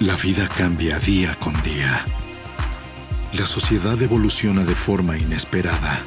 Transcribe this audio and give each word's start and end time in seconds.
La 0.00 0.16
vida 0.16 0.48
cambia 0.48 0.98
día 0.98 1.36
con 1.38 1.52
día. 1.62 2.04
La 3.32 3.46
sociedad 3.46 4.00
evoluciona 4.02 4.64
de 4.64 4.74
forma 4.74 5.16
inesperada. 5.16 6.04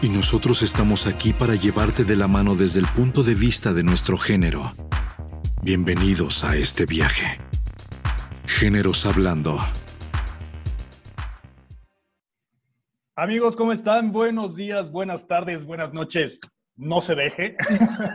Y 0.00 0.08
nosotros 0.08 0.62
estamos 0.62 1.06
aquí 1.06 1.34
para 1.34 1.54
llevarte 1.54 2.04
de 2.04 2.16
la 2.16 2.28
mano 2.28 2.54
desde 2.54 2.80
el 2.80 2.86
punto 2.86 3.22
de 3.22 3.34
vista 3.34 3.74
de 3.74 3.82
nuestro 3.82 4.16
género. 4.16 4.72
Bienvenidos 5.60 6.44
a 6.44 6.56
este 6.56 6.86
viaje. 6.86 7.38
Géneros 8.46 9.04
Hablando. 9.04 9.60
Amigos, 13.16 13.54
¿cómo 13.54 13.72
están? 13.72 14.12
Buenos 14.12 14.56
días, 14.56 14.90
buenas 14.90 15.26
tardes, 15.26 15.66
buenas 15.66 15.92
noches. 15.92 16.40
No 16.74 17.02
se 17.02 17.14
deje. 17.14 17.54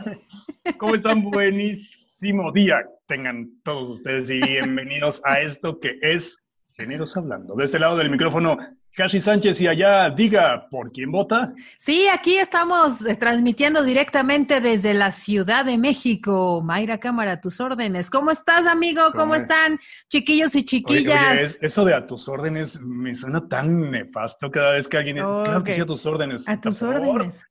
¿Cómo 0.78 0.96
están? 0.96 1.22
Buenísimo 1.22 2.03
día. 2.20 2.76
Tengan 3.06 3.60
todos 3.62 3.88
ustedes 3.88 4.30
y 4.30 4.40
bienvenidos 4.40 5.20
a 5.24 5.40
esto 5.40 5.80
que 5.80 5.98
es 6.00 6.42
Géneros 6.72 7.16
Hablando. 7.16 7.54
De 7.56 7.64
este 7.64 7.78
lado 7.78 7.96
del 7.96 8.10
micrófono, 8.10 8.56
Kashi 8.94 9.20
Sánchez 9.20 9.60
y 9.60 9.66
allá 9.66 10.10
diga, 10.10 10.68
¿por 10.70 10.92
quién 10.92 11.10
vota? 11.10 11.52
Sí, 11.76 12.06
aquí 12.08 12.36
estamos 12.36 13.04
eh, 13.04 13.16
transmitiendo 13.16 13.82
directamente 13.82 14.60
desde 14.60 14.94
la 14.94 15.10
Ciudad 15.10 15.64
de 15.64 15.76
México. 15.78 16.62
Mayra 16.62 16.98
Cámara, 16.98 17.32
a 17.32 17.40
tus 17.40 17.60
órdenes. 17.60 18.10
¿Cómo 18.10 18.30
estás, 18.30 18.66
amigo? 18.66 19.02
¿Cómo 19.12 19.34
están, 19.34 19.78
chiquillos 20.08 20.54
y 20.54 20.64
chiquillas? 20.64 21.32
Oye, 21.32 21.44
oye, 21.44 21.58
eso 21.60 21.84
de 21.84 21.94
a 21.94 22.06
tus 22.06 22.28
órdenes 22.28 22.80
me 22.80 23.14
suena 23.14 23.46
tan 23.48 23.90
nefasto 23.90 24.50
cada 24.50 24.72
vez 24.72 24.88
que 24.88 24.96
alguien... 24.96 25.16
Claro 25.16 25.64
que 25.64 25.74
sí, 25.74 25.80
a 25.80 25.86
tus 25.86 26.06
órdenes. 26.06 26.48
A 26.48 26.60
tus 26.60 26.82
órdenes. 26.82 27.44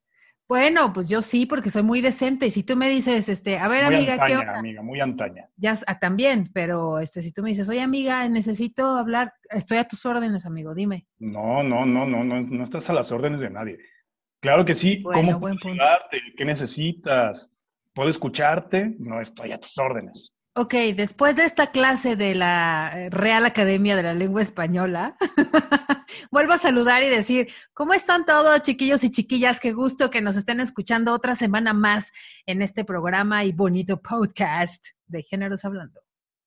Bueno, 0.48 0.92
pues 0.94 1.10
yo 1.10 1.22
sí, 1.22 1.46
porque 1.46 1.70
soy 1.70 1.84
muy 1.84 2.02
decente. 2.02 2.46
Y 2.46 2.52
si 2.52 2.64
tú 2.64 2.76
me 2.76 2.90
dices, 2.90 3.30
este, 3.30 3.58
a 3.58 3.68
ver, 3.68 3.86
muy 3.86 3.96
amiga, 3.96 4.14
antaña, 4.14 4.28
¿qué 4.28 4.38
onda? 4.38 4.60
amiga, 4.60 4.82
muy 4.82 5.00
antaña. 5.00 5.50
Ya 5.56 5.78
ah, 5.88 6.00
también, 6.00 6.50
pero 6.54 7.00
este, 7.00 7.22
si 7.22 7.32
tú 7.32 7.42
me 7.44 7.50
dices, 7.50 7.70
oye, 7.70 7.82
amiga, 7.82 8.28
necesito 8.30 8.98
hablar, 8.98 9.34
estoy 9.50 9.78
a 9.78 9.88
tus 9.88 10.06
órdenes, 10.06 10.46
amigo, 10.46 10.74
dime. 10.76 11.08
No, 11.20 11.64
no, 11.64 11.86
no, 11.86 12.06
no, 12.06 12.24
no, 12.24 12.42
no 12.42 12.64
estás 12.64 12.90
a 12.90 12.94
las 12.94 13.12
órdenes 13.12 13.42
de 13.42 13.50
nadie. 13.50 13.78
Claro 14.42 14.66
que 14.66 14.74
sí. 14.74 15.02
Bueno, 15.02 15.22
¿Cómo 15.22 15.40
puedo 15.40 15.56
ayudarte? 15.64 16.22
¿Qué 16.36 16.44
necesitas? 16.44 17.54
¿Puedo 17.94 18.10
escucharte? 18.10 18.96
No 19.00 19.22
estoy 19.22 19.54
a 19.54 19.60
tus 19.60 19.78
órdenes. 19.78 20.36
Ok, 20.56 20.76
después 20.96 21.36
de 21.36 21.46
esta 21.46 21.72
clase 21.72 22.16
de 22.16 22.36
la 22.36 23.10
Real 23.10 23.44
Academia 23.44 23.96
de 23.96 24.04
la 24.04 24.14
Lengua 24.14 24.44
Española, 24.44 25.16
vuelvo 26.32 26.54
a 26.54 26.60
saludar 26.60 27.02
y 27.02 27.10
decir, 27.10 27.48
¿cómo 27.74 27.96
están 27.96 28.24
todos, 28.24 28.62
chiquillos 28.62 29.04
y 29.04 29.10
chiquillas? 29.10 29.60
Qué 29.60 29.72
gusto 29.72 30.12
que 30.12 30.22
nos 30.22 30.38
estén 30.38 30.60
escuchando 30.60 31.12
otra 31.12 31.34
semana 31.34 31.74
más 31.74 32.12
en 32.46 32.62
este 32.62 32.86
programa 32.86 33.44
y 33.46 33.52
bonito 33.52 34.00
podcast 34.00 34.86
de 35.08 35.24
Géneros 35.24 35.66
Hablando. 35.66 36.02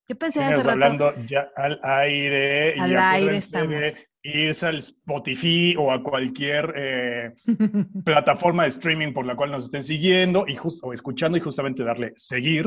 Yo 0.08 0.14
pensé 0.16 0.38
hace 0.44 0.62
Géneros 0.62 0.66
rato, 0.66 0.84
hablando 0.84 1.26
ya 1.26 1.48
al 1.56 1.80
aire. 1.82 2.74
Al 2.78 2.92
y 2.92 2.94
aire 2.94 3.36
estamos. 3.38 3.74
irse 4.22 4.66
al 4.66 4.78
Spotify 4.78 5.74
o 5.76 5.91
a 5.91 6.00
cualquier 6.04 6.72
eh, 6.76 7.32
plataforma 8.04 8.62
de 8.62 8.68
streaming 8.68 9.12
por 9.12 9.26
la 9.26 9.34
cual 9.34 9.50
nos 9.50 9.64
estén 9.64 9.82
siguiendo 9.82 10.44
y 10.46 10.54
just- 10.54 10.78
o 10.84 10.92
escuchando 10.92 11.36
y 11.36 11.41
justamente 11.41 11.82
darle 11.82 12.12
seguir 12.14 12.66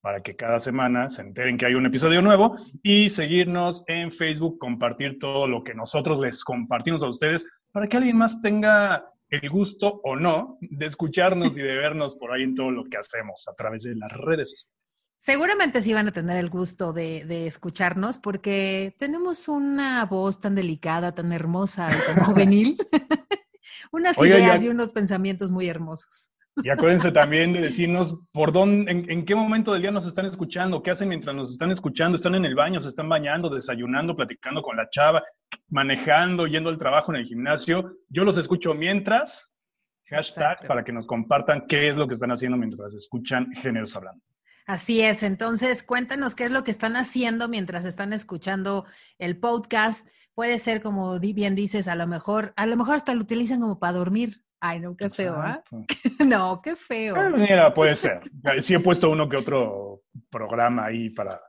para 0.00 0.22
que 0.22 0.34
cada 0.36 0.60
semana 0.60 1.10
se 1.10 1.22
enteren 1.22 1.58
que 1.58 1.66
hay 1.66 1.74
un 1.74 1.86
episodio 1.86 2.22
nuevo 2.22 2.56
y 2.82 3.10
seguirnos 3.10 3.84
en 3.86 4.12
Facebook, 4.12 4.58
compartir 4.58 5.18
todo 5.18 5.46
lo 5.46 5.62
que 5.62 5.74
nosotros 5.74 6.18
les 6.20 6.42
compartimos 6.44 7.02
a 7.02 7.08
ustedes 7.08 7.46
para 7.70 7.86
que 7.86 7.96
alguien 7.98 8.16
más 8.16 8.40
tenga 8.40 9.04
el 9.28 9.48
gusto 9.48 10.00
o 10.02 10.16
no 10.16 10.58
de 10.60 10.86
escucharnos 10.86 11.56
y 11.56 11.62
de 11.62 11.76
vernos 11.76 12.16
por 12.16 12.32
ahí 12.32 12.42
en 12.44 12.54
todo 12.54 12.70
lo 12.70 12.84
que 12.84 12.96
hacemos 12.96 13.46
a 13.48 13.54
través 13.54 13.82
de 13.82 13.94
las 13.94 14.10
redes 14.12 14.50
sociales. 14.50 15.08
Seguramente 15.18 15.82
sí 15.82 15.92
van 15.92 16.08
a 16.08 16.12
tener 16.12 16.38
el 16.38 16.48
gusto 16.48 16.94
de, 16.94 17.26
de 17.26 17.46
escucharnos 17.46 18.16
porque 18.16 18.96
tenemos 18.98 19.48
una 19.48 20.06
voz 20.06 20.40
tan 20.40 20.54
delicada, 20.54 21.12
tan 21.14 21.30
hermosa 21.32 21.88
y 21.88 22.14
tan 22.14 22.24
juvenil. 22.24 22.78
Unas 23.92 24.16
Oiga, 24.18 24.38
ideas 24.38 24.60
ya- 24.60 24.66
y 24.66 24.68
unos 24.70 24.92
pensamientos 24.92 25.50
muy 25.50 25.68
hermosos. 25.68 26.32
Y 26.62 26.68
acuérdense 26.68 27.12
también 27.12 27.52
de 27.52 27.60
decirnos 27.60 28.18
por 28.32 28.52
dónde, 28.52 28.90
en, 28.90 29.10
en 29.10 29.24
qué 29.24 29.34
momento 29.34 29.72
del 29.72 29.82
día 29.82 29.90
nos 29.90 30.06
están 30.06 30.26
escuchando, 30.26 30.82
qué 30.82 30.90
hacen 30.90 31.08
mientras 31.08 31.34
nos 31.34 31.52
están 31.52 31.70
escuchando, 31.70 32.16
están 32.16 32.34
en 32.34 32.44
el 32.44 32.54
baño, 32.54 32.80
se 32.80 32.88
están 32.88 33.08
bañando, 33.08 33.48
desayunando, 33.48 34.16
platicando 34.16 34.60
con 34.62 34.76
la 34.76 34.88
chava, 34.90 35.22
manejando, 35.68 36.46
yendo 36.46 36.70
al 36.70 36.78
trabajo 36.78 37.12
en 37.12 37.20
el 37.20 37.26
gimnasio. 37.26 37.96
Yo 38.08 38.24
los 38.24 38.36
escucho 38.36 38.74
mientras, 38.74 39.54
hashtag, 40.04 40.52
Exacto. 40.52 40.68
para 40.68 40.84
que 40.84 40.92
nos 40.92 41.06
compartan 41.06 41.66
qué 41.66 41.88
es 41.88 41.96
lo 41.96 42.06
que 42.06 42.14
están 42.14 42.32
haciendo 42.32 42.58
mientras 42.58 42.94
escuchan 42.94 43.52
Géneros 43.54 43.96
Hablando. 43.96 44.22
Así 44.66 45.00
es, 45.00 45.22
entonces 45.22 45.82
cuéntanos 45.82 46.34
qué 46.34 46.44
es 46.44 46.50
lo 46.50 46.62
que 46.62 46.70
están 46.70 46.94
haciendo 46.96 47.48
mientras 47.48 47.84
están 47.84 48.12
escuchando 48.12 48.86
el 49.18 49.38
podcast. 49.38 50.08
Puede 50.34 50.58
ser 50.58 50.80
como 50.80 51.18
bien 51.18 51.54
dices, 51.54 51.88
a 51.88 51.96
lo 51.96 52.06
mejor, 52.06 52.52
a 52.56 52.66
lo 52.66 52.76
mejor 52.76 52.94
hasta 52.94 53.14
lo 53.14 53.20
utilizan 53.20 53.60
como 53.60 53.78
para 53.78 53.94
dormir. 53.94 54.42
Ay, 54.60 54.80
no, 54.80 54.96
qué 54.96 55.08
feo, 55.08 55.34
¿ah? 55.34 55.62
Exacto. 55.64 55.84
No, 56.26 56.60
qué 56.62 56.76
feo. 56.76 57.16
Eh, 57.16 57.32
Mira, 57.34 57.72
puede 57.72 57.96
ser. 57.96 58.20
Sí 58.60 58.74
he 58.74 58.80
puesto 58.80 59.10
uno 59.10 59.28
que 59.28 59.36
otro 59.36 60.02
programa 60.30 60.86
ahí 60.86 61.10
para... 61.10 61.40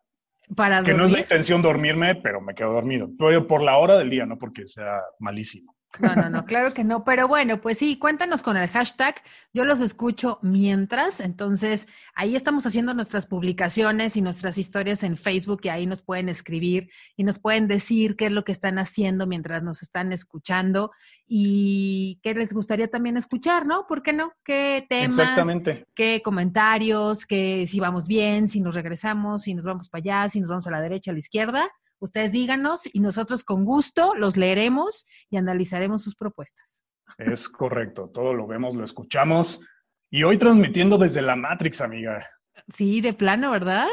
Para 0.55 0.81
Que 0.81 0.93
no 0.93 1.05
es 1.05 1.11
la 1.11 1.19
intención 1.19 1.61
dormirme, 1.61 2.15
pero 2.15 2.41
me 2.41 2.53
quedo 2.53 2.73
dormido. 2.73 3.09
Pero 3.17 3.47
por 3.47 3.61
la 3.61 3.77
hora 3.77 3.97
del 3.97 4.09
día, 4.09 4.25
no 4.25 4.37
porque 4.37 4.65
sea 4.65 5.01
malísimo. 5.19 5.75
No, 5.99 6.15
no, 6.15 6.29
no, 6.29 6.45
claro 6.45 6.73
que 6.73 6.83
no. 6.83 7.03
Pero 7.03 7.27
bueno, 7.27 7.59
pues 7.59 7.77
sí, 7.77 7.97
cuéntanos 7.97 8.41
con 8.41 8.55
el 8.57 8.69
hashtag. 8.69 9.15
Yo 9.53 9.65
los 9.65 9.81
escucho 9.81 10.39
mientras. 10.41 11.19
Entonces, 11.19 11.87
ahí 12.15 12.35
estamos 12.35 12.65
haciendo 12.65 12.93
nuestras 12.93 13.25
publicaciones 13.25 14.15
y 14.15 14.21
nuestras 14.21 14.57
historias 14.57 15.03
en 15.03 15.17
Facebook 15.17 15.61
y 15.63 15.69
ahí 15.69 15.85
nos 15.85 16.01
pueden 16.01 16.29
escribir 16.29 16.89
y 17.17 17.23
nos 17.23 17.39
pueden 17.39 17.67
decir 17.67 18.15
qué 18.15 18.27
es 18.27 18.31
lo 18.31 18.43
que 18.43 18.51
están 18.51 18.79
haciendo 18.79 19.27
mientras 19.27 19.63
nos 19.63 19.81
están 19.83 20.13
escuchando 20.13 20.91
y 21.27 22.19
qué 22.23 22.33
les 22.33 22.53
gustaría 22.53 22.87
también 22.87 23.17
escuchar, 23.17 23.65
¿no? 23.65 23.85
¿Por 23.87 24.03
qué 24.03 24.13
no? 24.13 24.33
¿Qué 24.43 24.85
temas? 24.89 25.17
Exactamente. 25.17 25.87
qué 25.93 26.21
comentarios, 26.23 27.25
que 27.25 27.65
si 27.67 27.79
vamos 27.79 28.07
bien, 28.07 28.49
si 28.49 28.61
nos 28.61 28.75
regresamos, 28.75 29.43
si 29.43 29.53
nos 29.53 29.65
vamos 29.65 29.89
para 29.89 29.99
allá, 29.99 30.29
si 30.29 30.39
nos 30.39 30.49
vamos 30.49 30.67
a 30.67 30.71
la 30.71 30.81
derecha, 30.81 31.11
a 31.11 31.13
la 31.13 31.19
izquierda. 31.19 31.69
Ustedes 32.01 32.31
díganos 32.31 32.89
y 32.91 32.99
nosotros 32.99 33.43
con 33.43 33.63
gusto 33.63 34.15
los 34.15 34.35
leeremos 34.35 35.07
y 35.29 35.37
analizaremos 35.37 36.01
sus 36.03 36.15
propuestas. 36.15 36.83
Es 37.19 37.47
correcto, 37.47 38.09
todo 38.11 38.33
lo 38.33 38.47
vemos, 38.47 38.73
lo 38.75 38.83
escuchamos. 38.83 39.61
Y 40.09 40.23
hoy 40.23 40.37
transmitiendo 40.37 40.97
desde 40.97 41.21
la 41.21 41.35
Matrix, 41.35 41.79
amiga. 41.79 42.27
Sí, 42.73 43.01
de 43.01 43.13
plano, 43.13 43.51
¿verdad? 43.51 43.87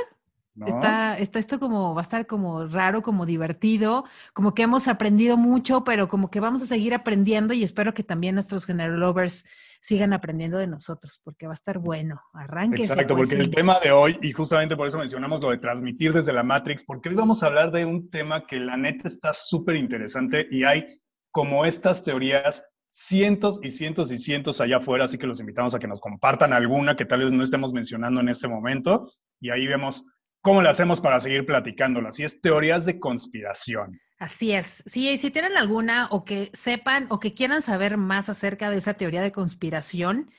¿No? 0.58 0.66
Está, 0.66 1.16
está 1.18 1.38
esto 1.38 1.58
como, 1.58 1.94
va 1.94 2.00
a 2.00 2.02
estar 2.02 2.26
como 2.26 2.66
raro, 2.66 3.02
como 3.02 3.24
divertido, 3.24 4.04
como 4.32 4.54
que 4.54 4.62
hemos 4.62 4.88
aprendido 4.88 5.36
mucho, 5.36 5.84
pero 5.84 6.08
como 6.08 6.30
que 6.30 6.40
vamos 6.40 6.62
a 6.62 6.66
seguir 6.66 6.94
aprendiendo 6.94 7.54
y 7.54 7.62
espero 7.62 7.94
que 7.94 8.02
también 8.02 8.34
nuestros 8.34 8.66
general 8.66 8.98
lovers 8.98 9.46
sigan 9.80 10.12
aprendiendo 10.12 10.58
de 10.58 10.66
nosotros, 10.66 11.20
porque 11.22 11.46
va 11.46 11.52
a 11.52 11.54
estar 11.54 11.78
bueno. 11.78 12.20
Arránquese. 12.32 12.92
Exacto, 12.92 13.14
pues, 13.14 13.28
porque 13.28 13.42
sí. 13.42 13.48
el 13.48 13.54
tema 13.54 13.78
de 13.80 13.92
hoy, 13.92 14.18
y 14.22 14.32
justamente 14.32 14.76
por 14.76 14.88
eso 14.88 14.98
mencionamos 14.98 15.40
lo 15.40 15.50
de 15.50 15.58
transmitir 15.58 16.12
desde 16.12 16.32
la 16.32 16.42
Matrix, 16.42 16.84
porque 16.84 17.08
hoy 17.08 17.14
vamos 17.14 17.42
a 17.42 17.46
hablar 17.46 17.70
de 17.70 17.84
un 17.84 18.10
tema 18.10 18.46
que 18.46 18.58
la 18.58 18.76
neta 18.76 19.06
está 19.08 19.32
súper 19.32 19.76
interesante 19.76 20.46
y 20.50 20.64
hay 20.64 21.00
como 21.30 21.64
estas 21.64 22.02
teorías 22.02 22.64
cientos 22.90 23.60
y 23.62 23.70
cientos 23.70 24.10
y 24.10 24.18
cientos 24.18 24.60
allá 24.60 24.78
afuera, 24.78 25.04
así 25.04 25.18
que 25.18 25.26
los 25.26 25.40
invitamos 25.40 25.74
a 25.74 25.78
que 25.78 25.86
nos 25.86 26.00
compartan 26.00 26.52
alguna 26.52 26.96
que 26.96 27.04
tal 27.04 27.20
vez 27.20 27.32
no 27.32 27.42
estemos 27.42 27.72
mencionando 27.72 28.20
en 28.20 28.28
este 28.28 28.48
momento 28.48 29.12
y 29.40 29.50
ahí 29.50 29.66
vemos 29.66 30.04
cómo 30.48 30.62
le 30.62 30.70
hacemos 30.70 31.02
para 31.02 31.20
seguir 31.20 31.44
platicándolas. 31.44 32.18
Y 32.18 32.24
es 32.24 32.40
teorías 32.40 32.86
de 32.86 32.98
conspiración. 32.98 34.00
Así 34.18 34.52
es. 34.52 34.82
Sí, 34.86 35.18
si 35.18 35.30
tienen 35.30 35.58
alguna 35.58 36.08
o 36.10 36.24
que 36.24 36.50
sepan 36.54 37.06
o 37.10 37.20
que 37.20 37.34
quieran 37.34 37.60
saber 37.60 37.98
más 37.98 38.30
acerca 38.30 38.70
de 38.70 38.78
esa 38.78 38.94
teoría 38.94 39.20
de 39.20 39.30
conspiración, 39.30 40.30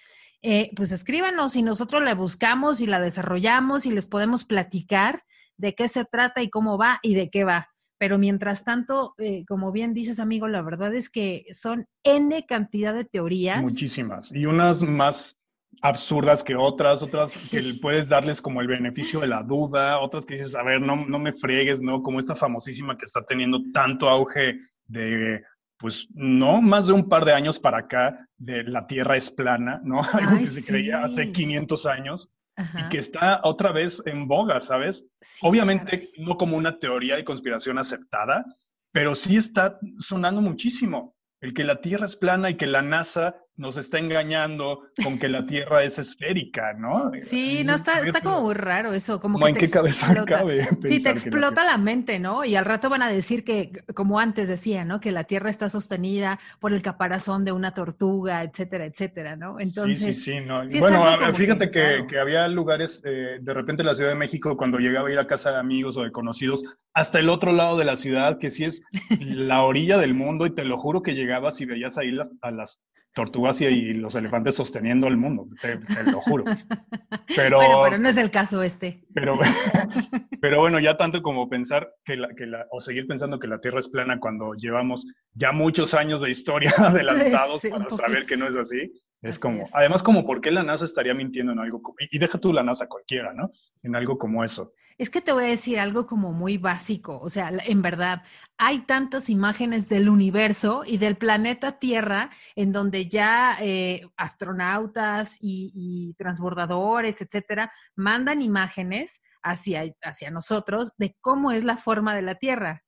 eh, 0.42 0.72
pues 0.76 0.92
escríbanos 0.92 1.56
y 1.56 1.62
nosotros 1.62 2.02
la 2.02 2.16
buscamos 2.16 2.82
y 2.82 2.88
la 2.88 3.00
desarrollamos 3.00 3.86
y 3.86 3.92
les 3.92 4.08
podemos 4.08 4.46
platicar 4.46 5.24
de 5.58 5.76
qué 5.76 5.88
se 5.88 6.06
trata 6.06 6.42
y 6.42 6.50
cómo 6.50 6.80
va 6.80 6.98
y 7.04 7.14
de 7.14 7.30
qué 7.30 7.44
va. 7.44 7.70
Pero 8.00 8.18
mientras 8.18 8.64
tanto, 8.64 9.14
eh, 9.20 9.46
como 9.48 9.72
bien 9.72 9.94
dices, 9.94 10.20
amigo, 10.20 10.48
la 10.48 10.64
verdad 10.64 10.96
es 10.96 11.12
que 11.12 11.46
son 11.52 11.86
N 12.04 12.46
cantidad 12.48 12.96
de 12.96 13.06
teorías. 13.06 13.62
Muchísimas. 13.62 14.32
Y 14.32 14.48
unas 14.48 14.82
más 14.82 15.38
absurdas 15.82 16.44
que 16.44 16.56
otras, 16.56 17.04
otras 17.04 17.32
Sí. 17.32 17.50
que 17.50 17.74
puedes 17.80 18.10
darles 18.10 18.42
como 18.42 18.62
el 18.62 18.68
beneficio 18.68 19.20
de 19.20 19.28
la 19.28 19.44
duda, 19.44 20.00
otras 20.00 20.26
que 20.26 20.36
dices, 20.36 20.56
a 20.56 20.64
ver, 20.64 20.82
no, 20.82 20.96
no 21.06 21.20
me 21.20 21.34
friegues, 21.34 21.82
¿no? 21.82 22.02
Como 22.02 22.20
esta 22.20 22.36
famosísima 22.36 22.98
que 22.98 23.06
está 23.06 23.24
teniendo 23.24 23.60
tanto 23.74 24.10
auge 24.10 24.60
de, 24.88 25.42
pues, 25.78 26.08
no, 26.14 26.62
más 26.62 26.88
de 26.88 26.94
un 26.94 27.08
par 27.08 27.24
de 27.26 27.34
años 27.34 27.60
para 27.60 27.80
acá, 27.80 28.28
de 28.38 28.64
la 28.64 28.88
Tierra 28.88 29.16
es 29.16 29.30
plana, 29.30 29.80
¿no? 29.84 30.02
Algo 30.14 30.32
Ay, 30.38 30.40
que 30.46 30.48
se 30.48 30.66
creía 30.66 31.04
hace 31.04 31.26
sí. 31.26 31.32
500 31.32 31.86
años 31.86 32.32
Ajá. 32.56 32.80
y 32.82 32.90
que 32.90 32.98
está 32.98 33.40
otra 33.44 33.72
vez 33.72 34.02
en 34.06 34.28
boga, 34.28 34.60
¿sabes? 34.60 35.08
Sí, 35.22 35.40
Obviamente 35.48 36.10
no 36.18 36.36
como 36.38 36.58
una 36.58 36.80
teoría 36.80 37.16
de 37.16 37.24
conspiración 37.24 37.78
aceptada, 37.78 38.44
pero 38.92 39.14
sí 39.16 39.38
está 39.38 39.80
sonando 40.00 40.42
muchísimo. 40.42 41.16
El 41.42 41.54
que 41.54 41.64
la 41.64 41.80
Tierra 41.80 42.06
es 42.06 42.18
plana 42.18 42.50
y 42.50 42.58
que 42.58 42.68
la 42.68 42.82
NASA 42.82 43.36
nos 43.60 43.78
está 43.78 44.00
engañando 44.00 44.84
con 45.04 45.20
que 45.20 45.28
la 45.28 45.46
Tierra 45.46 45.84
es 45.84 46.00
esférica, 46.00 46.74
¿no? 46.74 47.12
Sí, 47.24 47.64
no, 47.66 47.76
está, 47.76 48.00
está 48.00 48.22
como 48.22 48.42
muy 48.42 48.54
raro 48.54 48.94
eso. 48.94 49.20
Como, 49.20 49.38
que 49.38 49.50
en 49.50 49.56
qué 49.56 49.70
cabeza 49.70 50.16
cabe. 50.26 50.68
Sí, 50.82 51.04
te 51.04 51.10
explota 51.10 51.66
la, 51.66 51.78
mente, 51.78 52.20
¿no? 52.20 52.46
Y 52.46 52.56
al 52.56 52.64
rato 52.64 52.90
van 52.90 53.02
a 53.02 53.10
decir 53.10 53.44
que, 53.44 53.84
como 53.94 54.20
antes 54.20 54.48
decía, 54.48 54.86
¿no? 54.86 55.02
Que 55.02 55.12
la 55.12 55.26
Tierra 55.26 55.50
está 55.50 55.68
sostenida 55.68 56.40
por 56.60 56.72
el 56.72 56.82
caparazón 56.82 57.44
de 57.44 57.52
una 57.52 57.74
tortuga, 57.74 58.44
etcétera, 58.44 58.86
etcétera, 58.86 59.36
¿no? 59.36 59.60
Entonces. 59.60 60.24
Sí, 60.24 60.40
sí, 60.40 60.68
sí. 60.68 60.80
bueno, 60.80 61.04
fíjate 61.34 61.70
que, 61.70 62.06
que, 62.08 62.18
había 62.18 62.48
lugares, 62.48 63.02
eh, 63.04 63.40
de 63.42 63.54
repente 63.54 63.82
en 63.82 63.88
la 63.88 63.96
Ciudad 63.96 64.12
de 64.12 64.16
México, 64.16 64.56
cuando 64.56 64.78
llegaba 64.78 65.10
a 65.10 65.12
ir 65.12 65.20
a 65.20 65.28
casa 65.28 65.52
de 65.52 65.60
amigos 65.60 65.98
o 65.98 66.04
de 66.04 66.14
conocidos, 66.14 66.64
hasta 66.94 67.20
el 67.20 67.28
otro 67.28 67.52
lado 67.52 67.78
de 67.78 67.84
la 67.84 67.98
ciudad, 67.98 68.40
que 68.40 68.52
sí 68.52 68.64
es 68.64 68.84
la 69.20 69.64
orilla 69.64 69.98
del 69.98 70.14
mundo, 70.14 70.46
y 70.46 70.52
te 70.52 70.64
lo 70.64 70.78
juro 70.78 71.04
que 71.04 71.14
llegabas 71.14 71.60
y 71.60 71.66
veías 71.66 71.98
ahí 71.98 72.12
las, 72.12 72.32
a 72.42 72.52
las 72.52 72.82
tortugas 73.14 73.60
y, 73.62 73.94
los 73.94 74.16
elefantes 74.16 74.56
sosteniendo 74.56 75.08
el 75.08 75.18
mundo, 75.18 75.48
te, 75.62 75.78
lo 76.04 76.22
juro. 76.22 76.46
Pero, 77.36 77.58
bueno, 77.58 77.82
pero 77.84 77.98
no 78.00 78.10
es 78.10 78.18
el 78.18 78.32
caso 78.32 78.64
este. 78.64 79.04
Pero, 79.14 79.38
pero 80.42 80.60
bueno, 80.60 80.80
ya 80.80 80.98
tanto 80.98 81.22
como 81.22 81.48
pensar 81.48 81.94
que 82.04 82.18
la, 82.18 82.30
que 82.36 82.48
la, 82.48 82.66
o 82.72 82.82
seguir 82.82 83.06
pensando 83.06 83.40
que 83.40 83.48
la 83.48 83.60
Tierra 83.60 83.80
es 83.80 83.88
plana 83.88 84.20
cuando 84.20 84.54
llevamos 84.56 85.06
ya 85.34 85.52
muchos 85.52 85.94
años 85.94 86.22
de 86.22 86.32
historia 86.32 86.72
adelantados 86.78 87.62
para 87.70 87.90
saber 87.90 88.24
que 88.24 88.36
no 88.36 88.48
es 88.48 88.56
así. 88.56 88.92
Es 89.22 89.38
como, 89.38 89.66
además 89.74 90.02
como, 90.02 90.26
¿por 90.26 90.40
qué 90.40 90.52
la 90.52 90.64
NASA 90.64 90.86
estaría 90.86 91.14
mintiendo 91.14 91.52
en 91.52 91.60
algo? 91.60 91.82
Y, 92.00 92.16
y 92.16 92.20
deja 92.20 92.38
tú 92.38 92.54
la 92.54 92.64
NASA 92.64 92.88
cualquiera, 92.88 93.34
¿no? 93.34 93.52
En 93.84 93.96
algo 93.96 94.18
como 94.18 94.44
eso. 94.44 94.74
Es 95.00 95.10
que 95.10 95.22
te 95.22 95.32
voy 95.32 95.46
a 95.46 95.48
decir 95.48 95.80
algo 95.80 96.06
como 96.06 96.34
muy 96.34 96.58
básico, 96.58 97.20
o 97.22 97.30
sea, 97.30 97.54
en 97.66 97.82
verdad, 97.82 98.22
hay 98.58 98.80
tantas 98.80 99.30
imágenes 99.30 99.88
del 99.88 100.10
universo 100.10 100.84
y 100.86 100.98
del 100.98 101.16
planeta 101.16 101.80
Tierra 101.80 102.30
en 102.54 102.74
donde 102.74 103.08
ya 103.08 103.58
eh, 103.62 104.02
astronautas 104.18 105.38
y, 105.40 106.14
transbordadores, 106.18 107.22
etcétera, 107.22 107.72
mandan 107.96 108.42
imágenes 108.42 109.22
hacia, 109.42 109.86
hacia 110.02 110.32
nosotros 110.32 110.92
de 110.98 111.16
cómo 111.22 111.52
es 111.52 111.64
la 111.64 111.78
forma 111.78 112.14
de 112.14 112.22
la 112.22 112.36
Tierra. 112.36 112.84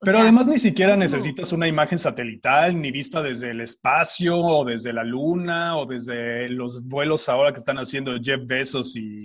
Pero 0.00 0.18
además 0.18 0.46
ni 0.46 0.58
siquiera 0.58 0.96
necesitas 0.96 1.52
una 1.52 1.66
imagen 1.66 1.98
satelital, 1.98 2.80
ni 2.80 2.90
vista 2.90 3.22
desde 3.22 3.50
el 3.50 3.60
espacio, 3.60 4.36
o 4.36 4.64
desde 4.64 4.92
la 4.92 5.04
luna, 5.04 5.76
o 5.76 5.86
desde 5.86 6.48
los 6.50 6.86
vuelos 6.86 7.28
ahora 7.28 7.52
que 7.52 7.58
están 7.58 7.78
haciendo 7.78 8.12
Jeff 8.22 8.40
Bezos 8.44 8.96
y, 8.96 9.22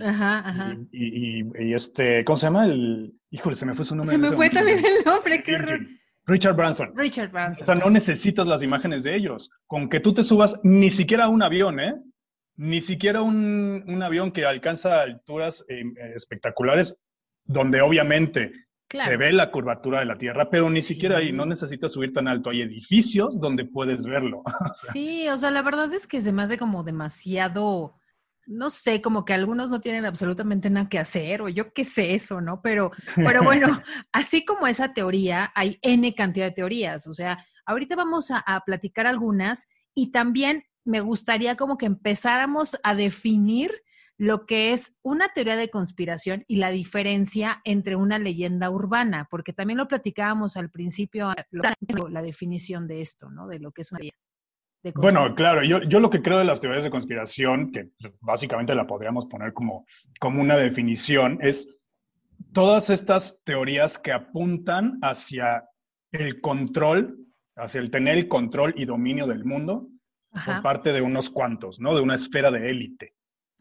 y, 0.90 1.74
este, 1.74 2.24
¿cómo 2.24 2.36
se 2.36 2.46
llama? 2.46 2.66
El, 2.66 3.12
híjole, 3.30 3.56
se 3.56 3.66
me 3.66 3.74
fue 3.74 3.84
su 3.84 3.94
nombre. 3.94 4.14
Se 4.14 4.18
me 4.18 4.30
fue 4.30 4.48
también 4.48 4.78
el 4.78 5.04
nombre, 5.04 5.42
qué 5.42 5.58
Richard 6.26 6.54
Branson. 6.54 6.92
Richard 6.96 7.30
Branson. 7.30 7.62
O 7.62 7.66
sea, 7.66 7.74
no 7.74 7.90
necesitas 7.90 8.46
las 8.46 8.62
imágenes 8.62 9.02
de 9.02 9.16
ellos. 9.16 9.50
Con 9.66 9.88
que 9.88 10.00
tú 10.00 10.14
te 10.14 10.22
subas 10.22 10.60
ni 10.62 10.90
siquiera 10.90 11.24
a 11.24 11.28
un 11.28 11.42
avión, 11.42 11.80
¿eh? 11.80 11.94
Ni 12.56 12.80
siquiera 12.80 13.22
un, 13.22 13.82
un 13.86 14.02
avión 14.02 14.30
que 14.30 14.44
alcanza 14.44 15.00
alturas 15.00 15.64
eh, 15.68 15.82
espectaculares, 16.14 16.96
donde 17.44 17.80
obviamente 17.80 18.52
se 18.98 19.16
ve 19.16 19.32
la 19.32 19.50
curvatura 19.50 20.00
de 20.00 20.06
la 20.06 20.18
Tierra, 20.18 20.50
pero 20.50 20.68
ni 20.68 20.82
siquiera 20.82 21.18
ahí, 21.18 21.32
no 21.32 21.46
necesitas 21.46 21.92
subir 21.92 22.12
tan 22.12 22.28
alto. 22.28 22.50
Hay 22.50 22.62
edificios 22.62 23.40
donde 23.40 23.64
puedes 23.64 24.04
verlo. 24.04 24.42
Sí, 24.92 25.28
o 25.28 25.38
sea, 25.38 25.50
la 25.50 25.62
verdad 25.62 25.92
es 25.92 26.06
que 26.06 26.22
se 26.22 26.32
me 26.32 26.42
hace 26.42 26.58
como 26.58 26.82
demasiado, 26.82 27.96
no 28.46 28.70
sé, 28.70 29.00
como 29.00 29.24
que 29.24 29.32
algunos 29.32 29.70
no 29.70 29.80
tienen 29.80 30.04
absolutamente 30.04 30.70
nada 30.70 30.88
que 30.88 30.98
hacer, 30.98 31.42
o 31.42 31.48
yo 31.48 31.72
qué 31.72 31.84
sé 31.84 32.14
eso, 32.14 32.40
¿no? 32.40 32.60
Pero, 32.62 32.90
pero 33.14 33.42
bueno, 33.42 33.66
así 34.12 34.44
como 34.44 34.66
esa 34.66 34.92
teoría, 34.92 35.52
hay 35.54 35.78
N 35.82 36.14
cantidad 36.14 36.46
de 36.46 36.52
teorías. 36.52 37.06
O 37.06 37.12
sea, 37.12 37.44
ahorita 37.66 37.94
vamos 37.94 38.30
a, 38.30 38.38
a 38.38 38.60
platicar 38.64 39.06
algunas 39.06 39.68
y 39.94 40.10
también 40.10 40.64
me 40.84 41.00
gustaría 41.00 41.56
como 41.56 41.76
que 41.76 41.86
empezáramos 41.86 42.78
a 42.82 42.94
definir 42.94 43.70
lo 44.20 44.44
que 44.44 44.74
es 44.74 44.98
una 45.00 45.30
teoría 45.30 45.56
de 45.56 45.70
conspiración 45.70 46.44
y 46.46 46.56
la 46.56 46.68
diferencia 46.68 47.62
entre 47.64 47.96
una 47.96 48.18
leyenda 48.18 48.68
urbana, 48.68 49.26
porque 49.30 49.54
también 49.54 49.78
lo 49.78 49.88
platicábamos 49.88 50.58
al 50.58 50.68
principio, 50.68 51.32
la 51.50 52.20
definición 52.20 52.86
de 52.86 53.00
esto, 53.00 53.30
¿no? 53.30 53.48
De 53.48 53.58
lo 53.58 53.72
que 53.72 53.80
es 53.80 53.92
una 53.92 54.00
leyenda. 54.00 54.18
Bueno, 54.94 55.34
claro, 55.34 55.64
yo, 55.64 55.82
yo, 55.84 56.00
lo 56.00 56.10
que 56.10 56.20
creo 56.20 56.38
de 56.38 56.44
las 56.44 56.60
teorías 56.60 56.84
de 56.84 56.90
conspiración, 56.90 57.72
que 57.72 57.92
básicamente 58.20 58.74
la 58.74 58.86
podríamos 58.86 59.24
poner 59.24 59.54
como, 59.54 59.86
como 60.18 60.42
una 60.42 60.58
definición, 60.58 61.38
es 61.40 61.74
todas 62.52 62.90
estas 62.90 63.42
teorías 63.42 63.98
que 63.98 64.12
apuntan 64.12 64.98
hacia 65.00 65.64
el 66.12 66.42
control, 66.42 67.16
hacia 67.56 67.80
el 67.80 67.90
tener 67.90 68.18
el 68.18 68.28
control 68.28 68.74
y 68.76 68.84
dominio 68.84 69.26
del 69.26 69.46
mundo 69.46 69.88
por 70.44 70.60
parte 70.60 70.92
de 70.92 71.00
unos 71.00 71.30
cuantos, 71.30 71.80
¿no? 71.80 71.94
De 71.94 72.02
una 72.02 72.16
esfera 72.16 72.50
de 72.50 72.68
élite. 72.68 73.14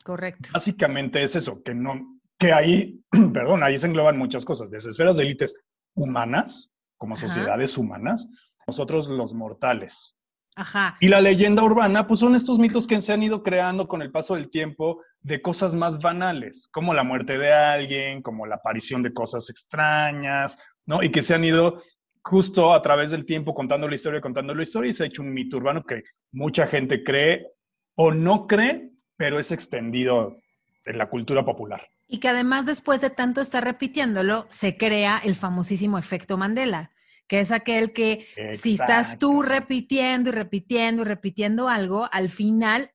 Correcto. 0.04 0.50
Básicamente 0.54 1.24
es 1.24 1.36
eso, 1.36 1.62
que 1.64 1.76
no, 1.76 2.20
que 2.38 2.54
ahí, 2.54 3.02
perdón, 3.34 3.64
ahí 3.64 3.78
se 3.78 3.88
engloban 3.88 4.18
muchas 4.18 4.46
cosas, 4.46 4.72
desde 4.72 4.90
esferas 4.90 5.18
de 5.18 5.24
élites 5.24 5.56
humanas, 5.96 6.72
como 6.98 7.16
sociedades 7.16 7.78
humanas, 7.78 8.30
nosotros 8.68 9.08
los 9.08 9.34
mortales. 9.34 10.16
Ajá. 10.56 10.98
Y 11.00 11.08
la 11.08 11.22
leyenda 11.22 11.64
urbana, 11.64 12.08
pues 12.08 12.20
son 12.20 12.36
estos 12.36 12.60
mitos 12.60 12.86
que 12.86 13.00
se 13.02 13.14
han 13.14 13.24
ido 13.24 13.44
creando 13.44 13.88
con 13.88 14.02
el 14.02 14.12
paso 14.12 14.36
del 14.36 14.50
tiempo 14.50 15.02
de 15.22 15.42
cosas 15.42 15.74
más 15.74 16.00
banales, 16.00 16.68
como 16.72 16.94
la 16.94 17.04
muerte 17.04 17.38
de 17.38 17.54
alguien, 17.54 18.22
como 18.22 18.46
la 18.46 18.56
aparición 18.56 19.02
de 19.02 19.14
cosas 19.14 19.50
extrañas, 19.50 20.58
¿no? 20.86 21.02
Y 21.02 21.10
que 21.10 21.22
se 21.22 21.36
han 21.36 21.46
ido 21.46 21.82
justo 22.22 22.74
a 22.74 22.82
través 22.82 23.12
del 23.12 23.26
tiempo 23.26 23.54
contando 23.54 23.88
la 23.88 23.96
historia, 23.96 24.22
contando 24.22 24.54
la 24.54 24.64
historia, 24.64 24.90
y 24.90 24.94
se 24.94 25.04
ha 25.04 25.08
hecho 25.08 25.22
un 25.22 25.34
mito 25.34 25.58
urbano 25.58 25.84
que 25.84 26.04
mucha 26.32 26.68
gente 26.68 27.04
cree 27.04 27.48
o 27.96 28.12
no 28.12 28.46
cree, 28.46 28.92
pero 29.20 29.38
es 29.38 29.52
extendido 29.52 30.42
en 30.86 30.98
la 30.98 31.10
cultura 31.10 31.44
popular. 31.44 31.90
Y 32.08 32.20
que 32.20 32.30
además 32.30 32.66
después 32.66 33.02
de 33.02 33.10
tanto 33.10 33.42
estar 33.42 33.62
repitiéndolo, 33.62 34.46
se 34.48 34.78
crea 34.78 35.20
el 35.22 35.36
famosísimo 35.36 35.98
efecto 35.98 36.38
Mandela, 36.38 36.94
que 37.28 37.42
es 37.42 37.52
aquel 37.52 37.92
que 37.92 38.28
si 38.56 38.76
estás 38.76 39.20
tú 39.20 39.42
repitiendo 39.42 40.30
y 40.30 40.32
repitiendo 40.32 41.02
y 41.02 41.06
repitiendo 41.06 41.68
algo, 41.68 42.08
al 42.14 42.30
final, 42.30 42.92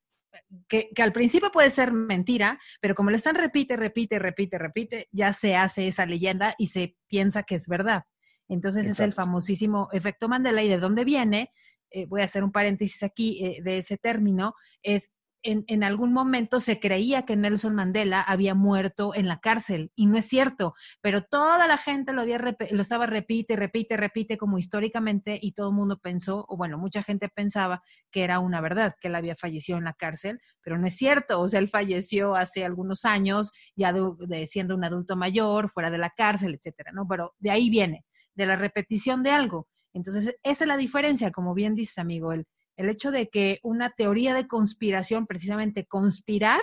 que, 0.66 0.90
al 0.96 1.12
principio 1.12 1.52
puede 1.52 1.68
ser 1.68 1.92
mentira, 1.92 2.58
pero 2.80 2.94
como 2.94 3.10
le 3.10 3.18
están 3.18 3.34
repite, 3.34 3.76
repite, 3.76 4.18
repite, 4.18 4.56
repite, 4.56 5.08
ya 5.12 5.34
se 5.34 5.56
hace 5.56 5.88
esa 5.88 6.06
leyenda 6.06 6.54
y 6.56 6.68
se 6.68 6.96
piensa 7.06 7.42
que 7.42 7.56
es 7.56 7.68
verdad. 7.68 8.04
Entonces 8.48 8.86
es 8.86 8.98
el 8.98 9.12
famosísimo 9.12 9.90
efecto 9.92 10.26
Mandela 10.26 10.62
y 10.62 10.68
de 10.68 10.78
dónde 10.78 11.04
viene, 11.04 11.52
eh, 11.90 12.06
voy 12.06 12.22
a 12.22 12.24
hacer 12.24 12.42
un 12.42 12.50
paréntesis 12.50 13.02
aquí 13.02 13.44
eh, 13.44 13.62
de 13.62 13.76
ese 13.76 13.98
término, 13.98 14.54
es 14.82 15.12
en, 15.44 15.84
algún 15.84 16.12
momento 16.12 16.58
se 16.58 16.80
creía 16.80 17.24
que 17.24 17.36
Nelson 17.36 17.74
Mandela 17.74 18.22
había 18.22 18.54
muerto 18.54 19.14
en 19.14 19.28
la 19.28 19.38
cárcel 19.40 19.92
y 19.94 20.06
no 20.06 20.16
es 20.16 20.26
cierto, 20.26 20.74
pero 21.02 21.22
toda 21.22 21.68
la 21.68 21.76
gente 21.76 22.12
lo, 22.12 22.22
había 22.22 22.38
lo 22.38 22.80
estaba 22.80 23.06
repite, 23.06 23.54
repite, 23.54 23.96
repite 23.96 24.38
como 24.38 24.58
históricamente 24.58 25.38
y 25.40 25.52
todo 25.52 25.68
el 25.68 25.74
mundo 25.74 25.98
pensó, 25.98 26.46
o 26.48 26.56
bueno, 26.56 26.78
mucha 26.78 27.02
gente 27.02 27.28
pensaba 27.28 27.82
que 28.10 28.24
era 28.24 28.38
una 28.38 28.62
verdad, 28.62 28.94
que 29.00 29.08
él 29.08 29.14
había 29.14 29.36
fallecido 29.36 29.76
en 29.76 29.84
la 29.84 29.92
cárcel, 29.92 30.40
pero 30.62 30.78
no 30.78 30.86
es 30.86 30.96
cierto, 30.96 31.40
o 31.40 31.46
sea, 31.46 31.60
él 31.60 31.68
falleció 31.68 32.34
hace 32.34 32.64
algunos 32.64 33.04
años, 33.04 33.52
ya 33.76 33.92
de, 33.92 34.46
siendo 34.46 34.74
un 34.74 34.84
adulto 34.84 35.14
mayor, 35.14 35.68
fuera 35.68 35.90
de 35.90 35.98
la 35.98 36.10
cárcel, 36.10 36.54
etcétera, 36.54 36.92
¿no? 36.92 37.06
Pero 37.06 37.34
de 37.38 37.50
ahí 37.50 37.68
viene, 37.68 38.04
de 38.34 38.46
la 38.46 38.56
repetición 38.56 39.22
de 39.22 39.30
algo. 39.30 39.68
Entonces, 39.92 40.34
esa 40.42 40.64
es 40.64 40.68
la 40.68 40.76
diferencia, 40.76 41.30
como 41.30 41.54
bien 41.54 41.74
dices, 41.74 41.98
amigo, 41.98 42.32
el 42.32 42.46
el 42.76 42.88
hecho 42.88 43.10
de 43.10 43.28
que 43.28 43.60
una 43.62 43.90
teoría 43.90 44.34
de 44.34 44.46
conspiración, 44.48 45.26
precisamente 45.26 45.86
conspirar, 45.86 46.60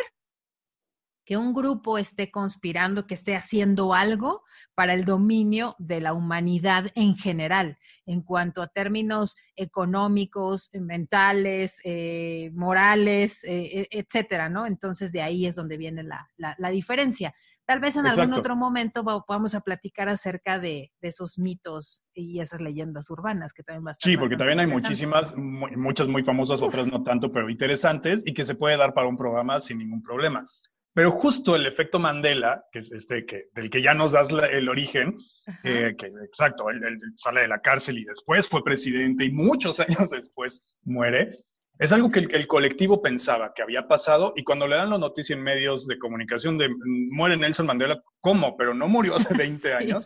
que 1.24 1.38
un 1.38 1.53
grupo 1.53 1.98
esté 1.98 2.32
conspirando, 2.32 3.08
que 3.08 3.13
esté 3.13 3.36
haciendo 3.36 3.94
algo 3.94 4.44
para 4.75 4.94
el 4.94 5.06
dominio 5.06 5.75
de 5.77 6.01
la 6.01 6.13
humanidad 6.13 6.91
en 6.96 7.15
general, 7.15 7.77
en 8.06 8.22
cuanto 8.22 8.62
a 8.62 8.68
términos 8.68 9.38
económicos, 9.56 10.72
mentales, 10.74 11.80
eh, 11.84 12.50
morales, 12.53 13.44
eh, 13.44 13.88
e, 13.91 14.00
etcétera, 14.00 14.50
¿no? 14.50 14.65
Entonces 14.65 15.12
de 15.12 15.22
ahí 15.22 15.46
es 15.46 15.56
donde 15.56 15.77
viene 15.77 16.03
la, 16.03 16.27
la 16.36 16.70
diferencia. 16.70 17.34
Tal 17.71 17.79
vez 17.79 17.95
en 17.95 18.05
algún 18.05 18.33
otro 18.33 18.57
momento 18.57 19.01
vamos 19.01 19.55
a 19.55 19.61
platicar 19.61 20.09
acerca 20.09 20.59
de, 20.59 20.91
esos 20.99 21.39
mitos 21.39 22.03
y 22.13 22.41
esas 22.41 22.59
leyendas 22.59 23.09
urbanas 23.09 23.53
que 23.53 23.63
también 23.63 23.87
va 23.87 23.91
a 23.91 23.93
Sí, 23.93 24.17
porque 24.17 24.35
también 24.35 24.59
hay 24.59 24.67
muchísimas, 24.67 25.33
muchas 25.37 26.09
muy 26.09 26.21
famosas, 26.21 26.61
otras 26.61 26.87
no 26.87 27.01
tanto, 27.01 27.31
pero 27.31 27.49
interesantes 27.49 28.23
y 28.25 28.33
que 28.33 28.43
se 28.43 28.55
puede 28.55 28.75
dar 28.75 28.93
para 28.93 29.07
un 29.07 29.15
programa 29.15 29.57
sin 29.61 29.77
ningún 29.77 30.03
problema. 30.03 30.45
Pero 30.93 31.11
justo 31.11 31.55
el 31.55 31.65
efecto 31.65 31.97
Mandela, 31.97 32.65
que 32.73 32.79
es 32.79 32.91
este, 32.91 33.25
que, 33.25 33.45
del 33.53 33.69
que 33.69 33.81
ya 33.81 33.93
nos 33.93 34.11
das 34.11 34.31
el 34.31 34.67
origen, 34.67 35.15
eh, 35.63 35.95
que 35.97 36.07
exacto, 36.25 36.69
él, 36.71 36.99
sale 37.15 37.39
de 37.39 37.47
la 37.47 37.61
cárcel 37.61 37.99
y 37.99 38.03
después 38.03 38.49
fue 38.49 38.65
presidente 38.65 39.23
y 39.23 39.31
muchos 39.31 39.79
años 39.79 40.09
después 40.09 40.77
muere, 40.83 41.37
es 41.81 41.91
algo 41.91 42.11
que 42.11 42.19
el, 42.19 42.45
colectivo 42.45 43.01
pensaba 43.01 43.53
que 43.55 43.63
había 43.63 43.88
pasado 43.88 44.33
y 44.35 44.43
cuando 44.43 44.67
le 44.67 44.75
dan 44.75 44.91
la 44.91 45.00
noticia 45.00 45.35
en 45.35 45.41
medios 45.41 45.88
de 45.88 45.97
comunicación 45.97 46.59
de 46.59 46.69
muere 46.85 47.38
Nelson 47.38 47.65
Mandela, 47.65 48.03
¿cómo? 48.19 48.55
Pero 48.55 48.75
no 48.75 48.88
murió 48.88 49.15
hace 49.15 49.33
20 49.35 49.73
años. 49.73 50.05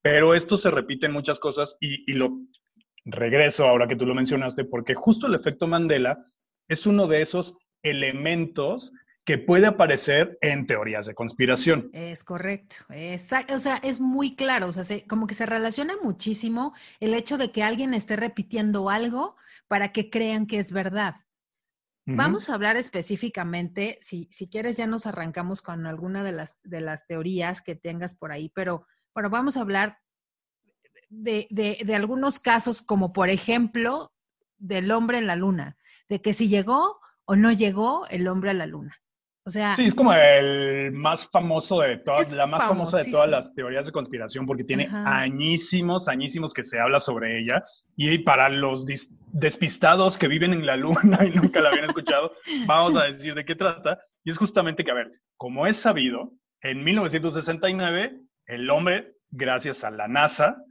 Pero 0.00 0.34
esto 0.34 0.56
se 0.56 0.70
repite 0.70 1.04
en 1.04 1.12
muchas 1.12 1.38
cosas 1.38 1.76
y, 1.80 2.10
lo 2.14 2.38
regreso 3.04 3.68
ahora 3.68 3.86
que 3.88 3.96
tú 3.96 4.06
lo 4.06 4.14
mencionaste, 4.14 4.64
porque 4.64 4.94
justo 4.94 5.26
el 5.26 5.34
efecto 5.34 5.66
Mandela 5.66 6.24
es 6.66 6.86
uno 6.86 7.06
de 7.06 7.20
esos 7.20 7.58
elementos 7.82 8.92
que 9.26 9.36
puede 9.36 9.66
aparecer 9.66 10.38
en 10.40 10.66
teorías 10.66 11.04
de 11.04 11.14
conspiración. 11.14 11.90
Es 11.92 12.24
correcto, 12.24 12.76
o 12.88 13.58
sea, 13.58 13.76
es 13.82 14.00
muy 14.00 14.34
claro, 14.34 14.68
o 14.68 14.72
sea, 14.72 14.84
como 15.06 15.26
que 15.26 15.34
se 15.34 15.44
relaciona 15.44 15.94
muchísimo 16.02 16.72
el 17.00 17.12
hecho 17.12 17.36
de 17.36 17.52
que 17.52 17.62
alguien 17.62 17.92
esté 17.92 18.16
repitiendo 18.16 18.88
algo 18.88 19.36
para 19.72 19.90
que 19.90 20.10
crean 20.10 20.46
que 20.46 20.58
es 20.58 20.70
verdad. 20.70 21.14
Vamos 22.04 22.50
a 22.50 22.54
hablar 22.54 22.76
específicamente, 22.76 23.98
si, 24.02 24.28
si 24.30 24.46
quieres 24.46 24.76
ya 24.76 24.86
nos 24.86 25.06
arrancamos 25.06 25.62
con 25.62 25.86
alguna 25.86 26.22
de 26.22 26.32
las, 26.32 26.60
de 26.62 26.82
las 26.82 27.06
teorías 27.06 27.62
que 27.62 27.74
tengas 27.74 28.14
por 28.14 28.32
ahí, 28.32 28.50
pero 28.50 28.86
bueno, 29.14 29.30
vamos 29.30 29.56
a 29.56 29.62
hablar 29.62 29.98
de, 31.08 31.46
de, 31.48 31.78
de 31.86 31.94
algunos 31.94 32.38
casos 32.38 32.82
como 32.82 33.14
por 33.14 33.30
ejemplo 33.30 34.12
del 34.58 34.90
hombre 34.90 35.16
en 35.16 35.26
la 35.26 35.36
luna, 35.36 35.78
de 36.06 36.20
que 36.20 36.34
si 36.34 36.48
llegó 36.48 37.00
o 37.24 37.34
no 37.34 37.50
llegó 37.50 38.06
el 38.08 38.28
hombre 38.28 38.50
a 38.50 38.54
la 38.54 38.66
luna. 38.66 39.00
O 39.44 39.50
sea, 39.50 39.74
sí, 39.74 39.86
es 39.86 39.94
como 39.94 40.12
el 40.12 40.92
más 40.92 41.28
famoso 41.28 41.80
de 41.80 41.96
todas, 41.96 42.32
la 42.32 42.46
más 42.46 42.64
famosa 42.64 42.98
de 42.98 43.10
todas 43.10 43.28
las 43.28 43.52
teorías 43.54 43.86
de 43.86 43.92
conspiración, 43.92 44.46
porque 44.46 44.62
tiene 44.62 44.88
añísimos, 44.92 46.06
añísimos 46.06 46.54
que 46.54 46.62
se 46.62 46.78
habla 46.78 47.00
sobre 47.00 47.40
ella. 47.40 47.64
Y 47.96 48.18
para 48.18 48.48
los 48.48 48.86
despistados 49.32 50.16
que 50.16 50.28
viven 50.28 50.52
en 50.52 50.64
la 50.64 50.76
luna 50.76 51.24
y 51.24 51.30
nunca 51.30 51.60
la 51.60 51.70
habían 51.70 51.86
escuchado, 51.86 52.32
vamos 52.66 52.94
a 52.96 53.04
decir 53.04 53.34
de 53.34 53.44
qué 53.44 53.56
trata. 53.56 53.98
Y 54.22 54.30
es 54.30 54.38
justamente 54.38 54.84
que, 54.84 54.92
a 54.92 54.94
ver, 54.94 55.10
como 55.36 55.66
es 55.66 55.76
sabido, 55.76 56.32
en 56.60 56.84
1969, 56.84 58.20
el 58.46 58.70
hombre, 58.70 59.16
gracias 59.30 59.82
a 59.82 59.90
la 59.90 60.06
NASA, 60.06 60.62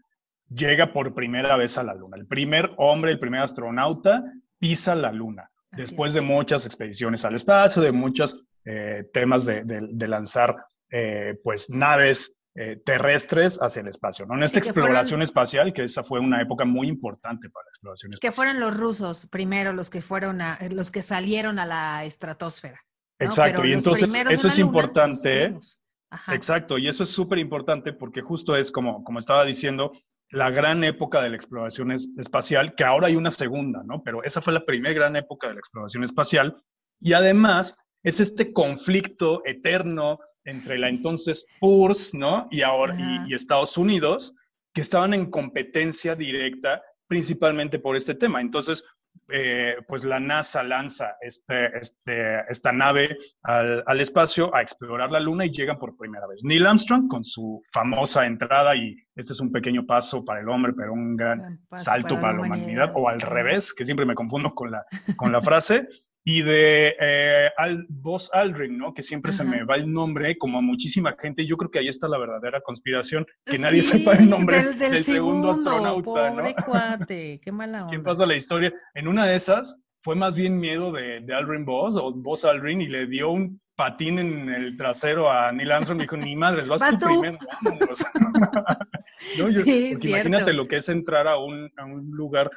llega 0.50 0.94
por 0.94 1.14
primera 1.14 1.58
vez 1.58 1.78
a 1.78 1.84
la 1.84 1.94
luna. 1.94 2.16
El 2.16 2.26
primer 2.26 2.72
hombre, 2.78 3.12
el 3.12 3.20
primer 3.20 3.42
astronauta, 3.42 4.24
pisa 4.60 4.96
la 4.96 5.12
luna. 5.12 5.50
después 5.72 6.14
de 6.14 6.20
muchas 6.20 6.66
expediciones 6.66 7.24
al 7.24 7.36
espacio, 7.36 7.82
de 7.82 7.94
muchos 7.94 8.46
eh, 8.66 9.06
temas 9.14 9.46
de, 9.46 10.08
lanzar 10.08 10.56
eh, 10.90 11.36
pues 11.44 11.70
naves 11.70 12.34
eh, 12.54 12.82
terrestres 12.86 13.58
hacia 13.62 13.82
el 13.82 13.88
espacio, 13.88 14.26
¿no? 14.26 14.36
En 14.36 14.44
esta 14.44 14.60
exploración 14.60 15.22
espacial, 15.22 15.74
que 15.74 15.84
esa 15.84 16.04
fue 16.04 16.20
una 16.20 16.42
época 16.42 16.66
muy 16.66 16.88
importante 16.88 17.50
para 17.50 17.64
la 17.66 17.70
exploración 17.70 18.14
espacial. 18.14 18.32
Que 18.32 18.36
fueron 18.36 18.60
los 18.60 18.78
rusos 18.78 19.28
primero 19.28 19.74
los 19.74 19.90
que 19.90 20.02
fueron 20.02 20.42
a, 20.42 20.60
los 20.70 20.92
que 20.92 21.02
salieron 21.02 21.60
a 21.60 21.66
la 21.66 22.04
estratosfera. 22.04 22.82
Exacto, 23.20 23.64
y 23.66 23.74
entonces 23.74 24.14
eso 24.30 24.48
es 24.48 24.60
importante. 24.60 25.56
Exacto, 26.34 26.78
y 26.78 26.90
eso 26.90 27.04
es 27.04 27.10
súper 27.10 27.40
importante 27.40 27.94
porque 27.94 28.22
justo 28.22 28.56
es 28.58 28.72
como, 28.72 29.04
como 29.04 29.20
estaba 29.20 29.46
diciendo, 29.46 29.94
la 30.30 30.50
gran 30.50 30.84
época 30.84 31.22
de 31.22 31.30
la 31.30 31.36
exploración 31.36 31.92
espacial, 31.92 32.76
que 32.76 32.84
ahora 32.84 33.08
hay 33.08 33.16
una 33.16 33.32
segunda, 33.32 33.82
¿no? 33.86 34.02
Pero 34.04 34.24
esa 34.24 34.42
fue 34.42 34.54
la 34.54 34.66
primera 34.66 34.94
gran 34.94 35.16
época 35.16 35.48
de 35.48 35.54
la 35.54 35.60
exploración 35.60 36.04
espacial. 36.04 36.62
Y 37.00 37.14
además 37.14 37.78
es 38.04 38.20
este 38.20 38.54
conflicto 38.54 39.42
eterno 39.46 40.20
entre 40.44 40.78
la 40.80 40.90
entonces 40.90 41.46
URSS, 41.62 42.14
¿no? 42.16 42.48
Y 42.52 42.62
ahora 42.62 42.98
y, 43.28 43.34
Estados 43.34 43.78
Unidos, 43.78 44.36
que 44.74 44.82
estaban 44.82 45.14
en 45.14 45.30
competencia 45.30 46.16
directa 46.16 46.82
principalmente 47.08 47.78
por 47.78 47.96
este 47.96 48.16
tema. 48.16 48.42
Entonces, 48.42 48.86
eh, 49.28 49.76
pues 49.88 50.06
la 50.06 50.20
NASA 50.20 50.64
lanza 50.64 51.18
este, 51.22 51.78
este, 51.78 52.40
esta 52.50 52.72
nave 52.72 53.18
al, 53.44 54.00
espacio 54.00 54.54
a 54.56 54.62
explorar 54.62 55.12
la 55.12 55.20
Luna 55.20 55.46
y 55.46 55.52
llegan 55.52 55.78
por 55.78 55.98
primera 55.98 56.26
vez. 56.28 56.44
Neil 56.44 56.66
Armstrong 56.66 57.08
con 57.08 57.24
su 57.24 57.62
famosa 57.72 58.26
entrada 58.26 58.76
y 58.76 58.96
este 59.16 59.34
es 59.34 59.40
un 59.42 59.52
pequeño 59.52 59.86
paso 59.86 60.24
para 60.24 60.40
el 60.40 60.50
hombre, 60.50 60.74
pero 60.74 60.94
un 60.94 61.16
gran 61.18 61.60
salto 61.76 62.20
para, 62.20 62.34
la 62.34 62.42
humanidad, 62.42 62.94
o 62.96 63.10
al 63.10 63.22
revés, 63.22 63.74
que 63.74 63.86
siempre 63.86 64.06
me 64.06 64.16
confundo 64.16 64.54
con 64.56 64.72
la, 64.72 64.86
con 65.18 65.32
la 65.32 65.42
frase 65.42 65.88
y 66.24 66.44
de 66.44 66.96
eh, 67.00 67.50
Al, 67.58 67.86
Buzz 67.90 68.30
Aldrin, 68.34 68.78
¿no? 68.78 68.94
Que 68.94 69.02
siempre 69.02 69.32
se 69.32 69.44
me 69.44 69.64
va 69.64 69.76
el 69.76 69.92
nombre, 69.92 70.38
como 70.38 70.60
a 70.60 70.62
muchísima 70.62 71.16
gente. 71.20 71.46
Yo 71.46 71.58
creo 71.58 71.72
que 71.72 71.80
ahí 71.80 71.88
está 71.88 72.08
la 72.08 72.18
verdadera 72.18 72.62
conspiración, 72.62 73.26
que 73.46 73.58
nadie 73.58 73.82
sepa 73.82 74.14
el 74.14 74.30
nombre 74.30 74.74
del, 74.74 75.04
segundo, 75.04 75.52
astronauta, 75.52 76.04
pobre 76.04 76.56
cuate, 76.66 77.40
qué 77.44 77.52
mala 77.52 77.80
onda. 77.82 77.90
¿Quién 77.90 78.04
pasa 78.04 78.26
la 78.26 78.36
historia? 78.36 78.74
En 78.94 79.08
una 79.08 79.26
de 79.26 79.36
esas 79.36 79.82
fue 80.04 80.16
más 80.16 80.36
bien 80.36 80.60
miedo 80.60 80.92
de, 80.92 81.22
de 81.22 81.34
Aldrin 81.34 81.66
Buzz 81.66 81.98
o 81.98 82.12
Buzz 82.14 82.46
Aldrin 82.46 82.82
y 82.82 82.88
le 82.88 83.08
dio 83.08 83.32
un 83.32 83.60
patín 83.76 84.20
en 84.20 84.50
el 84.50 84.78
trasero 84.78 85.32
a 85.32 85.52
Neil 85.52 85.72
Armstrong 85.72 86.00
y 86.00 86.04
dijo, 86.04 86.18
ni 86.18 86.36
madres, 86.36 86.68
vas, 86.68 86.82
tú, 87.00 87.06
primero. 87.06 87.40
¿No? 89.38 89.52
sí, 89.52 89.96
imagínate 90.02 90.54
lo 90.54 90.68
que 90.68 90.78
es 90.78 90.90
entrar 90.90 91.28
a 91.28 91.38
un, 91.38 91.72
a 91.78 91.86
un 91.86 92.12
lugar 92.12 92.52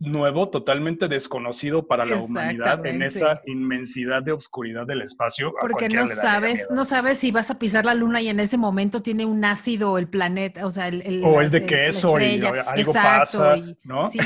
nuevo, 0.00 0.48
totalmente 0.48 1.08
desconocido 1.08 1.86
para 1.86 2.04
la 2.04 2.16
humanidad 2.16 2.86
en 2.86 3.02
esa 3.02 3.42
inmensidad 3.46 4.22
de 4.22 4.32
oscuridad 4.32 4.86
del 4.86 5.02
espacio. 5.02 5.52
Porque 5.60 5.88
no 5.88 6.06
sabes, 6.06 6.66
no 6.70 6.84
sabes 6.84 7.18
si 7.18 7.32
vas 7.32 7.50
a 7.50 7.58
pisar 7.58 7.84
la 7.84 7.94
luna 7.94 8.20
y 8.20 8.28
en 8.28 8.38
ese 8.40 8.58
momento 8.58 9.02
tiene 9.02 9.26
un 9.26 9.44
ácido 9.44 9.98
el 9.98 10.08
planeta, 10.08 10.66
o 10.66 10.70
sea, 10.70 10.88
el, 10.88 11.22
o 11.24 11.40
es 11.40 11.50
de 11.50 11.66
queso 11.66 12.18
y 12.20 12.40
algo 12.44 12.92
pasa, 12.92 13.56
¿no? 13.82 14.08
Sí, 14.10 14.18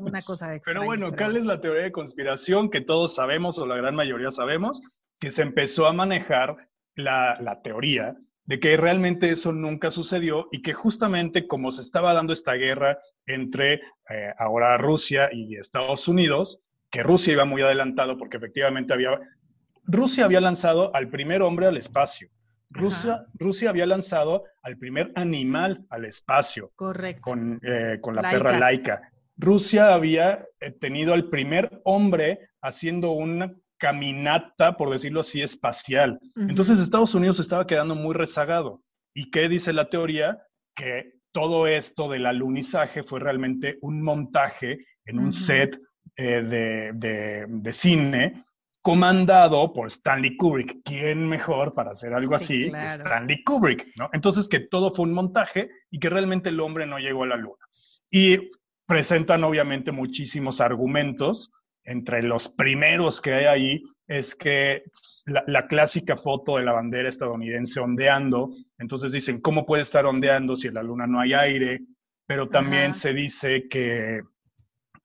una 0.00 0.22
cosa 0.22 0.50
Pero 0.64 0.84
bueno, 0.84 1.12
¿cuál 1.16 1.36
es 1.36 1.44
la 1.44 1.60
teoría 1.60 1.84
de 1.84 1.92
conspiración 1.92 2.70
que 2.70 2.80
todos 2.80 3.14
sabemos 3.14 3.58
o 3.58 3.66
la 3.66 3.76
gran 3.76 3.94
mayoría 3.94 4.30
sabemos? 4.30 4.82
Que 5.18 5.30
se 5.30 5.42
empezó 5.42 5.86
a 5.86 5.92
manejar 5.92 6.68
la, 6.94 7.36
la 7.40 7.62
teoría 7.62 8.16
de 8.46 8.60
que 8.60 8.76
realmente 8.76 9.30
eso 9.30 9.52
nunca 9.52 9.90
sucedió 9.90 10.48
y 10.52 10.62
que 10.62 10.74
justamente 10.74 11.46
como 11.46 11.72
se 11.72 11.80
estaba 11.80 12.12
dando 12.12 12.32
esta 12.32 12.54
guerra 12.54 12.98
entre 13.26 13.74
eh, 14.10 14.32
ahora 14.38 14.76
Rusia 14.76 15.30
y 15.32 15.56
Estados 15.56 16.08
Unidos, 16.08 16.62
que 16.90 17.02
Rusia 17.02 17.32
iba 17.32 17.44
muy 17.44 17.62
adelantado 17.62 18.18
porque 18.18 18.36
efectivamente 18.36 18.92
había... 18.92 19.18
Rusia 19.84 20.24
había 20.24 20.40
lanzado 20.40 20.94
al 20.94 21.08
primer 21.08 21.42
hombre 21.42 21.66
al 21.66 21.76
espacio. 21.76 22.28
Rusia, 22.70 23.26
Rusia 23.34 23.70
había 23.70 23.86
lanzado 23.86 24.44
al 24.62 24.78
primer 24.78 25.12
animal 25.14 25.84
al 25.90 26.04
espacio. 26.04 26.72
Correcto. 26.74 27.22
Con, 27.22 27.60
eh, 27.62 27.98
con 28.00 28.16
la 28.16 28.22
perra 28.22 28.58
laica. 28.58 29.12
Rusia 29.36 29.94
había 29.94 30.40
eh, 30.60 30.70
tenido 30.70 31.12
al 31.12 31.28
primer 31.28 31.80
hombre 31.84 32.48
haciendo 32.60 33.12
una 33.12 33.54
caminata, 33.78 34.76
por 34.76 34.90
decirlo 34.90 35.20
así, 35.20 35.42
espacial. 35.42 36.18
Entonces 36.36 36.78
Estados 36.78 37.14
Unidos 37.14 37.40
estaba 37.40 37.66
quedando 37.66 37.94
muy 37.94 38.14
rezagado. 38.14 38.82
¿Y 39.14 39.30
qué 39.30 39.48
dice 39.48 39.72
la 39.72 39.88
teoría? 39.88 40.42
Que 40.74 41.14
todo 41.32 41.66
esto 41.66 42.08
del 42.08 42.26
alunizaje 42.26 43.02
fue 43.02 43.20
realmente 43.20 43.78
un 43.82 44.02
montaje 44.02 44.86
en 45.04 45.18
un 45.18 45.32
set 45.32 45.78
eh, 46.16 46.42
de, 46.94 47.72
cine 47.72 48.44
comandado 48.80 49.72
por 49.72 49.88
Stanley 49.88 50.36
Kubrick. 50.36 50.82
¿Quién 50.84 51.26
mejor 51.26 51.74
para 51.74 51.92
hacer 51.92 52.14
algo 52.14 52.34
así 52.34 52.70
que 52.70 52.86
Stanley 52.86 53.42
Kubrick? 53.42 53.86
¿no? 53.96 54.10
Entonces 54.12 54.46
que 54.46 54.60
todo 54.60 54.94
fue 54.94 55.06
un 55.06 55.14
montaje 55.14 55.70
y 55.90 55.98
que 55.98 56.10
realmente 56.10 56.50
el 56.50 56.60
hombre 56.60 56.86
no 56.86 56.98
llegó 56.98 57.24
a 57.24 57.28
la 57.28 57.36
luna. 57.36 57.64
Y 58.10 58.50
presentan 58.86 59.42
obviamente 59.44 59.90
muchísimos 59.90 60.60
argumentos 60.60 61.50
entre 61.84 62.22
los 62.22 62.48
primeros 62.48 63.20
que 63.20 63.34
hay 63.34 63.44
ahí 63.44 63.82
es 64.06 64.34
que 64.34 64.84
la, 65.26 65.66
clásica 65.66 66.16
foto 66.16 66.58
de 66.58 66.64
la 66.64 66.72
bandera 66.72 67.08
estadounidense 67.08 67.80
ondeando, 67.80 68.50
entonces 68.78 69.12
dicen, 69.12 69.40
¿cómo 69.40 69.64
puede 69.64 69.82
estar 69.82 70.04
ondeando 70.04 70.56
si 70.56 70.68
en 70.68 70.74
la 70.74 70.82
luna 70.82 71.06
no 71.06 71.20
hay 71.20 71.32
aire? 71.32 71.80
Pero 72.26 72.48
también 72.48 72.94
se 72.94 73.12
dice 73.14 73.66
que, 73.68 74.22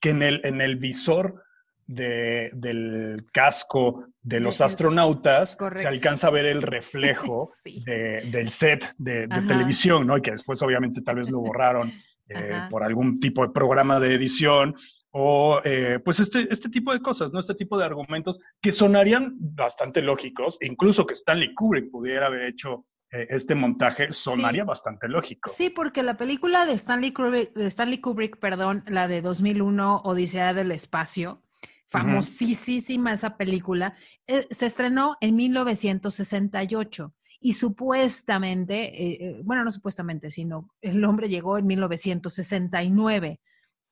que 0.02 0.10
en, 0.10 0.22
el, 0.22 0.42
en 0.44 0.62
el 0.62 0.76
visor 0.78 1.44
del 1.90 3.26
casco 3.32 4.06
de 4.22 4.40
los 4.40 4.62
astronautas 4.62 5.58
se 5.76 5.88
alcanza 5.88 6.28
a 6.28 6.32
ver 6.32 6.46
el 6.46 6.62
reflejo 6.62 7.50
del 7.66 8.50
set 8.52 8.94
de, 8.98 9.28
televisión, 9.28 10.06
¿no? 10.06 10.18
Y 10.18 10.22
que 10.22 10.32
después 10.32 10.62
obviamente 10.62 11.02
tal 11.02 11.16
vez 11.16 11.32
lo 11.32 11.40
borraron 11.40 11.92
eh, 12.28 12.68
por 12.70 12.84
algún 12.84 13.20
tipo 13.20 13.42
de 13.42 13.52
programa 13.52 14.00
de 14.00 14.14
edición 14.14 14.76
o 15.12 15.60
eh, 15.64 16.00
pues 16.04 16.20
este, 16.20 16.48
este 16.52 16.70
tipo 16.70 16.94
de 16.94 17.02
cosas, 17.02 17.32
¿no? 17.34 17.40
Este 17.40 17.56
tipo 17.56 17.78
de 17.78 17.86
argumentos 17.86 18.40
que 18.62 18.72
sonarían 18.72 19.36
bastante 19.40 20.02
lógicos, 20.02 20.58
incluso 20.62 21.06
que 21.06 21.14
Stanley 21.14 21.54
Kubrick 21.56 21.90
pudiera 21.90 22.28
haber 22.28 22.44
hecho 22.44 22.86
eh, 23.12 23.28
este 23.30 23.56
montaje, 23.56 24.12
sonaría 24.12 24.64
bastante 24.64 25.08
lógico. 25.08 25.50
Sí, 25.54 25.70
porque 25.70 26.04
la 26.04 26.18
película 26.18 26.66
de 26.66 26.74
Stanley 26.74 27.12
Kubrick, 27.12 27.54
de 27.54 27.66
Stanley 27.68 28.00
Kubrick, 28.00 28.38
perdón, 28.40 28.84
la 28.88 29.08
de 29.08 29.22
2001, 29.22 30.02
Odisea 30.04 30.54
del 30.54 30.72
Espacio, 30.72 31.42
famosísima 31.88 33.14
esa 33.14 33.36
película, 33.36 33.96
eh, 34.28 34.48
se 34.52 34.68
estrenó 34.68 35.18
en 35.22 35.36
1968 35.36 37.16
y 37.42 37.54
supuestamente, 37.54 39.42
bueno, 39.46 39.64
no 39.64 39.72
supuestamente, 39.72 40.30
sino 40.30 40.70
el 40.82 41.04
hombre 41.06 41.30
llegó 41.30 41.58
en 41.58 41.68
1969. 41.68 43.40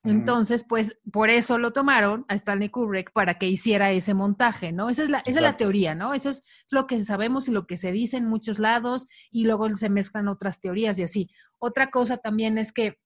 Entonces, 0.07 0.65
pues 0.67 0.99
por 1.11 1.29
eso 1.29 1.57
lo 1.57 1.73
tomaron 1.73 2.25
a 2.27 2.35
Stanley 2.35 2.69
Kubrick 2.69 3.11
para 3.11 3.37
que 3.37 3.47
hiciera 3.47 3.91
ese 3.91 4.13
montaje, 4.13 4.71
¿no? 4.71 4.89
Esa 4.89 5.03
es 5.03 5.09
la, 5.09 5.19
esa 5.19 5.39
es 5.39 5.41
la 5.41 5.57
teoría, 5.57 5.95
¿no? 5.95 6.13
Eso 6.13 6.29
es 6.29 6.43
lo 6.69 6.87
que 6.87 7.01
sabemos 7.01 7.47
y 7.47 7.51
lo 7.51 7.67
que 7.67 7.77
se 7.77 7.91
dice 7.91 8.17
en 8.17 8.25
muchos 8.25 8.59
lados 8.59 9.07
y 9.31 9.43
luego 9.43 9.73
se 9.75 9.89
mezclan 9.89 10.27
otras 10.27 10.59
teorías 10.59 10.97
y 10.99 11.03
así. 11.03 11.29
Otra 11.59 11.89
cosa 11.89 12.17
también 12.17 12.57
es 12.57 12.71
que 12.71 12.99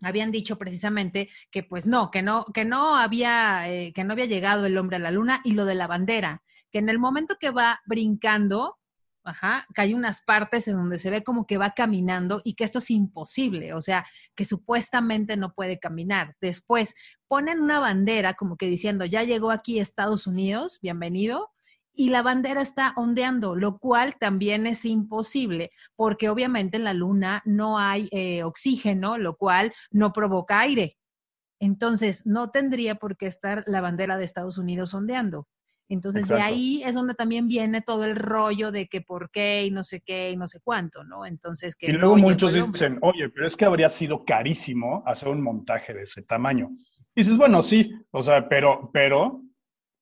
habían 0.00 0.30
dicho 0.30 0.58
precisamente 0.58 1.28
que 1.50 1.62
pues 1.62 1.86
no, 1.86 2.10
que 2.10 2.22
no, 2.22 2.44
que 2.54 2.64
no 2.64 2.96
había, 2.96 3.68
eh, 3.70 3.92
que 3.92 4.04
no 4.04 4.12
había 4.12 4.26
llegado 4.26 4.66
el 4.66 4.78
hombre 4.78 4.96
a 4.96 5.00
la 5.00 5.10
luna 5.10 5.40
y 5.44 5.54
lo 5.54 5.64
de 5.64 5.74
la 5.74 5.86
bandera, 5.86 6.42
que 6.70 6.78
en 6.78 6.88
el 6.88 6.98
momento 6.98 7.36
que 7.40 7.50
va 7.50 7.80
brincando, 7.86 8.77
ajá, 9.28 9.66
que 9.74 9.80
hay 9.82 9.94
unas 9.94 10.22
partes 10.22 10.68
en 10.68 10.76
donde 10.76 10.98
se 10.98 11.10
ve 11.10 11.22
como 11.22 11.46
que 11.46 11.58
va 11.58 11.74
caminando 11.74 12.40
y 12.44 12.54
que 12.54 12.64
esto 12.64 12.78
es 12.78 12.90
imposible, 12.90 13.74
o 13.74 13.80
sea, 13.80 14.06
que 14.34 14.44
supuestamente 14.44 15.36
no 15.36 15.54
puede 15.54 15.78
caminar. 15.78 16.34
Después 16.40 16.94
ponen 17.28 17.60
una 17.60 17.80
bandera 17.80 18.34
como 18.34 18.56
que 18.56 18.66
diciendo, 18.66 19.04
ya 19.04 19.22
llegó 19.22 19.50
aquí 19.50 19.78
Estados 19.78 20.26
Unidos, 20.26 20.78
bienvenido, 20.82 21.50
y 21.92 22.10
la 22.10 22.22
bandera 22.22 22.62
está 22.62 22.92
ondeando, 22.96 23.56
lo 23.56 23.78
cual 23.78 24.16
también 24.20 24.68
es 24.68 24.84
imposible, 24.84 25.72
porque 25.96 26.28
obviamente 26.28 26.76
en 26.76 26.84
la 26.84 26.94
luna 26.94 27.42
no 27.44 27.76
hay 27.76 28.08
eh, 28.12 28.44
oxígeno, 28.44 29.18
lo 29.18 29.36
cual 29.36 29.72
no 29.90 30.12
provoca 30.12 30.60
aire. 30.60 30.96
Entonces, 31.60 32.24
no 32.24 32.50
tendría 32.50 32.94
por 32.94 33.16
qué 33.16 33.26
estar 33.26 33.64
la 33.66 33.80
bandera 33.80 34.16
de 34.16 34.24
Estados 34.24 34.58
Unidos 34.58 34.94
ondeando. 34.94 35.48
Entonces, 35.88 36.28
de 36.28 36.40
ahí 36.40 36.82
es 36.84 36.94
donde 36.94 37.14
también 37.14 37.48
viene 37.48 37.80
todo 37.80 38.04
el 38.04 38.14
rollo 38.14 38.70
de 38.70 38.88
que 38.88 39.00
por 39.00 39.30
qué 39.30 39.64
y 39.64 39.70
no 39.70 39.82
sé 39.82 40.02
qué 40.02 40.30
y 40.30 40.36
no 40.36 40.46
sé 40.46 40.60
cuánto, 40.62 41.02
¿no? 41.02 41.24
Entonces, 41.24 41.76
que... 41.76 41.86
Y 41.86 41.92
luego 41.92 42.16
muchos 42.16 42.52
dicen, 42.52 42.98
oye, 43.00 43.30
pero 43.30 43.46
es 43.46 43.56
que 43.56 43.64
habría 43.64 43.88
sido 43.88 44.24
carísimo 44.24 45.02
hacer 45.06 45.28
un 45.28 45.42
montaje 45.42 45.94
de 45.94 46.02
ese 46.02 46.22
tamaño. 46.22 46.68
Y 47.14 47.22
dices, 47.22 47.38
bueno, 47.38 47.62
sí, 47.62 47.90
o 48.10 48.22
sea, 48.22 48.48
pero, 48.48 48.90
pero, 48.92 49.42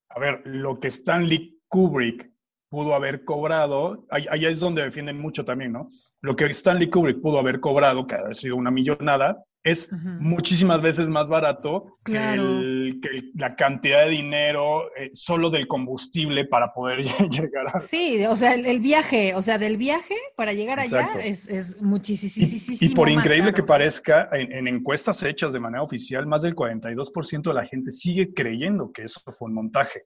a 0.09 0.19
ver, 0.19 0.43
lo 0.45 0.81
que 0.81 0.89
Stanley 0.89 1.61
Kubrick 1.69 2.31
pudo 2.69 2.95
haber 2.95 3.25
cobrado, 3.25 4.07
allá 4.11 4.49
es 4.49 4.59
donde 4.59 4.83
defienden 4.83 5.21
mucho 5.21 5.45
también, 5.45 5.73
¿no? 5.73 5.89
Lo 6.21 6.35
que 6.35 6.47
Stanley 6.47 6.91
Kubrick 6.91 7.21
pudo 7.21 7.39
haber 7.39 7.61
cobrado, 7.61 8.07
que 8.07 8.17
ha 8.17 8.35
sido 8.35 8.57
una 8.57 8.73
millonada, 8.73 9.45
es 9.67 9.93
muchísimas 9.93 10.81
veces 10.81 11.11
más 11.11 11.29
barato 11.29 11.99
que, 12.05 12.13
la 13.35 13.57
cantidad 13.57 14.05
de 14.05 14.11
dinero 14.11 14.95
eh, 14.97 15.11
solo 15.13 15.51
del 15.51 15.67
combustible 15.67 16.45
para 16.45 16.73
poder 16.73 17.01
llegar 17.31 17.67
a... 17.75 17.81
Sí, 17.81 18.25
o 18.27 18.37
sea, 18.37 18.55
el, 18.55 18.81
viaje, 18.81 19.35
o 19.35 19.43
sea, 19.43 19.59
del 19.59 19.77
viaje 19.77 20.15
para 20.37 20.53
llegar 20.53 20.79
allá 20.79 21.11
es, 21.23 21.49
es 21.49 21.83
muchísimo. 21.83 22.47
Y, 22.81 22.91
por 22.91 23.09
increíble 23.09 23.53
que 23.53 23.65
parezca, 23.65 24.29
en, 24.33 24.53
en, 24.53 24.69
encuestas 24.69 25.23
hechas 25.25 25.53
de 25.53 25.59
manera 25.59 25.83
oficial, 25.83 26.27
más 26.27 26.43
del 26.43 26.55
42% 26.55 27.43
de 27.43 27.55
la 27.55 27.67
gente 27.67 27.91
sigue 27.91 28.33
creyendo 28.33 28.93
que 28.93 29.03
eso 29.03 29.21
fue 29.33 29.49
un 29.49 29.55
montaje. 29.55 30.05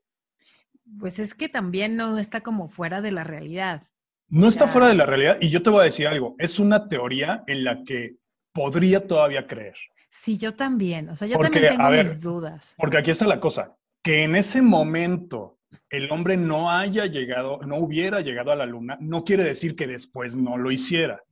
Pues 0.98 1.18
es 1.18 1.34
que 1.34 1.50
también 1.50 1.96
no 1.96 2.18
está 2.18 2.40
como 2.40 2.68
fuera 2.68 3.02
de 3.02 3.12
la 3.12 3.24
realidad. 3.24 3.82
No 4.30 4.46
está 4.46 4.66
fuera 4.68 4.86
de 4.86 4.94
la 4.94 5.06
realidad 5.06 5.38
y 5.40 5.50
yo 5.50 5.60
te 5.60 5.70
voy 5.70 5.80
a 5.80 5.84
decir 5.84 6.06
algo, 6.06 6.36
es 6.38 6.60
una 6.60 6.88
teoría 6.88 7.42
en 7.48 7.64
la 7.64 7.82
que 7.84 8.19
podría 8.52 9.06
todavía 9.06 9.46
creer. 9.46 9.76
Sí, 10.10 10.38
yo 10.38 10.54
también, 10.54 11.08
o 11.08 11.16
sea, 11.16 11.28
yo 11.28 11.38
también 11.38 11.76
tengo 11.76 11.90
mis 11.90 12.20
dudas. 12.20 12.74
Porque 12.78 12.98
aquí 12.98 13.10
está 13.10 13.26
la 13.26 13.40
cosa, 13.40 13.76
que 14.02 14.24
en 14.24 14.34
ese 14.34 14.60
momento 14.60 15.58
el 15.88 16.10
hombre 16.10 16.36
no 16.36 16.70
haya 16.70 17.06
llegado, 17.06 17.60
no 17.62 17.76
hubiera 17.76 18.20
llegado 18.20 18.50
a 18.50 18.56
la 18.56 18.66
luna, 18.66 18.98
no 19.00 19.24
quiere 19.24 19.44
decir 19.44 19.76
que 19.76 19.86
después 19.86 20.34
no 20.34 20.56
lo 20.56 20.70
hiciera. 20.70 21.22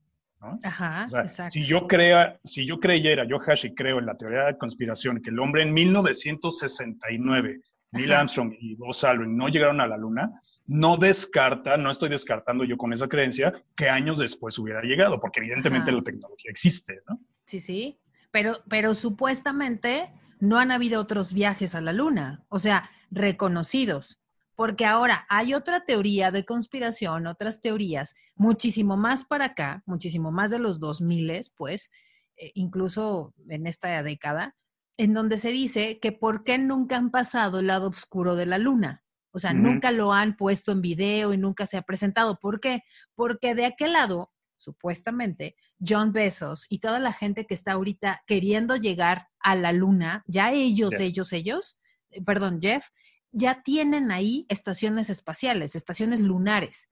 Ajá, 0.63 1.03
exacto. 1.03 1.51
Si 1.51 1.65
yo, 1.65 1.85
crea, 1.87 2.39
si 2.45 2.65
yo 2.65 2.79
creyera, 2.79 3.25
yo 3.27 3.39
Hashi 3.45 3.75
creo 3.75 3.99
en 3.99 4.05
la 4.05 4.15
teoría 4.15 4.45
de 4.45 4.57
conspiración, 4.57 5.21
que 5.21 5.31
el 5.31 5.39
hombre 5.39 5.63
en 5.63 5.73
1969 5.73 7.59
Neil 7.91 8.11
Armstrong 8.11 8.53
y 8.59 8.75
Buzz 8.75 9.03
Aldrin 9.03 9.35
no 9.35 9.47
llegaron 9.49 9.81
a 9.81 9.87
la 9.87 9.97
Luna, 9.97 10.41
no 10.69 10.97
descarta, 10.97 11.77
no 11.77 11.89
estoy 11.89 12.09
descartando 12.09 12.63
yo 12.63 12.77
con 12.77 12.93
esa 12.93 13.07
creencia 13.07 13.51
que 13.75 13.89
años 13.89 14.19
después 14.19 14.57
hubiera 14.59 14.83
llegado, 14.83 15.19
porque 15.19 15.39
evidentemente 15.39 15.91
la 15.91 16.03
tecnología 16.03 16.51
existe, 16.51 17.01
¿no? 17.09 17.19
Sí, 17.45 17.59
sí, 17.59 17.99
pero, 18.29 18.59
pero 18.69 18.93
supuestamente 18.93 20.13
no 20.39 20.59
han 20.59 20.69
habido 20.69 21.01
otros 21.01 21.33
viajes 21.33 21.73
a 21.73 21.81
la 21.81 21.91
Luna, 21.91 22.45
o 22.49 22.59
sea, 22.59 22.91
reconocidos, 23.09 24.21
porque 24.55 24.85
ahora 24.85 25.25
hay 25.27 25.55
otra 25.55 25.85
teoría 25.85 26.29
de 26.29 26.45
conspiración, 26.45 27.25
otras 27.25 27.61
teorías, 27.61 28.15
muchísimo 28.35 28.95
más 28.95 29.25
para 29.25 29.45
acá, 29.45 29.81
muchísimo 29.87 30.31
más 30.31 30.51
de 30.51 30.59
los 30.59 30.79
2000, 30.79 31.31
pues, 31.57 31.89
eh, 32.37 32.51
incluso 32.53 33.33
en 33.47 33.65
esta 33.65 34.03
década, 34.03 34.55
en 34.97 35.15
donde 35.15 35.39
se 35.39 35.49
dice 35.49 35.97
que 35.99 36.11
por 36.11 36.43
qué 36.43 36.59
nunca 36.59 36.95
han 36.95 37.09
pasado 37.09 37.59
el 37.59 37.67
lado 37.67 37.87
oscuro 37.87 38.35
de 38.35 38.45
la 38.45 38.59
luna. 38.59 39.03
O 39.31 39.39
sea, 39.39 39.53
nunca 39.53 39.91
lo 39.91 40.11
han 40.11 40.35
puesto 40.35 40.71
en 40.71 40.81
video 40.81 41.33
y 41.33 41.37
nunca 41.37 41.65
se 41.65 41.77
ha 41.77 41.83
presentado. 41.83 42.39
¿Por 42.39 42.59
qué? 42.59 42.83
Porque 43.15 43.53
de 43.53 43.65
aquel 43.65 43.93
lado, 43.93 44.31
supuestamente, 44.57 45.55
John 45.85 46.11
Bezos 46.11 46.65
y 46.69 46.79
toda 46.79 46.99
la 46.99 47.13
gente 47.13 47.45
que 47.45 47.53
está 47.53 47.73
ahorita 47.73 48.23
queriendo 48.25 48.75
llegar 48.75 49.29
a 49.39 49.55
la 49.55 49.71
luna, 49.71 50.23
ya 50.27 50.51
ellos, 50.51 50.93
ellos, 50.99 51.31
ellos, 51.31 51.79
eh, 52.09 52.23
perdón, 52.23 52.59
Jeff, 52.61 52.87
ya 53.31 53.61
tienen 53.63 54.11
ahí 54.11 54.45
estaciones 54.49 55.09
espaciales, 55.09 55.75
estaciones 55.75 56.21
lunares. 56.21 56.89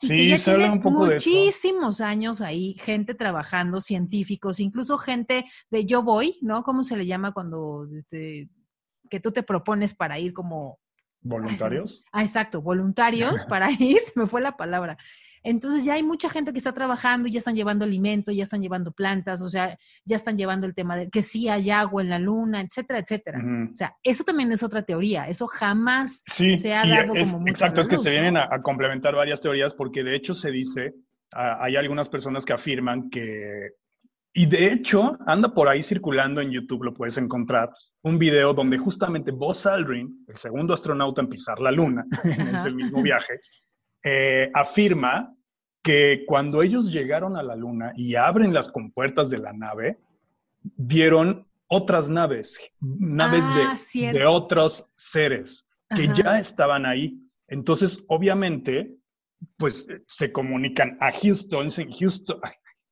Sí, 0.00 0.36
se 0.38 0.50
habla 0.52 0.72
un 0.72 0.80
poco 0.80 1.04
muchísimos 1.04 2.00
años 2.00 2.40
ahí, 2.40 2.74
gente 2.74 3.14
trabajando, 3.14 3.82
científicos, 3.82 4.58
incluso 4.58 4.96
gente 4.96 5.44
de 5.70 5.84
yo 5.84 6.02
voy, 6.02 6.38
¿no? 6.40 6.62
¿Cómo 6.62 6.82
se 6.82 6.96
le 6.96 7.04
llama 7.04 7.32
cuando 7.32 7.86
este, 7.94 8.48
que 9.10 9.20
tú 9.20 9.30
te 9.30 9.42
propones 9.42 9.94
para 9.94 10.18
ir 10.18 10.32
como 10.32 10.79
voluntarios? 11.20 12.04
Ah, 12.12 12.22
exacto, 12.22 12.62
voluntarios 12.62 13.44
para 13.48 13.70
ir, 13.70 14.00
se 14.00 14.18
me 14.18 14.26
fue 14.26 14.40
la 14.40 14.56
palabra. 14.56 14.98
Entonces 15.42 15.84
ya 15.84 15.94
hay 15.94 16.02
mucha 16.02 16.28
gente 16.28 16.52
que 16.52 16.58
está 16.58 16.72
trabajando, 16.72 17.28
ya 17.28 17.38
están 17.38 17.54
llevando 17.54 17.84
alimento, 17.84 18.30
ya 18.30 18.44
están 18.44 18.60
llevando 18.60 18.92
plantas, 18.92 19.40
o 19.40 19.48
sea, 19.48 19.78
ya 20.04 20.16
están 20.16 20.36
llevando 20.36 20.66
el 20.66 20.74
tema 20.74 20.96
de 20.96 21.08
que 21.08 21.22
sí 21.22 21.48
hay 21.48 21.70
agua 21.70 22.02
en 22.02 22.10
la 22.10 22.18
luna, 22.18 22.60
etcétera, 22.60 22.98
etcétera. 22.98 23.40
O 23.72 23.74
sea, 23.74 23.96
eso 24.02 24.22
también 24.24 24.52
es 24.52 24.62
otra 24.62 24.82
teoría, 24.82 25.28
eso 25.28 25.46
jamás 25.46 26.22
se 26.26 26.74
ha 26.74 26.86
dado 26.86 27.08
como 27.08 27.40
mucho 27.40 27.50
Exacto, 27.50 27.80
es 27.80 27.88
que 27.88 27.96
se 27.96 28.10
vienen 28.10 28.36
a, 28.36 28.60
complementar 28.62 29.14
varias 29.14 29.40
teorías 29.40 29.72
porque 29.72 30.04
de 30.04 30.14
hecho 30.14 30.34
se 30.34 30.50
dice, 30.50 30.94
hay 31.32 31.76
algunas 31.76 32.10
personas 32.10 32.44
que 32.44 32.52
afirman 32.52 33.08
que 33.08 33.70
y 34.32 34.46
de 34.46 34.72
hecho, 34.72 35.18
anda 35.26 35.52
por 35.52 35.68
ahí 35.68 35.82
circulando 35.82 36.40
en 36.40 36.50
YouTube, 36.50 36.84
lo 36.84 36.94
puedes 36.94 37.18
encontrar, 37.18 37.70
un 38.02 38.18
video 38.18 38.54
donde 38.54 38.78
justamente 38.78 39.32
Buzz 39.32 39.66
Aldrin, 39.66 40.24
el 40.28 40.36
segundo 40.36 40.72
astronauta 40.72 41.20
en 41.20 41.28
pisar 41.28 41.60
la 41.60 41.72
luna 41.72 42.04
en 42.24 42.48
ese 42.48 42.70
mismo 42.70 43.02
viaje, 43.02 43.40
eh, 44.04 44.50
afirma 44.54 45.34
que 45.82 46.24
cuando 46.26 46.62
ellos 46.62 46.92
llegaron 46.92 47.36
a 47.36 47.42
la 47.42 47.56
Luna 47.56 47.92
y 47.96 48.14
abren 48.14 48.52
las 48.52 48.68
compuertas 48.68 49.30
de 49.30 49.38
la 49.38 49.52
nave, 49.52 49.98
vieron 50.62 51.46
otras 51.68 52.10
naves, 52.10 52.58
naves 52.80 53.46
de, 53.46 53.62
ah, 53.62 54.12
de, 54.12 54.26
otros 54.26 54.90
seres 54.96 55.66
que 55.94 56.08
ya 56.08 56.38
estaban 56.38 56.84
ahí. 56.84 57.18
Entonces, 57.48 58.04
obviamente, 58.08 58.96
pues 59.56 59.86
se 60.06 60.32
comunican 60.32 60.98
a 61.00 61.12
Houston, 61.12 61.70
Houston, 61.70 62.40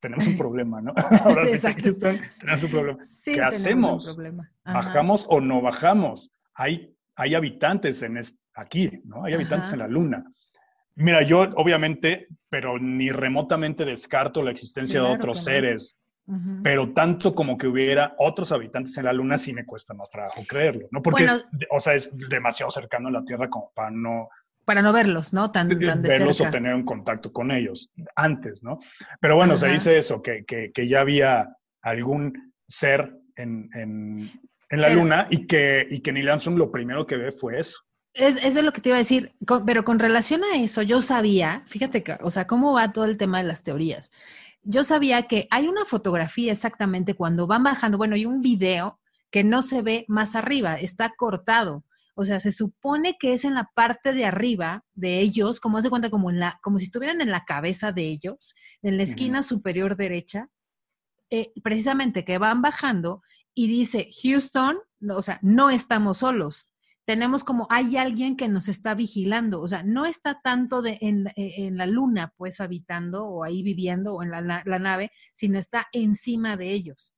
tenemos 0.00 0.26
un 0.26 0.38
problema, 0.38 0.80
¿no? 0.80 0.92
Ahora 1.24 1.46
sí 1.46 1.58
Houston, 1.58 2.20
tenemos 2.38 2.62
un 2.62 2.70
problema. 2.70 2.98
¿Qué 3.24 3.42
hacemos? 3.42 4.18
¿Bajamos 4.64 5.26
o 5.28 5.40
no 5.40 5.60
bajamos? 5.60 6.32
Hay, 6.54 6.94
hay 7.14 7.34
habitantes 7.34 8.02
en 8.02 8.20
aquí, 8.54 9.02
¿no? 9.04 9.24
Hay 9.24 9.34
habitantes 9.34 9.72
en 9.72 9.78
la 9.80 9.88
Luna. 9.88 10.24
Mira, 10.96 11.22
yo 11.22 11.42
obviamente, 11.54 12.26
pero 12.48 12.78
ni 12.78 13.10
remotamente 13.10 13.84
descarto 13.84 14.42
la 14.42 14.50
existencia 14.50 15.00
de 15.00 15.06
otros 15.08 15.44
seres, 15.44 15.96
pero 16.62 16.92
tanto 16.92 17.34
como 17.34 17.56
que 17.56 17.68
hubiera 17.68 18.14
otros 18.18 18.52
habitantes 18.52 18.98
en 18.98 19.04
la 19.04 19.12
Luna 19.12 19.38
sí 19.38 19.54
me 19.54 19.64
cuesta 19.64 19.94
más 19.94 20.10
trabajo 20.10 20.42
creerlo, 20.46 20.88
¿no? 20.90 21.00
Porque, 21.00 21.24
es, 21.24 21.44
o 21.70 21.80
sea, 21.80 21.94
es 21.94 22.10
demasiado 22.28 22.70
cercano 22.70 23.08
a 23.08 23.12
la 23.12 23.24
Tierra 23.24 23.48
como 23.48 23.70
para 23.74 23.90
no... 23.90 24.28
Para 24.68 24.82
no 24.82 24.92
verlos, 24.92 25.32
¿no? 25.32 25.50
Tan, 25.50 25.66
tan 25.66 26.02
de 26.02 26.08
verlos 26.10 26.42
o 26.42 26.50
tener 26.50 26.74
un 26.74 26.84
contacto 26.84 27.32
con 27.32 27.50
ellos 27.50 27.90
antes, 28.14 28.62
¿no? 28.62 28.78
Pero 29.18 29.34
bueno, 29.34 29.56
se 29.56 29.68
dice 29.68 29.96
eso, 29.96 30.20
que, 30.20 30.44
que, 30.44 30.72
que, 30.72 30.86
ya 30.86 31.00
había 31.00 31.56
algún 31.80 32.52
ser 32.68 33.14
en, 33.34 33.70
en, 33.72 34.30
en 34.68 34.80
la 34.82 34.90
Luna 34.90 35.26
y 35.30 35.46
que, 35.46 35.86
y 35.88 36.00
que 36.00 36.12
Neil 36.12 36.28
Armstrong 36.28 36.58
lo 36.58 36.70
primero 36.70 37.06
que 37.06 37.16
ve 37.16 37.32
fue 37.32 37.58
eso. 37.58 37.78
Es, 38.12 38.36
es 38.36 38.62
lo 38.62 38.74
que 38.74 38.82
te 38.82 38.90
iba 38.90 38.96
a 38.96 38.98
decir, 38.98 39.32
pero 39.64 39.84
con 39.84 39.98
relación 39.98 40.42
a 40.44 40.58
eso, 40.58 40.82
yo 40.82 41.00
sabía, 41.00 41.62
fíjate, 41.64 42.02
que, 42.02 42.18
o 42.20 42.28
sea, 42.28 42.46
cómo 42.46 42.74
va 42.74 42.92
todo 42.92 43.06
el 43.06 43.16
tema 43.16 43.38
de 43.38 43.44
las 43.44 43.62
teorías. 43.62 44.12
Yo 44.64 44.84
sabía 44.84 45.22
que 45.22 45.48
hay 45.50 45.66
una 45.66 45.86
fotografía 45.86 46.52
exactamente 46.52 47.14
cuando 47.14 47.46
van 47.46 47.62
bajando, 47.62 47.96
bueno, 47.96 48.16
hay 48.16 48.26
un 48.26 48.42
video 48.42 49.00
que 49.30 49.44
no 49.44 49.62
se 49.62 49.80
ve 49.80 50.04
más 50.08 50.36
arriba, 50.36 50.74
está 50.74 51.14
cortado. 51.16 51.84
O 52.20 52.24
sea, 52.24 52.40
se 52.40 52.50
supone 52.50 53.16
que 53.16 53.32
es 53.32 53.44
en 53.44 53.54
la 53.54 53.70
parte 53.76 54.12
de 54.12 54.24
arriba 54.24 54.84
de 54.94 55.20
ellos, 55.20 55.60
como 55.60 55.78
hace 55.78 55.88
cuenta, 55.88 56.10
como, 56.10 56.30
en 56.30 56.40
la, 56.40 56.58
como 56.64 56.80
si 56.80 56.86
estuvieran 56.86 57.20
en 57.20 57.30
la 57.30 57.44
cabeza 57.44 57.92
de 57.92 58.08
ellos, 58.08 58.56
en 58.82 58.96
la 58.96 59.04
esquina 59.04 59.44
superior 59.44 59.96
derecha, 59.96 60.48
eh, 61.30 61.52
precisamente 61.62 62.24
que 62.24 62.38
van 62.38 62.60
bajando 62.60 63.22
y 63.54 63.68
dice, 63.68 64.08
Houston, 64.20 64.78
o 65.08 65.22
sea, 65.22 65.38
no 65.42 65.70
estamos 65.70 66.18
solos. 66.18 66.72
Tenemos 67.06 67.44
como 67.44 67.68
hay 67.70 67.96
alguien 67.96 68.36
que 68.36 68.48
nos 68.48 68.66
está 68.66 68.94
vigilando, 68.94 69.60
o 69.60 69.68
sea, 69.68 69.84
no 69.84 70.04
está 70.04 70.40
tanto 70.42 70.82
de, 70.82 70.98
en, 71.00 71.28
e, 71.36 71.70
la 71.70 71.86
luna, 71.86 72.34
pues 72.36 72.60
habitando 72.60 73.26
o 73.26 73.44
ahí 73.44 73.62
viviendo 73.62 74.14
o 74.14 74.24
en 74.24 74.30
la, 74.32 74.64
nave, 74.80 75.12
sino 75.32 75.56
está 75.56 75.86
encima 75.92 76.56
de 76.56 76.72
ellos. 76.72 77.14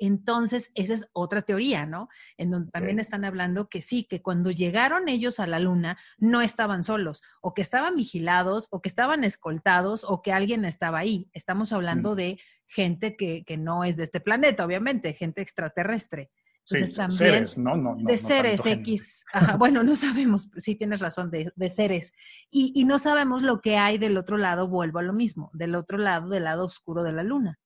Entonces, 0.00 0.72
esa 0.74 0.94
es 0.94 1.10
otra 1.12 1.42
teoría, 1.42 1.84
¿no? 1.84 2.08
En 2.38 2.50
donde 2.50 2.70
también 2.70 2.98
están 2.98 3.26
hablando 3.26 3.68
que 3.68 3.82
sí, 3.82 4.04
que 4.04 4.22
cuando 4.22 4.50
llegaron 4.50 5.10
ellos 5.10 5.38
a 5.40 5.46
la 5.46 5.60
luna 5.60 5.98
no 6.16 6.40
estaban 6.40 6.82
solos, 6.82 7.22
o 7.42 7.52
que 7.52 7.60
estaban 7.60 7.96
vigilados, 7.96 8.66
o 8.70 8.80
que 8.80 8.88
estaban 8.88 9.24
escoltados, 9.24 10.04
o 10.04 10.22
que 10.22 10.32
alguien 10.32 10.64
estaba 10.64 10.98
ahí. 10.98 11.28
Estamos 11.34 11.74
hablando 11.74 12.14
de 12.14 12.40
gente 12.66 13.14
que, 13.14 13.44
no 13.58 13.84
es 13.84 13.98
de 13.98 14.04
este 14.04 14.20
planeta, 14.20 14.64
obviamente, 14.64 15.12
gente 15.12 15.42
extraterrestre. 15.42 16.30
Entonces, 16.70 16.96
también 16.96 17.18
seres, 17.18 17.58
¿no? 17.58 17.76
no, 17.76 17.96
de 17.98 18.16
seres 18.16 18.64
X. 18.64 19.26
bueno, 19.58 19.82
no 19.82 19.96
sabemos, 19.96 20.50
sí 20.56 20.76
tienes 20.76 21.00
razón, 21.00 21.30
de, 21.30 21.70
seres. 21.70 22.14
Y, 22.50 22.72
y, 22.74 22.86
no 22.86 22.98
sabemos 22.98 23.42
lo 23.42 23.60
que 23.60 23.76
hay 23.76 23.98
del 23.98 24.16
otro 24.16 24.38
lado, 24.38 24.66
vuelvo 24.66 24.98
a 24.98 25.02
lo 25.02 25.12
mismo, 25.12 25.50
del 25.52 25.74
otro 25.74 25.98
lado, 25.98 26.30
del 26.30 26.44
lado 26.44 26.64
oscuro 26.64 27.02
de 27.02 27.12
la 27.12 27.22
luna 27.22 27.58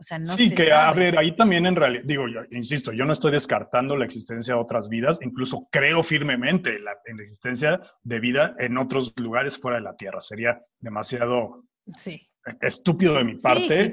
sí, 0.00 0.54
que 0.54 0.72
a 0.72 0.92
ver, 0.92 1.18
ahí 1.18 1.34
también 1.34 1.66
en 1.66 1.74
realidad, 1.74 2.04
digo, 2.04 2.28
yo 2.28 2.40
insisto, 2.50 2.92
yo 2.92 3.04
no 3.04 3.12
estoy 3.12 3.32
descartando 3.32 3.96
la 3.96 4.04
existencia 4.04 4.54
de 4.54 4.60
otras 4.60 4.88
vidas, 4.88 5.18
incluso 5.22 5.62
creo 5.70 6.02
firmemente 6.02 6.76
en 6.76 6.84
la, 6.84 6.92
existencia 7.22 7.80
de 8.02 8.20
vida 8.20 8.54
en 8.58 8.78
otros 8.78 9.12
lugares 9.16 9.58
fuera 9.58 9.78
de 9.78 9.84
la 9.84 9.96
Tierra. 9.96 10.20
Sería 10.20 10.60
demasiado 10.78 11.64
estúpido 12.60 13.14
de 13.14 13.24
mi 13.24 13.36
parte 13.36 13.92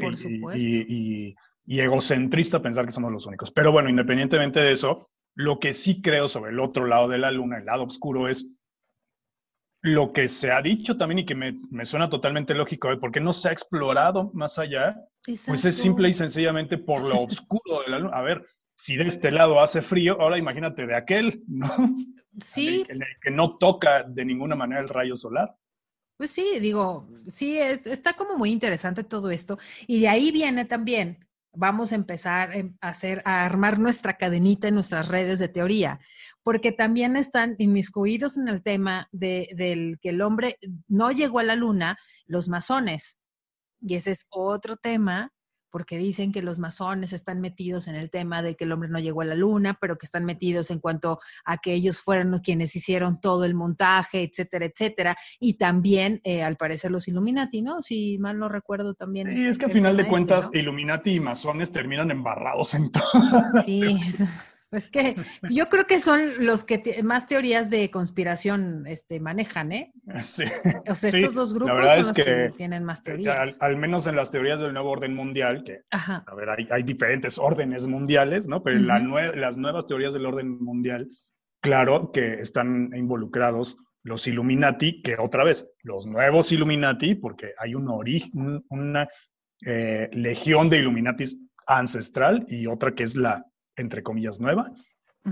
y, 0.55 1.35
egocentrista 1.67 2.61
pensar 2.61 2.85
que 2.85 2.91
somos 2.91 3.11
los 3.11 3.25
únicos. 3.25 3.51
Pero 3.51 3.71
bueno, 3.71 3.89
independientemente 3.89 4.59
de 4.59 4.71
eso, 4.71 5.09
lo 5.33 5.59
que 5.59 5.73
sí 5.73 6.01
creo 6.01 6.27
sobre 6.27 6.51
el 6.51 6.59
otro 6.59 6.85
lado 6.85 7.07
de 7.07 7.17
la 7.17 7.31
Luna, 7.31 7.57
el 7.57 7.65
lado 7.65 7.83
oscuro, 7.83 8.29
es 8.29 8.47
lo 9.85 10.11
que 10.13 10.27
se 10.27 10.51
ha 10.51 10.63
dicho 10.63 10.97
también 10.97 11.19
y 11.19 11.25
que 11.25 11.35
me, 11.35 11.85
suena 11.85 12.09
totalmente 12.09 12.55
lógico, 12.55 12.91
¿eh? 12.91 12.97
porque 12.97 13.19
no 13.19 13.33
se 13.33 13.49
ha 13.49 13.51
explorado 13.51 14.31
más 14.33 14.57
allá, 14.57 14.95
pues 15.45 15.63
es 15.63 15.77
simple 15.77 16.09
y 16.09 16.13
sencillamente 16.15 16.79
por 16.79 17.03
lo 17.03 17.21
oscuro 17.21 17.83
de 17.85 17.91
la 17.91 17.99
luna. 17.99 18.17
A 18.17 18.23
ver, 18.23 18.43
si 18.73 18.97
de 18.97 19.03
este 19.03 19.29
lado 19.29 19.61
hace 19.61 19.83
frío, 19.83 20.19
ahora 20.19 20.39
imagínate 20.39 20.87
de 20.87 20.95
aquel, 20.95 21.43
¿no? 21.47 21.67
Sí. 22.41 22.83
que 23.21 23.31
no 23.31 23.57
toca 23.57 24.03
de 24.03 24.25
ninguna 24.25 24.55
manera 24.55 24.81
el 24.81 24.89
rayo 24.89 25.15
solar. 25.15 25.55
Pues 26.17 26.31
sí, 26.31 26.59
digo, 26.59 27.07
sí, 27.27 27.57
está 27.57 28.13
como 28.13 28.37
muy 28.37 28.51
interesante 28.51 29.03
todo 29.03 29.29
esto. 29.29 29.59
Y 29.85 30.01
de 30.01 30.09
ahí 30.09 30.31
viene 30.31 30.65
también, 30.65 31.25
vamos 31.53 31.91
a 31.91 31.95
empezar 31.95 32.51
a 32.81 32.89
hacer, 32.89 33.21
a 33.23 33.45
armar 33.45 33.79
nuestra 33.79 34.17
cadenita 34.17 34.67
en 34.67 34.73
nuestras 34.73 35.09
redes 35.09 35.39
de 35.39 35.47
teoría 35.47 35.99
porque 36.45 36.71
también 36.71 37.15
están 37.15 37.55
inmiscuidos 37.57 38.37
en 38.37 38.47
el 38.47 38.61
tema 38.61 39.09
de, 39.11 39.49
del 39.55 39.97
que 39.99 40.09
el 40.09 40.21
hombre 40.21 40.59
no 40.87 41.11
llegó 41.11 41.39
a 41.39 41.43
la 41.43 41.55
luna, 41.55 41.97
los 42.27 42.49
masones. 42.49 43.17
Y 43.81 43.95
ese 43.95 44.11
es 44.11 44.27
otro 44.29 44.77
tema, 44.77 45.33
porque 45.71 45.97
dicen 45.97 46.31
que 46.31 46.43
los 46.43 46.59
masones 46.59 47.13
están 47.13 47.41
metidos 47.41 47.87
en 47.87 47.95
el 47.95 48.11
tema 48.11 48.43
de 48.43 48.55
que 48.55 48.65
el 48.65 48.71
hombre 48.73 48.89
no 48.89 48.99
llegó 48.99 49.21
a 49.21 49.25
la 49.25 49.33
luna, 49.33 49.79
pero 49.81 49.97
que 49.97 50.05
están 50.05 50.23
metidos 50.23 50.69
en 50.69 50.77
cuanto 50.77 51.17
a 51.45 51.57
que 51.57 51.73
ellos 51.73 51.99
fueron 51.99 52.37
quienes 52.37 52.75
hicieron 52.75 53.19
todo 53.19 53.43
el 53.43 53.55
montaje, 53.55 54.21
etcétera, 54.21 54.65
etcétera. 54.65 55.17
Y 55.39 55.55
también, 55.55 56.21
eh, 56.23 56.43
al 56.43 56.57
parecer, 56.57 56.91
los 56.91 57.07
Illuminati, 57.07 57.63
¿no? 57.63 57.81
Si 57.81 58.19
mal 58.19 58.37
no 58.37 58.49
recuerdo 58.49 58.93
también. 58.93 59.35
Y 59.35 59.47
es 59.47 59.57
que 59.57 59.65
a 59.65 59.69
final 59.69 59.97
de 59.97 60.03
este, 60.03 60.11
cuentas, 60.11 60.51
Illuminati 60.53 61.15
y 61.15 61.19
masones 61.19 61.71
terminan 61.71 62.11
embarrados 62.11 62.75
en 62.75 62.91
todo. 62.91 63.01
Sí. 63.65 63.99
Es 64.71 64.87
que 64.87 65.15
yo 65.49 65.69
creo 65.69 65.85
que 65.85 65.99
son 65.99 66.45
los 66.45 66.63
que 66.63 67.01
más 67.03 67.27
teorías 67.27 67.69
de 67.69 67.89
conspiración 67.91 68.85
este, 68.87 69.19
manejan, 69.19 69.71
¿eh? 69.71 69.93
Sí. 70.21 70.43
O 70.89 70.95
sea, 70.95 71.09
estos 71.09 71.33
dos 71.33 71.53
grupos 71.53 71.83
son 71.83 71.97
los 71.97 72.13
que, 72.13 72.53
tienen 72.57 72.83
más 72.83 73.01
teorías. 73.03 73.57
Al, 73.61 73.77
menos 73.77 74.07
en 74.07 74.15
las 74.15 74.31
teorías 74.31 74.59
del 74.59 74.73
nuevo 74.73 74.91
orden 74.91 75.13
mundial, 75.13 75.63
que, 75.63 75.81
a 75.91 76.35
ver, 76.35 76.49
hay, 76.71 76.83
diferentes 76.83 77.37
órdenes 77.37 77.87
mundiales, 77.87 78.47
¿no? 78.47 78.63
Pero 78.63 78.77
en 78.77 79.41
las 79.41 79.57
nuevas 79.57 79.85
teorías 79.85 80.13
del 80.13 80.25
orden 80.25 80.63
mundial, 80.63 81.09
claro 81.61 82.11
que 82.11 82.35
están 82.35 82.91
involucrados 82.95 83.77
los 84.05 84.27
Illuminati, 84.27 85.01
que 85.01 85.17
otra 85.17 85.43
vez, 85.43 85.67
los 85.81 86.05
nuevos 86.05 86.51
Illuminati, 86.51 87.15
porque 87.15 87.53
hay 87.57 87.73
un 87.73 87.89
origen, 87.89 88.63
una 88.69 89.09
eh, 89.65 90.09
legión 90.13 90.69
de 90.69 90.77
Illuminatis 90.77 91.39
ancestral 91.65 92.45
y 92.47 92.67
otra 92.67 92.93
que 92.93 93.01
es 93.01 93.15
la 93.15 93.43
entre 93.75 94.03
comillas, 94.03 94.39
nueva. 94.39 94.71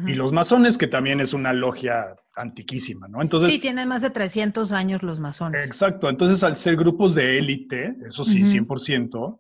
Y 0.08 0.16
los 0.16 0.32
masones, 0.32 0.80
que 0.80 0.88
también 0.88 1.20
es 1.20 1.34
una 1.34 1.54
logia 1.54 2.16
antiquísima, 2.36 3.08
¿no? 3.08 3.22
Entonces, 3.22 3.54
sí, 3.54 3.60
tienen 3.60 3.88
más 3.88 4.02
de 4.02 4.10
300 4.10 4.72
años 4.72 5.04
los 5.04 5.20
masones. 5.20 5.68
Exacto. 5.68 6.10
Entonces, 6.10 6.44
al 6.44 6.56
ser 6.56 6.78
grupos 6.78 7.14
de 7.14 7.38
élite, 7.38 7.94
eso 8.04 8.24
sí, 8.24 8.42
100%, 8.42 9.38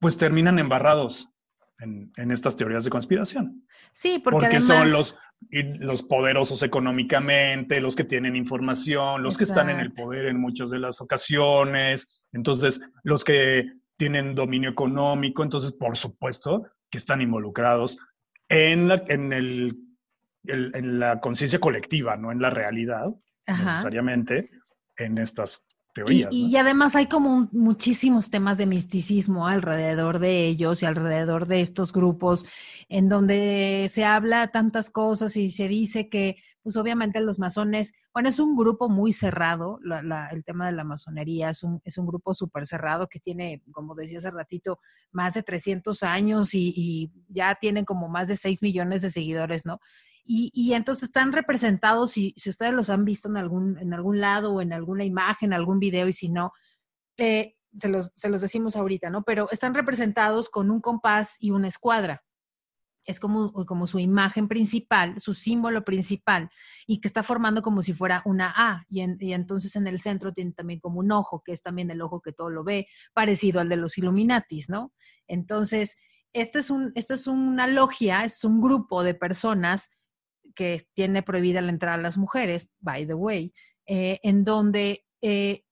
pues 0.00 0.16
terminan 0.16 0.58
embarrados 0.58 1.28
en, 1.80 2.30
estas 2.30 2.56
teorías 2.56 2.84
de 2.84 2.90
conspiración. 2.90 3.66
Sí, 3.92 4.20
porque, 4.22 4.40
porque 4.40 4.60
son 4.60 4.90
los, 4.90 5.16
los 5.50 6.02
poderosos 6.02 6.62
económicamente, 6.62 7.80
los 7.80 7.94
que 7.94 8.04
tienen 8.04 8.36
información, 8.36 9.22
los 9.22 9.38
que 9.38 9.44
están 9.44 9.70
en 9.70 9.78
el 9.78 9.92
poder 9.92 10.26
en 10.26 10.40
muchas 10.40 10.70
de 10.70 10.80
las 10.80 11.00
ocasiones, 11.00 12.24
entonces 12.32 12.80
los 13.04 13.22
que 13.22 13.66
tienen 13.96 14.34
dominio 14.34 14.70
económico, 14.70 15.42
entonces 15.42 15.72
por 15.72 15.96
supuesto 15.96 16.66
que 16.90 16.98
están 16.98 17.20
involucrados 17.20 17.98
en 18.48 18.88
la, 18.88 19.02
en 19.08 19.32
el, 19.32 19.76
en 20.44 20.98
la 20.98 21.20
conciencia 21.20 21.58
colectiva, 21.58 22.16
no 22.16 22.32
en 22.32 22.40
la 22.40 22.50
realidad, 22.50 23.14
necesariamente, 23.46 24.50
en 24.96 25.18
estas 25.18 25.64
teorías. 25.94 26.32
Y, 26.32 26.56
además 26.56 26.96
hay 26.96 27.06
como 27.06 27.48
muchísimos 27.52 28.30
temas 28.30 28.58
de 28.58 28.66
misticismo 28.66 29.46
alrededor 29.46 30.18
de 30.18 30.46
ellos 30.46 30.82
y 30.82 30.86
alrededor 30.86 31.46
de 31.46 31.60
estos 31.60 31.92
grupos, 31.92 32.46
en 32.88 33.08
donde 33.08 33.88
se 33.90 34.04
habla 34.04 34.48
tantas 34.48 34.90
cosas 34.90 35.36
y 35.36 35.50
se 35.50 35.68
dice 35.68 36.08
que 36.08 36.36
pues 36.68 36.76
obviamente 36.76 37.18
los 37.20 37.38
masones, 37.38 37.94
bueno, 38.12 38.28
es 38.28 38.38
un 38.38 38.54
grupo 38.54 38.90
muy 38.90 39.14
cerrado, 39.14 39.80
el 40.30 40.44
tema 40.44 40.66
de 40.66 40.72
la 40.72 40.84
masonería 40.84 41.48
es 41.48 41.62
un, 41.62 41.80
es 41.82 41.96
un 41.96 42.06
grupo 42.06 42.34
súper 42.34 42.66
cerrado 42.66 43.08
que 43.08 43.20
tiene, 43.20 43.62
como 43.72 43.94
decía 43.94 44.18
hace 44.18 44.30
ratito, 44.30 44.78
más 45.10 45.32
de 45.32 45.42
300 45.42 46.02
años 46.02 46.50
y, 46.52 47.10
ya 47.30 47.54
tienen 47.54 47.86
como 47.86 48.10
más 48.10 48.28
de 48.28 48.36
6 48.36 48.62
millones 48.62 49.00
de 49.00 49.08
seguidores, 49.08 49.64
¿no? 49.64 49.80
Y, 50.26 50.74
entonces 50.74 51.04
están 51.04 51.32
representados, 51.32 52.18
y 52.18 52.34
si 52.36 52.50
ustedes 52.50 52.74
los 52.74 52.90
han 52.90 53.06
visto 53.06 53.30
en 53.30 53.38
algún, 53.38 53.78
en 53.78 53.94
algún 53.94 54.20
lado 54.20 54.52
o 54.52 54.60
en 54.60 54.74
alguna 54.74 55.06
imagen, 55.06 55.54
algún 55.54 55.78
video, 55.78 56.06
y 56.06 56.12
si 56.12 56.28
no, 56.28 56.52
eh, 57.16 57.54
se, 57.72 57.88
los, 57.88 58.12
se 58.14 58.28
los 58.28 58.42
decimos 58.42 58.76
ahorita, 58.76 59.08
¿no? 59.08 59.22
Pero 59.22 59.48
están 59.52 59.72
representados 59.72 60.50
con 60.50 60.70
un 60.70 60.82
compás 60.82 61.38
y 61.40 61.50
una 61.50 61.68
escuadra 61.68 62.24
es 63.08 63.20
como, 63.20 63.52
como 63.64 63.86
su 63.86 63.98
imagen 63.98 64.48
principal, 64.48 65.18
su 65.18 65.32
símbolo 65.32 65.82
principal, 65.82 66.50
y 66.86 67.00
que 67.00 67.08
está 67.08 67.22
formando 67.22 67.62
como 67.62 67.80
si 67.80 67.94
fuera 67.94 68.20
una 68.26 68.52
A. 68.54 68.84
Y, 68.90 69.00
entonces 69.32 69.74
en 69.76 69.86
el 69.86 69.98
centro 69.98 70.34
tiene 70.34 70.52
también 70.52 70.78
como 70.78 71.00
un 71.00 71.10
ojo, 71.10 71.42
que 71.42 71.52
es 71.52 71.62
también 71.62 71.90
el 71.90 72.02
ojo 72.02 72.20
que 72.20 72.34
todo 72.34 72.50
lo 72.50 72.64
ve, 72.64 72.86
parecido 73.14 73.60
al 73.60 73.70
de 73.70 73.76
los 73.76 73.96
Illuminatis, 73.96 74.68
¿no? 74.68 74.92
Entonces, 75.26 75.96
este 76.34 76.58
es 76.58 76.68
un, 76.68 76.92
esta 76.96 77.14
es 77.14 77.26
una 77.26 77.66
logia, 77.66 78.24
es 78.24 78.44
un 78.44 78.60
grupo 78.60 79.02
de 79.02 79.14
personas 79.14 79.90
que 80.54 80.86
tiene 80.92 81.22
prohibida 81.22 81.62
la 81.62 81.70
entrada 81.70 81.94
a 81.94 82.02
las 82.02 82.18
mujeres, 82.18 82.70
by 82.80 83.06
the 83.06 83.14
way, 83.14 83.54
eh, 83.86 84.20
en 84.22 84.44
donde 84.44 85.06
eh, 85.22 85.64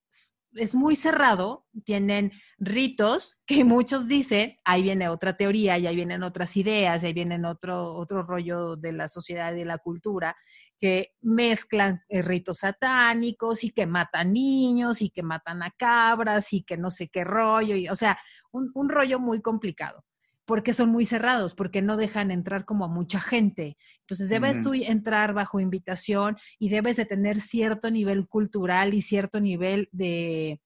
es 0.57 0.75
muy 0.75 0.97
cerrado, 0.97 1.67
tienen 1.85 2.33
ritos 2.59 3.41
que 3.47 3.65
muchos 3.65 4.09
dicen, 4.09 4.57
ahí 4.65 4.83
viene 4.83 5.09
otra 5.09 5.37
teoría 5.37 5.79
y 5.79 5.87
ahí 5.87 5.97
vienen 5.97 6.23
otras 6.23 6.57
ideas, 6.57 7.03
y 7.03 7.07
ahí 7.07 7.13
vienen 7.13 7.45
otro, 7.45 7.95
otro 7.95 8.23
rollo 8.23 8.77
de 8.77 8.93
la 8.93 9.09
sociedad 9.09 9.53
y 9.55 9.59
de 9.59 9.65
la 9.65 9.79
cultura, 9.79 10.37
que 10.79 11.15
mezclan 11.23 12.03
eh, 12.09 12.23
ritos 12.23 12.59
satánicos 12.59 13.65
y 13.65 13.71
que 13.71 13.87
matan 13.87 14.33
niños 14.33 15.01
y 15.01 15.11
que 15.11 15.23
matan 15.23 15.63
a 15.63 15.71
cabras 15.71 16.53
y 16.53 16.63
que 16.65 16.77
no 16.77 16.91
sé 16.91 17.09
qué 17.09 17.25
rollo, 17.25 17.77
y, 17.77 17.89
o 17.89 17.95
sea, 17.95 18.19
un 18.53 18.89
rollo 18.89 19.21
muy 19.21 19.43
complicado 19.43 20.05
porque 20.47 20.73
son 20.73 20.91
muy 20.91 21.05
cerrados, 21.05 21.55
porque 21.55 21.83
no 21.83 21.97
dejan 21.97 22.31
entrar 22.31 22.65
como 22.65 22.85
a 22.85 22.89
mucha 22.89 23.21
gente. 23.21 23.77
Entonces 24.01 24.29
debes 24.29 24.63
tú 24.63 24.73
entrar 24.75 25.35
bajo 25.35 25.61
invitación 25.61 26.37
y 26.59 26.69
debes 26.69 26.97
de 26.97 27.05
tener 27.05 27.41
cierto 27.41 27.91
nivel 27.91 28.29
cultural 28.29 28.95
y 28.95 29.03
cierto 29.03 29.41
nivel 29.41 29.89
de, 29.91 30.61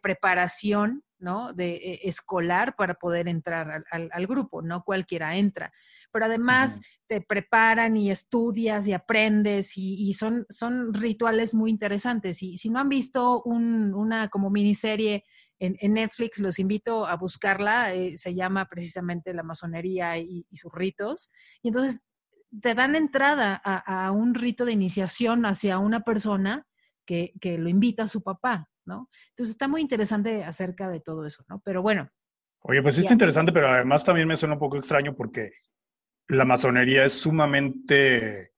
preparación, 0.00 1.02
¿no? 1.18 1.52
De 1.52 1.74
eh, 1.74 2.00
escolar 2.04 2.76
para 2.76 2.94
poder 2.94 3.26
entrar 3.26 3.84
al, 3.90 4.26
grupo, 4.28 4.62
no 4.62 4.84
cualquiera 4.84 5.36
entra. 5.36 5.72
Pero 6.12 6.26
además 6.26 6.80
te 7.08 7.20
preparan 7.20 7.96
y 7.96 8.12
estudias 8.12 8.86
y 8.86 8.92
aprendes 8.92 9.72
y, 9.76 10.12
son, 10.14 10.46
son 10.48 10.94
rituales 10.94 11.52
muy 11.52 11.70
interesantes. 11.70 12.44
Y 12.44 12.58
si 12.58 12.70
no 12.70 12.78
han 12.78 12.88
visto 12.88 13.42
una 13.42 14.28
como 14.28 14.50
miniserie 14.50 15.24
en, 15.58 15.94
Netflix, 15.94 16.38
los 16.38 16.58
invito 16.58 17.06
a 17.06 17.16
buscarla, 17.16 17.94
eh, 17.94 18.16
se 18.16 18.34
llama 18.34 18.66
precisamente 18.68 19.32
La 19.32 19.42
masonería 19.42 20.18
y, 20.18 20.46
sus 20.52 20.72
ritos. 20.72 21.30
Y 21.62 21.68
entonces 21.68 22.02
te 22.60 22.74
dan 22.74 22.96
entrada 22.96 23.60
a, 23.64 24.10
un 24.10 24.34
rito 24.34 24.64
de 24.64 24.72
iniciación 24.72 25.46
hacia 25.46 25.78
una 25.78 26.00
persona 26.00 26.66
que, 27.06 27.32
que, 27.40 27.58
lo 27.58 27.68
invita 27.68 28.04
a 28.04 28.08
su 28.08 28.22
papá, 28.22 28.68
¿no? 28.84 29.10
Entonces 29.30 29.54
está 29.54 29.68
muy 29.68 29.80
interesante 29.80 30.44
acerca 30.44 30.88
de 30.88 31.00
todo 31.00 31.26
eso, 31.26 31.44
¿no? 31.48 31.60
Pero 31.64 31.82
bueno, 31.82 32.08
Oye, 32.66 32.80
pues 32.82 32.94
sí 32.94 33.02
está 33.02 33.12
interesante, 33.12 33.52
pero 33.52 33.68
además 33.68 34.04
también 34.04 34.26
me 34.26 34.36
suena 34.36 34.54
un 34.54 34.60
poco 34.60 34.78
extraño 34.78 35.14
porque 35.14 35.52
la 36.28 36.46
masonería 36.46 37.04
es 37.04 37.12
sumamente 37.12 38.52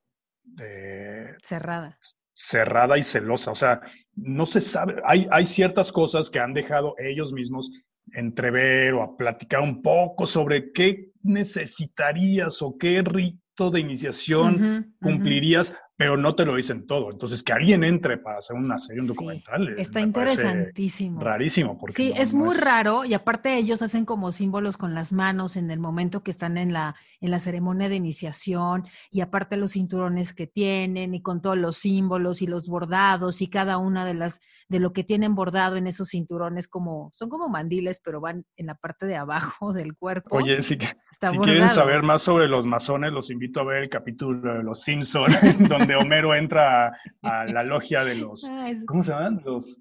eh, 0.60 1.34
cerrada. 1.42 1.98
Cerrada 2.38 2.98
y 2.98 3.02
celosa. 3.02 3.50
O 3.50 3.54
sea, 3.54 3.80
no 4.14 4.44
se 4.44 4.60
sabe. 4.60 5.00
Hay, 5.06 5.26
hay 5.30 5.46
ciertas 5.46 5.90
cosas 5.90 6.28
que 6.28 6.38
han 6.38 6.52
dejado 6.52 6.94
ellos 6.98 7.32
mismos 7.32 7.70
entrever 8.12 8.94
o 8.94 9.02
a 9.02 9.16
platicar 9.16 9.62
un 9.62 9.82
poco 9.82 10.26
sobre 10.26 10.72
qué 10.72 11.10
necesitarías 11.22 12.62
o 12.62 12.76
qué 12.78 13.02
rito 13.02 13.70
de 13.70 13.80
iniciación 13.80 14.94
cumplirías 15.00 15.74
pero 15.96 16.18
no 16.18 16.34
te 16.34 16.44
lo 16.44 16.54
dicen 16.54 16.86
todo. 16.86 17.10
Entonces, 17.10 17.42
que 17.42 17.54
alguien 17.54 17.82
entre 17.82 18.18
para 18.18 18.38
hacer 18.38 18.54
una 18.54 18.78
serie, 18.78 19.00
un 19.00 19.08
documental. 19.08 19.74
está 19.78 20.00
interesantísimo. 20.00 21.20
Rarísimo. 21.20 21.78
Porque 21.78 21.94
sí, 21.94 22.12
es 22.14 22.34
muy 22.34 22.54
raro 22.54 23.04
y 23.06 23.14
aparte 23.14 23.56
ellos 23.56 23.80
hacen 23.80 24.04
como 24.04 24.30
símbolos 24.30 24.76
con 24.76 24.94
las 24.94 25.14
manos 25.14 25.56
en 25.56 25.70
el 25.70 25.78
momento 25.78 26.22
que 26.22 26.30
están 26.30 26.58
en 26.58 26.74
la, 26.74 26.96
en 27.20 27.30
la 27.30 27.40
ceremonia 27.40 27.88
de 27.88 27.96
iniciación 27.96 28.84
y 29.10 29.22
aparte 29.22 29.56
los 29.56 29.72
cinturones 29.72 30.34
que 30.34 30.46
tienen 30.46 31.14
y 31.14 31.22
con 31.22 31.40
todos 31.40 31.56
los 31.56 31.78
símbolos 31.78 32.42
y 32.42 32.46
los 32.46 32.68
bordados 32.68 33.40
y 33.40 33.48
cada 33.48 33.78
una 33.78 34.04
de 34.04 34.14
las, 34.14 34.42
de 34.68 34.80
lo 34.80 34.92
que 34.92 35.02
tienen 35.02 35.34
bordado 35.34 35.76
en 35.76 35.86
esos 35.86 36.10
cinturones 36.10 36.68
como, 36.68 37.10
son 37.14 37.30
como 37.30 37.48
mandiles, 37.48 38.02
pero 38.04 38.20
van 38.20 38.44
en 38.56 38.66
la 38.66 38.74
parte 38.74 39.06
de 39.06 39.16
abajo 39.16 39.72
del 39.72 39.96
cuerpo. 39.96 40.36
Oye, 40.36 40.60
si, 40.60 40.76
si 40.76 41.38
quieren 41.38 41.68
saber 41.68 42.02
más 42.02 42.20
sobre 42.20 42.48
los 42.48 42.66
masones, 42.66 43.12
los 43.12 43.30
invito 43.30 43.60
a 43.60 43.64
ver 43.64 43.84
el 43.84 43.88
capítulo 43.88 44.56
de 44.56 44.62
Los 44.62 44.82
Simpsons, 44.82 45.34
donde 45.68 45.85
donde 45.86 46.04
Homero 46.04 46.34
entra 46.34 46.98
a, 47.22 47.44
la 47.44 47.62
logia 47.62 48.04
de 48.04 48.16
los, 48.16 48.48
ah, 48.50 48.70
¿cómo 48.86 49.04
se 49.04 49.12
llaman? 49.12 49.40
Los, 49.44 49.78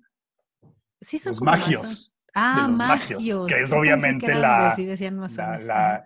sí, 1.01 1.19
los 1.25 1.41
magios. 1.41 2.13
Ah, 2.37 2.67
magios, 2.67 3.47
Que 3.47 3.61
es 3.61 3.71
obviamente 3.71 4.35
la, 4.35 4.75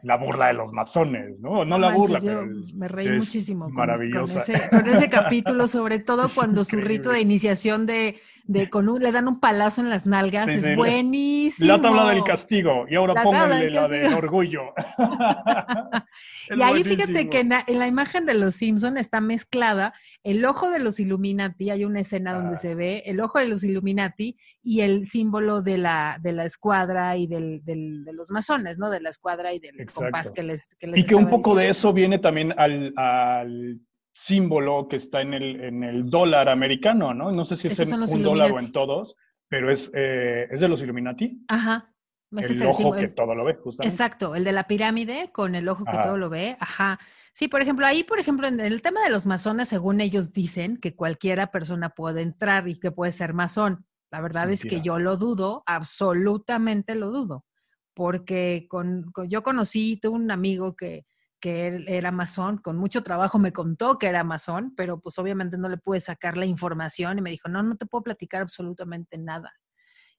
la, 0.04 0.18
burla 0.18 0.48
de 0.48 0.54
los 0.54 0.72
masones, 0.74 1.40
¿no? 1.40 1.66
No 1.66 1.80
la 1.80 1.90
burla, 1.90 2.20
pero. 2.22 2.46
Me 2.76 2.88
reí 2.88 3.10
muchísimo. 3.10 3.68
Maravillosa. 3.70 4.44
Con, 4.70 4.88
ese, 4.90 5.10
capítulo, 5.10 5.68
sobre 5.68 5.98
todo 5.98 6.28
cuando 6.36 6.64
su 6.64 6.78
rito 6.78 7.10
de 7.12 7.22
iniciación 7.22 7.88
de, 7.88 8.20
de 8.50 8.70
con 8.70 8.90
un, 8.90 9.02
le 9.02 9.12
dan 9.12 9.28
un 9.28 9.40
palazo 9.40 9.82
en 9.82 9.90
las 9.90 10.06
nalgas, 10.06 10.48
es 10.48 10.76
buenísimo. 10.76 11.68
La 11.68 11.82
tabla 11.82 12.10
del 12.10 12.24
castigo, 12.24 12.86
y 12.88 12.96
ahora 12.96 13.24
pónganle 13.24 13.72
la 13.72 13.88
del 13.88 14.14
orgullo. 14.14 14.74
y 16.56 16.62
ahí 16.62 16.84
fíjate 16.84 17.30
que 17.30 17.40
en 17.40 17.50
la, 17.50 17.88
imagen 17.88 18.26
de 18.26 18.34
los 18.34 18.56
Simpson 18.56 18.98
está 18.98 19.22
mezclada 19.22 19.94
el 20.24 20.46
ojo 20.46 20.70
de 20.70 20.80
los 20.80 21.00
Illuminati, 21.00 21.70
hay 21.70 21.86
una 21.86 22.02
escena 22.02 22.34
donde 22.34 22.56
ah. 22.56 22.58
se 22.58 22.76
ve 22.76 23.04
el 23.06 23.20
ojo 23.20 23.40
de 23.40 23.48
los 23.48 23.64
Illuminati 23.64 24.38
y 24.64 24.82
el 24.82 25.06
símbolo 25.06 25.62
de 25.62 25.78
la 25.78 26.19
de 26.22 26.34
la 26.34 26.46
escuadra 26.46 27.16
y 27.18 27.28
del, 27.28 27.64
del, 27.64 28.04
de 28.04 28.14
los 28.14 28.32
masones, 28.32 28.78
¿no? 28.78 28.90
De 28.90 29.02
la 29.02 29.10
escuadra 29.10 29.54
y 29.54 29.60
del 29.60 29.86
compás 29.92 30.32
que 30.32 30.44
les, 30.44 30.76
que 30.76 30.92
Y 30.96 31.06
que 31.06 31.16
un 31.16 31.30
poco 31.30 31.56
de 31.56 31.70
eso 31.70 31.94
viene 31.94 32.20
también 32.20 32.54
al, 32.58 32.94
al, 32.96 33.80
símbolo 34.12 34.88
que 34.88 34.98
está 34.98 35.22
en 35.22 35.34
el, 35.34 35.64
en 35.64 35.84
el 35.84 36.10
dólar 36.10 36.50
americano, 36.50 37.14
¿no? 37.14 37.32
No 37.32 37.46
sé 37.46 37.56
si 37.56 37.68
es 37.68 37.80
en 37.80 37.94
un 37.94 38.24
dólar 38.24 38.52
o 38.52 38.60
en 38.60 38.72
todos, 38.72 39.16
pero 39.48 39.72
es, 39.72 39.92
eh, 39.94 40.48
es 40.52 40.60
de 40.60 40.68
los 40.68 40.82
Illuminati. 40.82 41.44
Ajá. 41.48 41.94
el 42.32 42.64
ojo 42.64 42.92
que 42.92 43.08
todo 43.08 43.36
lo 43.36 43.46
ve, 43.46 43.56
justamente. 43.56 43.94
Exacto, 43.94 44.36
el 44.36 44.44
de 44.44 44.52
la 44.52 44.66
pirámide 44.66 45.32
con 45.32 45.56
el 45.56 45.70
ojo 45.70 45.86
que 45.86 45.98
todo 46.04 46.18
lo 46.18 46.30
ve. 46.30 46.58
Ajá. 46.60 47.00
Sí, 47.34 47.48
por 47.48 47.62
ejemplo, 47.62 47.86
ahí, 47.86 48.04
por 48.04 48.20
ejemplo, 48.20 48.48
en 48.48 48.60
el 48.60 48.82
tema 48.82 49.02
de 49.02 49.10
los 49.10 49.26
masones, 49.26 49.70
según 49.70 50.02
ellos 50.02 50.34
dicen, 50.34 50.78
que 50.78 50.96
cualquiera 50.96 51.52
persona 51.52 51.90
puede 51.90 52.22
entrar 52.22 52.68
y 52.68 52.80
que 52.80 52.92
puede 52.92 53.12
ser 53.12 53.34
masón. 53.34 53.86
La 54.12 54.22
verdad 54.22 54.50
es 54.50 54.64
que 54.64 54.82
yo 54.82 54.98
lo 54.98 55.18
dudo, 55.18 55.64
absolutamente 55.66 56.96
lo 56.96 57.12
dudo, 57.12 57.46
porque 57.94 58.66
con, 58.68 59.12
yo 59.28 59.44
conocí, 59.44 59.98
tuve 59.98 60.16
un 60.16 60.32
amigo 60.32 60.76
que, 60.76 61.06
que 61.40 61.68
él 61.68 61.86
era 61.88 62.12
masón, 62.12 62.58
con 62.58 62.78
mucho 62.78 63.04
trabajo 63.04 63.40
me 63.40 63.54
contó 63.54 63.98
que 63.98 64.08
era 64.08 64.24
masón, 64.24 64.74
pero 64.76 65.00
pues 65.00 65.18
obviamente 65.20 65.58
no 65.58 65.70
le 65.70 65.78
pude 65.78 66.02
sacar 66.02 66.38
la 66.38 66.46
información 66.46 67.18
y 67.18 67.22
me 67.22 67.30
dijo, 67.30 67.50
no, 67.50 67.64
no 67.64 67.76
te 67.76 67.86
puedo 67.86 68.04
platicar 68.04 68.42
absolutamente 68.42 69.18
nada. 69.18 69.54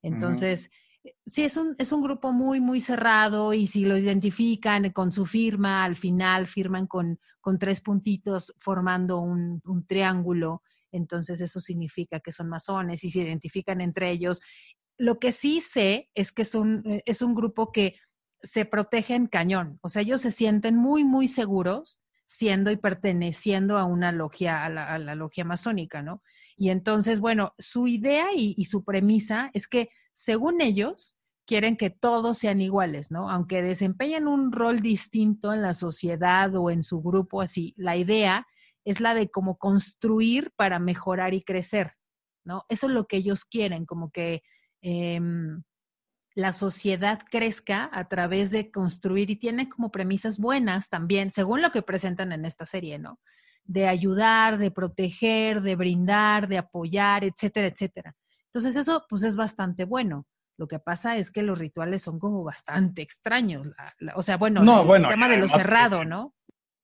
Entonces, 0.03 0.70
eh, 1.05 1.16
sí, 1.26 1.42
es 1.42 1.57
un, 1.57 1.74
es 1.79 1.92
un 1.92 2.03
grupo 2.03 2.33
muy, 2.33 2.61
muy 2.61 2.81
cerrado 2.81 3.53
y 3.53 3.66
si 3.66 3.85
lo 3.85 3.96
identifican 3.96 4.90
con 4.90 5.12
su 5.12 5.26
firma, 5.26 5.85
al 5.85 5.96
final 5.96 6.46
firman 6.46 6.87
con, 6.87 7.18
con 7.40 7.59
tres 7.59 7.81
puntitos 7.81 8.55
formando 8.59 9.20
un, 9.20 9.61
un 9.64 9.87
triángulo 9.87 10.62
entonces 10.92 11.40
eso 11.40 11.61
significa 11.61 12.20
que 12.20 12.33
son 12.33 12.48
masones 12.48 13.05
y 13.05 13.11
se 13.11 13.20
identifican 13.20 13.81
entre 13.81 14.11
ellos. 14.11 14.40
Lo 14.98 15.18
que 15.18 15.33
sí 15.33 15.61
sé 15.61 16.11
es 16.14 16.33
que 16.33 16.44
son, 16.44 16.83
eh, 16.87 17.03
es 17.07 17.22
un 17.22 17.35
grupo 17.35 17.72
que 17.72 17.96
se 18.42 18.64
protege 18.64 19.14
en 19.14 19.26
cañón, 19.26 19.79
o 19.83 19.88
sea, 19.88 20.03
ellos 20.03 20.22
se 20.22 20.31
sienten 20.31 20.76
muy, 20.76 21.05
muy 21.05 21.29
seguros 21.29 22.00
siendo 22.26 22.70
y 22.70 22.76
perteneciendo 22.76 23.76
a 23.76 23.85
una 23.85 24.12
logia, 24.12 24.64
a 24.64 24.68
la, 24.68 25.14
logia 25.16 25.44
masónica, 25.44 26.00
¿no? 26.00 26.22
Y 26.57 26.70
entonces, 26.70 27.18
bueno, 27.18 27.55
su 27.59 27.88
idea 27.88 28.29
y, 28.33 28.55
y 28.57 28.66
su 28.66 28.85
premisa 28.85 29.50
es 29.53 29.66
que, 29.66 29.90
según 30.12 30.61
ellos, 30.61 31.16
quieren 31.44 31.76
que 31.76 31.90
todos 31.90 32.38
sean 32.38 32.61
iguales, 32.61 33.11
¿no? 33.11 33.29
Aunque 33.29 33.62
desempeñen 33.62 34.29
un 34.29 34.53
rol 34.53 34.79
distinto 34.79 35.53
en 35.53 35.62
la 35.62 35.74
sociedad 35.74 36.55
o 36.55 36.70
en 36.70 36.85
su 36.85 37.03
grupo, 37.03 37.42
así, 37.42 37.74
la 37.76 37.96
idea 37.96 38.46
es 38.85 39.01
la 39.01 39.14
de 39.14 39.31
cómo 39.31 39.59
construir 39.59 40.53
para 40.57 40.79
mejorar 40.79 41.35
y 41.35 41.43
crecer, 41.43 41.95
¿no? 42.45 42.64
Eso 42.69 42.87
es 42.87 42.93
lo 42.93 43.07
que 43.07 43.19
ellos 43.19 43.45
quieren, 43.45 43.87
como 43.87 44.11
que 44.11 44.43
em, 44.83 45.62
la 46.35 46.53
sociedad 46.53 47.21
crezca 47.31 47.90
a 47.93 48.09
través 48.09 48.51
de 48.51 48.71
construir 48.71 49.31
y 49.31 49.37
tiene 49.37 49.69
como 49.69 49.90
premisas 49.90 50.38
buenas 50.38 50.88
también, 50.88 51.31
según 51.31 51.62
lo 51.62 51.71
que 51.71 51.83
presentan 51.83 52.33
en 52.33 52.45
esta 52.45 52.66
serie, 52.66 52.99
¿no? 52.99 53.21
De 53.64 53.87
ayudar, 53.88 54.59
de 54.59 54.71
proteger, 54.71 55.61
de 55.61 55.77
brindar, 55.77 56.49
de 56.49 56.59
apoyar, 56.59 57.25
etcétera, 57.25 57.66
etcétera. 57.66 58.16
Entonces 58.47 58.77
eso 58.77 59.05
pues 59.09 59.23
es 59.23 59.37
bastante 59.37 59.85
bueno. 59.85 60.27
Lo 60.57 60.69
que 60.69 60.79
pasa 60.79 61.16
es 61.16 61.31
que 61.31 61.43
los 61.43 61.59
rituales 61.59 62.03
son 62.03 62.19
como 62.19 62.45
bastante 62.45 63.01
extraños. 63.01 63.69
o 64.14 64.23
sea, 64.23 64.37
bueno, 64.37 64.61
el 64.95 65.09
tema 65.09 65.29
de 65.29 65.38
lo 65.38 65.49
cerrado, 65.49 66.05
¿no? 66.05 66.35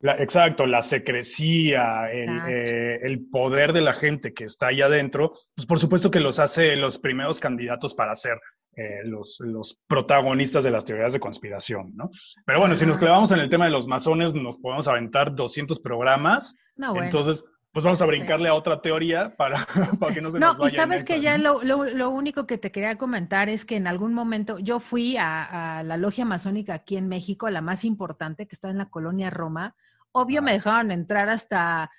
Exacto, 0.01 0.67
la 0.67 0.83
secrecía, 0.83 2.11
eh, 2.13 2.99
el, 3.03 3.29
poder 3.29 3.73
de 3.73 3.81
la 3.81 3.93
gente 3.93 4.35
que 4.35 4.45
está 4.45 4.69
ahí 4.69 4.81
adentro, 4.81 5.33
pues 5.55 5.67
por 5.67 5.79
supuesto 5.79 6.11
que 6.11 6.21
los 6.21 6.39
hace 6.39 6.77
los 6.77 6.99
primeros 6.99 7.41
candidatos 7.41 7.95
para 7.95 8.15
ser 8.15 8.39
eh, 8.77 9.01
los, 9.05 9.39
los, 9.41 9.79
protagonistas 9.89 10.63
de 10.65 10.71
las 10.71 10.85
teorías 10.85 11.15
de 11.15 11.21
conspiración, 11.21 11.93
¿no? 11.97 12.11
Pero 12.45 12.61
bueno, 12.61 12.77
si 12.77 12.85
nos 12.85 12.99
clavamos 12.99 13.31
en 13.33 13.39
el 13.39 13.49
tema 13.49 13.65
de 13.65 13.71
los 13.71 13.87
masones, 13.87 14.35
nos 14.35 14.59
podemos 14.59 14.87
aventar 14.87 15.35
200 15.35 15.81
programas. 15.81 16.55
No, 16.77 17.03
Entonces, 17.03 17.43
pues 17.77 17.85
vamos 17.85 18.01
a 18.01 18.07
brincarle 18.07 18.49
a 18.49 18.55
otra 18.55 18.81
teoría 18.81 19.37
para, 19.37 19.67
para 20.01 20.15
que 20.15 20.23
no 20.23 20.31
se 20.31 20.41
nos 20.41 20.57
vaya. 20.57 20.59
No, 20.59 20.67
y 20.67 20.71
sabes 20.71 21.05
que 21.05 21.21
ya 21.21 21.37
lo, 21.37 21.62
lo, 21.62 21.85
lo, 21.85 22.09
único 22.09 22.47
que 22.47 22.57
te 22.57 22.73
quería 22.73 22.97
comentar 22.97 23.51
es 23.51 23.67
que 23.67 23.77
en 23.77 23.87
algún 23.87 24.15
momento 24.15 24.59
yo 24.59 24.81
fui 24.81 25.19
a, 25.19 25.81
a, 25.81 25.83
la 25.83 25.99
logia 25.99 26.25
masónica 26.25 26.73
aquí 26.73 26.97
en 26.97 27.07
México, 27.07 27.51
la 27.51 27.61
más 27.61 27.85
importante, 27.85 28.47
que 28.47 28.55
está 28.55 28.71
en 28.71 28.79
la 28.79 28.87
colonia 28.87 29.29
Roma, 29.29 29.75
Obvio 30.12 30.41
me 30.41 30.53
dejaron 30.53 30.91
entrar 30.91 31.29
hasta, 31.29 31.91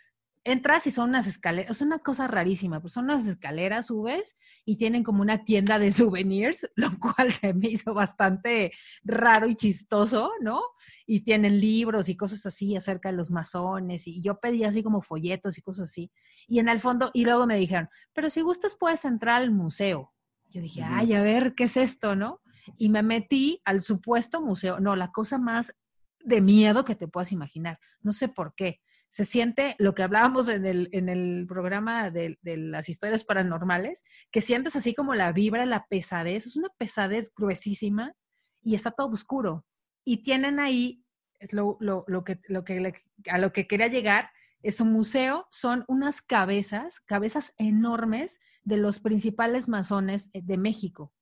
entras 0.47 0.87
y 0.87 0.91
son 0.91 1.09
unas 1.09 1.27
escaleras, 1.27 1.71
es 1.71 1.81
una 1.81 1.99
cosa 1.99 2.27
rarísima, 2.27 2.79
pues 2.79 2.93
son 2.93 3.05
unas 3.05 3.27
escaleras, 3.27 3.87
subes 3.87 4.37
y 4.65 4.77
tienen 4.77 5.03
como 5.03 5.21
una 5.21 5.43
tienda 5.43 5.77
de 5.77 5.91
souvenirs, 5.91 6.69
lo 6.75 6.89
cual 6.99 7.33
se 7.33 7.53
me 7.53 7.67
hizo 7.67 7.93
bastante 7.93 8.71
raro 9.03 9.47
y 9.47 9.55
chistoso, 9.55 10.31
¿no? 10.41 10.61
Y 11.05 11.21
tienen 11.21 11.59
libros 11.59 12.09
y 12.09 12.15
cosas 12.15 12.45
así 12.45 12.75
acerca 12.75 13.09
de 13.09 13.17
los 13.17 13.29
masones 13.29 14.07
y 14.07 14.21
yo 14.21 14.39
pedí 14.39 14.63
así 14.63 14.83
como 14.83 15.01
folletos 15.01 15.57
y 15.57 15.61
cosas 15.61 15.89
así. 15.89 16.11
Y 16.47 16.59
en 16.59 16.69
el 16.69 16.79
fondo, 16.79 17.11
y 17.13 17.25
luego 17.25 17.45
me 17.45 17.57
dijeron, 17.57 17.89
pero 18.13 18.29
si 18.29 18.41
gustas 18.41 18.75
puedes 18.79 19.03
entrar 19.05 19.41
al 19.41 19.51
museo. 19.51 20.13
Yo 20.49 20.61
dije, 20.61 20.81
ay, 20.81 21.13
a 21.13 21.21
ver, 21.21 21.55
¿qué 21.55 21.65
es 21.65 21.75
esto, 21.75 22.15
no? 22.15 22.41
Y 22.77 22.87
me 22.87 23.03
metí 23.03 23.61
al 23.65 23.81
supuesto 23.81 24.41
museo. 24.41 24.79
No, 24.79 24.95
la 24.95 25.11
cosa 25.11 25.37
más 25.37 25.73
de 26.21 26.41
miedo 26.41 26.85
que 26.85 26.95
te 26.95 27.07
puedas 27.07 27.31
imaginar. 27.31 27.79
No 28.01 28.13
sé 28.13 28.29
por 28.29 28.55
qué. 28.55 28.79
Se 29.09 29.25
siente 29.25 29.75
lo 29.79 29.95
que 29.95 30.03
hablábamos 30.03 30.47
en 30.49 30.65
el, 30.65 30.89
en 30.91 31.09
el 31.09 31.45
programa 31.47 32.11
de, 32.11 32.37
las 32.43 32.89
historias 32.89 33.23
paranormales, 33.23 34.03
que 34.31 34.41
sientes 34.41 34.75
así 34.75 34.93
como 34.93 35.15
la 35.15 35.31
vibra, 35.31 35.65
la 35.65 35.85
pesadez. 35.87 36.45
Es 36.45 36.55
una 36.57 36.69
pesadez 36.77 37.33
gruesísima 37.35 38.13
y 38.61 38.75
está 38.75 38.91
todo 38.91 39.09
oscuro. 39.09 39.65
Y 40.03 40.23
tienen 40.23 40.59
ahí, 40.59 41.03
es 41.39 41.53
lo, 41.53 41.77
lo, 41.79 42.03
lo 42.07 42.23
que, 42.23 42.39
lo 42.47 42.63
que, 42.63 42.93
a 43.29 43.37
lo 43.37 43.53
que 43.53 43.67
quería 43.67 43.87
llegar, 43.87 44.31
es 44.63 44.81
un 44.81 44.91
museo, 44.91 45.47
son 45.51 45.85
unas 45.87 46.21
cabezas, 46.21 46.99
cabezas 46.99 47.53
enormes 47.57 48.39
de 48.63 48.77
los 48.77 48.99
principales 48.99 49.69
masones 49.69 50.29
de 50.33 50.57
México 50.57 51.13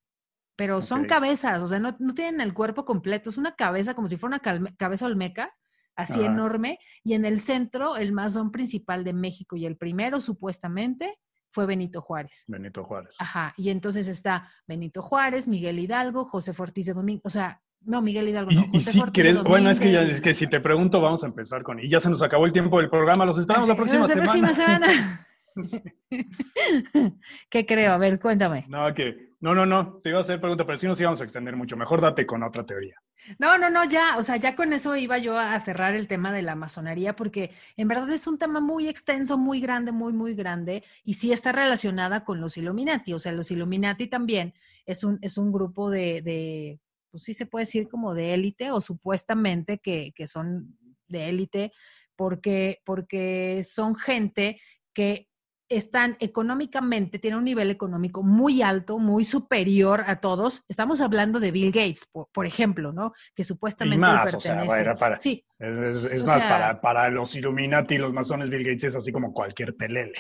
pero 0.56 0.82
son 0.82 1.06
cabezas, 1.06 1.62
o 1.62 1.68
sea, 1.68 1.80
no, 1.80 1.96
tienen 2.14 2.40
el 2.40 2.54
cuerpo 2.54 2.86
completo, 2.86 3.30
es 3.30 3.38
una 3.38 3.56
cabeza 3.56 3.94
como 3.94 4.08
si 4.08 4.18
fuera 4.18 4.40
una 4.42 4.74
cabeza 4.78 5.06
olmeca, 5.06 5.54
así 5.96 6.22
enorme, 6.22 6.80
y 7.04 7.14
en 7.14 7.26
el 7.26 7.40
centro 7.40 7.98
el 7.98 8.12
masón 8.12 8.52
principal 8.52 9.04
de 9.04 9.14
México 9.14 9.56
y 9.56 9.66
el 9.66 9.78
primero 9.78 10.22
supuestamente 10.22 11.18
fue 11.52 11.66
Benito 11.66 12.02
Juárez. 12.02 12.46
Benito 12.48 12.84
Juárez. 12.84 13.16
Ajá, 13.20 13.54
y 13.58 13.70
entonces 13.70 14.08
está 14.08 14.52
Benito 14.68 15.02
Juárez, 15.02 15.48
Miguel 15.48 15.80
Hidalgo, 15.80 16.26
José 16.26 16.54
Ortiz 16.58 16.88
de 16.88 16.94
Domingo, 16.94 17.22
o 17.24 17.30
sea, 17.30 17.62
No, 17.82 18.02
Miguel 18.02 18.28
Hidalgo. 18.30 18.52
Y, 18.74 18.82
si 18.82 19.02
quieres, 19.14 19.42
bueno, 19.42 19.70
es 19.70 19.80
que, 19.80 19.92
ya, 19.92 20.02
es 20.02 20.20
que 20.20 20.34
si 20.34 20.48
te 20.48 20.60
pregunto, 20.60 21.00
vamos 21.02 21.24
a 21.24 21.28
empezar 21.28 21.64
con. 21.64 21.80
Y 21.80 21.88
ya 21.88 22.00
se 22.00 22.10
nos 22.10 22.22
acabó 22.24 22.46
el 22.46 22.52
tiempo 22.52 22.80
del 22.80 22.90
programa, 22.90 23.26
los 23.26 23.38
esperamos 23.38 23.70
la 23.70 23.76
próxima 23.76 24.08
semana. 24.08 24.26
La 24.26 24.34
próxima 24.34 24.54
semana. 24.54 25.28
¿Qué 27.50 27.66
creo? 27.66 27.94
A 27.94 27.98
ver, 27.98 28.20
cuéntame. 28.20 28.66
No, 28.68 28.94
que, 28.94 29.30
no, 29.40 29.56
no, 29.56 29.66
no, 29.66 30.00
te 30.02 30.10
iba 30.10 30.18
a 30.18 30.22
hacer 30.22 30.40
pregunta, 30.40 30.66
pero 30.66 30.78
si 30.78 30.88
nos 30.88 31.00
íbamos 31.00 31.22
a 31.22 31.24
extender 31.24 31.56
mucho. 31.56 31.78
Mejor 31.78 32.02
date 32.02 32.26
con 32.26 32.44
otra 32.44 32.66
teoría. 32.66 32.96
No, 33.40 33.58
no, 33.58 33.70
no, 33.70 33.86
ya, 33.86 34.18
o 34.18 34.24
sea, 34.24 34.38
ya 34.38 34.56
con 34.56 34.74
eso 34.74 34.96
iba 34.96 35.18
yo 35.18 35.38
a 35.38 35.60
cerrar 35.60 35.96
el 35.96 36.08
tema 36.08 36.32
de 36.32 36.42
la 36.42 36.56
masonería, 36.56 37.16
porque 37.16 37.52
en 37.78 37.88
verdad 37.88 38.10
es 38.12 38.28
un 38.28 38.38
tema 38.38 38.60
muy 38.60 38.88
extenso, 38.88 39.38
muy 39.38 39.60
grande, 39.60 39.92
muy, 39.92 40.14
muy 40.14 40.36
grande, 40.36 40.84
y 41.04 41.16
sí 41.16 41.32
está 41.32 41.52
relacionada 41.52 42.24
con 42.24 42.40
los 42.42 42.58
Illuminati. 42.58 43.14
O 43.14 43.20
sea, 43.20 43.32
los 43.32 43.52
Illuminati 43.52 44.08
también 44.08 44.54
es 44.86 45.04
un, 45.04 45.20
es 45.22 45.38
un 45.38 45.52
grupo 45.52 45.90
de, 45.90 46.80
pues 47.10 47.24
sí 47.24 47.34
se 47.34 47.46
puede 47.46 47.66
decir 47.66 47.88
como 47.88 48.14
de 48.14 48.34
élite, 48.34 48.72
o 48.72 48.82
supuestamente 48.82 49.80
que, 49.80 50.14
que 50.16 50.28
son 50.28 50.78
de 51.08 51.30
élite, 51.30 51.72
porque, 52.16 52.82
porque 52.86 53.62
son 53.64 53.96
gente 53.96 54.60
que 54.94 55.28
están 55.70 56.18
económicamente, 56.20 57.20
tienen 57.20 57.40
un 57.40 57.46
nivel 57.46 57.72
económico 57.72 58.24
muy 58.24 58.62
alto, 58.62 59.00
muy 59.00 59.26
superior 59.26 60.04
a 60.08 60.20
todos. 60.20 60.64
Estamos 60.68 61.02
hablando 61.02 61.40
de 61.40 61.52
Bill 61.52 61.72
Gates, 61.72 62.10
por, 62.32 62.46
ejemplo, 62.46 62.92
¿no? 62.92 63.14
Que 63.34 63.44
supuestamente 63.44 64.00
más, 64.00 64.32
pertenece. 64.32 64.72
O 64.72 64.84
sea, 64.84 64.96
para, 64.96 65.20
sí. 65.20 65.46
Es, 65.58 66.26
más, 66.26 66.44
para, 66.44 66.82
para 66.82 67.10
los 67.10 67.36
Illuminati 67.36 67.96
y 67.96 68.00
los 68.00 68.14
masones, 68.14 68.50
Bill 68.50 68.64
Gates 68.64 68.86
es 68.86 68.96
así 68.96 69.12
como 69.12 69.34
cualquier 69.34 69.74
telele. 69.74 70.20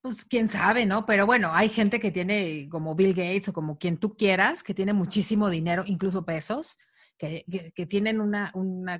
Pues 0.00 0.24
quién 0.24 0.48
sabe, 0.48 0.86
¿no? 0.86 1.04
Pero 1.04 1.26
bueno, 1.26 1.50
hay 1.52 1.68
gente 1.68 2.00
que 2.00 2.10
tiene 2.10 2.68
como 2.70 2.94
Bill 2.94 3.12
Gates 3.12 3.48
o 3.48 3.52
como 3.52 3.78
quien 3.78 3.98
tú 3.98 4.16
quieras, 4.16 4.62
que 4.62 4.74
tiene 4.74 4.92
muchísimo 4.92 5.50
dinero, 5.50 5.82
incluso 5.86 6.24
pesos, 6.24 6.78
que, 7.16 7.86
tienen 7.88 8.20
una, 8.20 8.52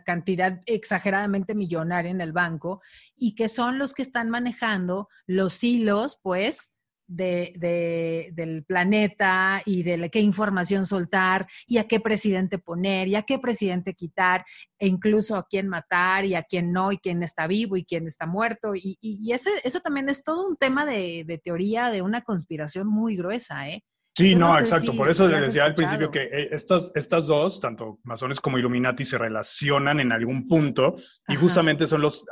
cantidad 0.04 0.60
exageradamente 0.66 1.54
millonaria 1.54 2.10
en 2.10 2.20
el 2.20 2.32
banco 2.32 2.82
y 3.16 3.34
que 3.34 3.48
son 3.48 3.78
los 3.78 3.94
que 3.94 4.02
están 4.02 4.30
manejando 4.30 5.08
los 5.26 5.62
hilos, 5.62 6.18
pues, 6.22 6.76
de, 7.08 8.32
del 8.32 8.64
planeta 8.64 9.62
y 9.64 9.82
de 9.82 10.10
qué 10.10 10.20
información 10.20 10.86
soltar 10.86 11.46
y 11.66 11.78
a 11.78 11.86
qué 11.86 12.00
presidente 12.00 12.58
poner 12.58 13.08
y 13.08 13.14
a 13.14 13.22
qué 13.22 13.38
presidente 13.38 13.94
quitar 13.94 14.44
e 14.78 14.88
incluso 14.88 15.36
a 15.36 15.46
quién 15.48 15.68
matar 15.68 16.24
y 16.24 16.34
a 16.34 16.42
quién 16.42 16.72
no 16.72 16.92
y 16.92 16.98
quién 16.98 17.22
está 17.22 17.46
vivo 17.46 17.76
y 17.76 17.84
quién 17.84 18.06
está 18.06 18.26
muerto. 18.26 18.74
Y, 18.74 18.98
y, 19.00 19.32
ese, 19.32 19.50
eso 19.64 19.80
también 19.80 20.08
es 20.08 20.24
todo 20.24 20.48
un 20.48 20.56
tema 20.56 20.84
de, 20.84 21.24
de 21.26 21.38
teoría 21.38 21.90
de 21.90 22.02
una 22.02 22.22
conspiración 22.22 22.88
muy 22.88 23.16
gruesa, 23.16 23.68
¿eh? 23.68 23.84
Sí, 24.16 24.34
no, 24.34 24.58
exacto. 24.58 24.96
Por 24.96 25.10
eso 25.10 25.28
les 25.28 25.48
decía 25.48 25.66
al 25.66 25.74
principio 25.74 26.10
que 26.10 26.22
eh, 26.22 26.48
estas, 26.50 26.90
estas 26.94 27.26
dos, 27.26 27.60
tanto 27.60 27.98
masones 28.02 28.40
como 28.40 28.56
Illuminati, 28.56 29.04
se 29.04 29.18
relacionan 29.18 30.00
en 30.00 30.10
algún 30.10 30.48
punto 30.48 30.94
y 31.28 31.36
justamente 31.36 31.86
son 31.86 32.00
los 32.00 32.24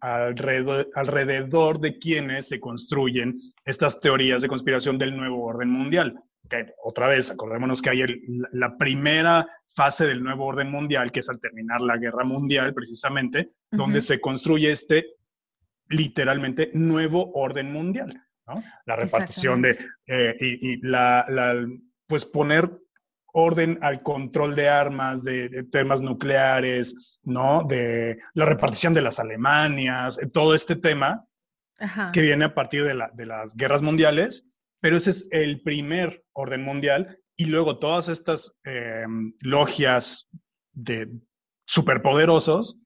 alrededor, 0.00 0.88
alrededor, 0.94 1.78
de 1.78 1.98
quienes 1.98 2.48
se 2.48 2.58
construyen 2.58 3.36
estas 3.66 4.00
teorías 4.00 4.40
de 4.40 4.48
conspiración 4.48 4.96
del 4.96 5.14
nuevo 5.14 5.44
orden 5.44 5.68
mundial. 5.68 6.18
Que, 6.48 6.72
otra 6.82 7.08
vez, 7.08 7.30
acordémonos 7.30 7.82
que 7.82 7.90
hay 7.90 8.02
la 8.52 8.78
primera 8.78 9.46
fase 9.76 10.06
del 10.06 10.22
nuevo 10.22 10.46
orden 10.46 10.70
mundial, 10.70 11.12
que 11.12 11.20
es 11.20 11.28
al 11.28 11.38
terminar 11.38 11.82
la 11.82 11.98
guerra 11.98 12.24
mundial, 12.24 12.72
precisamente, 12.72 13.50
donde 13.70 14.00
se 14.00 14.22
construye 14.22 14.72
este 14.72 15.04
literalmente 15.90 16.70
nuevo 16.72 17.30
orden 17.34 17.70
mundial. 17.70 18.23
La 18.86 18.96
repartición 18.96 19.62
de, 19.62 19.78
eh, 20.06 20.36
y, 20.38 20.86
la, 20.86 21.26
pues 22.06 22.24
poner 22.24 22.70
orden 23.32 23.78
al 23.82 24.02
control 24.02 24.54
de 24.54 24.68
armas, 24.68 25.24
de, 25.24 25.64
temas 25.70 26.02
nucleares, 26.02 27.18
¿no? 27.22 27.64
De 27.64 28.18
la 28.34 28.44
repartición 28.44 28.94
de 28.94 29.02
las 29.02 29.18
Alemanias, 29.18 30.18
eh, 30.18 30.28
todo 30.32 30.54
este 30.54 30.76
tema 30.76 31.24
que 32.12 32.22
viene 32.22 32.46
a 32.46 32.54
partir 32.54 32.84
de, 32.84 32.94
las 32.94 33.56
guerras 33.56 33.82
mundiales, 33.82 34.46
pero 34.80 34.96
ese 34.96 35.10
es 35.10 35.28
el 35.32 35.60
primer 35.62 36.24
orden 36.32 36.62
mundial 36.62 37.18
y 37.36 37.46
luego 37.46 37.78
todas 37.78 38.08
estas 38.08 38.54
em, 38.64 39.34
logias 39.40 40.28
de 40.72 41.10
superpoderosos 41.66 42.78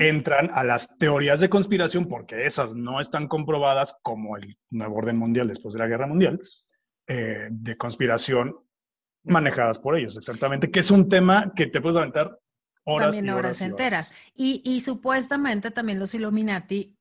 entran 0.00 0.50
a 0.54 0.62
las 0.62 0.96
teorías 0.96 1.40
de 1.40 1.48
conspiración 1.48 2.06
porque 2.06 2.46
esas 2.46 2.76
no 2.76 3.00
están 3.00 3.26
comprobadas 3.26 3.98
como 4.02 4.36
el 4.36 4.56
nuevo 4.70 4.96
orden 4.96 5.16
mundial 5.16 5.48
después 5.48 5.74
de 5.74 5.80
la 5.80 5.88
guerra 5.88 6.06
mundial, 6.06 6.40
eh, 7.08 7.48
de 7.50 7.76
conspiración 7.76 8.56
manejadas 9.24 9.78
por 9.78 9.98
ellos, 9.98 10.16
exactamente, 10.16 10.70
que 10.70 10.80
es 10.80 10.90
un 10.90 11.08
tema 11.08 11.52
que 11.54 11.66
te 11.66 11.80
puedes 11.80 11.96
aventar 11.96 12.38
horas 12.84 13.16
también 13.16 13.34
y 13.34 13.38
horas, 13.38 13.60
enteras. 13.60 14.12
Y, 14.34 14.62
y, 14.64 14.80
supuestamente 14.80 15.72
también 15.72 15.98
los 15.98 16.14
Illuminati 16.14 16.96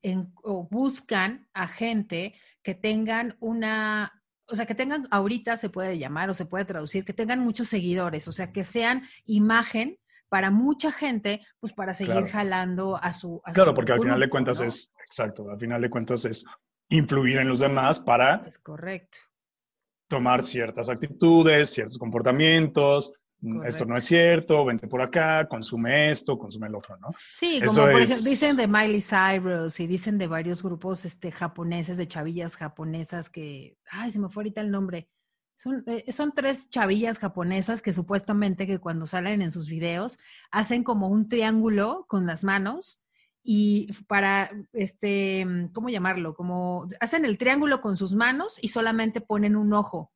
buscan 0.72 1.48
a 1.54 1.68
gente 1.68 2.34
que 2.64 2.74
tengan 2.74 3.38
una, 3.40 4.24
o 4.48 4.56
sea, 4.56 4.66
que 4.66 4.74
tengan, 4.74 5.08
ahorita 5.12 5.56
se 5.58 5.70
puede 5.70 6.00
llamar 6.00 6.32
o 6.32 6.34
se 6.34 6.48
puede 6.48 6.66
traducir, 6.66 7.06
que 7.06 7.14
tengan 7.14 7.40
muchos 7.40 7.70
seguidores, 7.70 8.28
o 8.28 8.32
sea, 8.32 8.52
que 8.52 8.64
sean 8.64 9.04
imagen 9.26 10.00
para 10.36 10.52
mucha 10.52 10.92
gente, 10.92 11.40
pues 11.62 11.72
para 11.72 11.94
seguir 11.94 12.28
jalando 12.28 12.98
a 13.02 13.14
su... 13.14 13.42
claro, 13.54 13.74
porque 13.74 13.94
al 13.94 14.02
final 14.02 14.20
de 14.20 14.30
cuentas 14.30 14.60
es, 14.60 14.92
exacto, 15.08 15.50
al 15.50 15.58
final 15.58 15.82
de 15.82 15.90
cuentas 15.90 16.26
es 16.26 16.44
influir 16.90 17.38
en 17.38 17.48
los 17.48 17.62
demás 17.62 18.02
para... 18.02 18.44
Es 18.46 18.60
correcto. 18.60 19.18
Tomar 20.10 20.44
ciertas 20.44 20.90
actitudes, 20.90 21.70
ciertos 21.70 21.98
comportamientos, 21.98 23.14
mm, 23.40 23.64
esto 23.64 23.86
no 23.86 23.96
es 23.96 24.04
cierto, 24.04 24.66
vente 24.66 24.90
por 24.90 25.02
acá, 25.02 25.48
consume 25.48 26.12
esto, 26.12 26.38
consume 26.38 26.68
el 26.68 26.76
otro, 26.76 26.98
¿no? 26.98 27.12
Sí, 27.32 27.62
como 27.66 27.84
por 27.84 28.02
ejemplo, 28.02 28.30
dicen 28.30 28.58
de 28.58 28.68
Miley 28.68 29.02
Cyrus 29.02 29.80
y 29.80 29.88
dicen 29.88 30.18
de 30.18 30.28
varios 30.28 30.62
grupos 30.62 31.06
este, 31.06 31.32
japoneses, 31.32 31.98
de 31.98 32.10
chavillas 32.10 32.58
japonesas 32.58 33.30
que, 33.30 33.78
ay, 33.90 34.12
se 34.12 34.20
me 34.20 34.28
fue 34.28 34.42
ahorita 34.42 34.60
el 34.60 34.70
nombre, 34.70 35.08
eh, 35.88 36.12
son, 36.12 36.34
tres 36.34 36.70
chavillas 36.70 37.18
japonesas 37.18 37.82
que 37.82 37.94
supuestamente 37.94 38.68
que 38.68 38.80
cuando 38.80 39.06
salen 39.06 39.42
en 39.42 39.52
sus 39.52 39.68
videos 39.68 40.20
hacen 40.52 40.84
como 40.84 41.08
un 41.08 41.30
triángulo 41.30 42.06
con 42.08 42.26
las 42.26 42.44
manos 42.44 43.04
y 43.42 43.92
para, 44.08 44.50
este, 44.74 45.46
¿cómo 45.74 45.90
llamarlo? 45.90 46.34
Como 46.34 46.90
hacen 47.00 47.26
el 47.26 47.38
triángulo 47.38 47.80
con 47.80 47.96
sus 47.96 48.16
manos 48.16 48.58
y 48.62 48.70
solamente 48.70 49.22
ponen 49.22 49.56
un 49.56 49.74
ojo. 49.74 50.12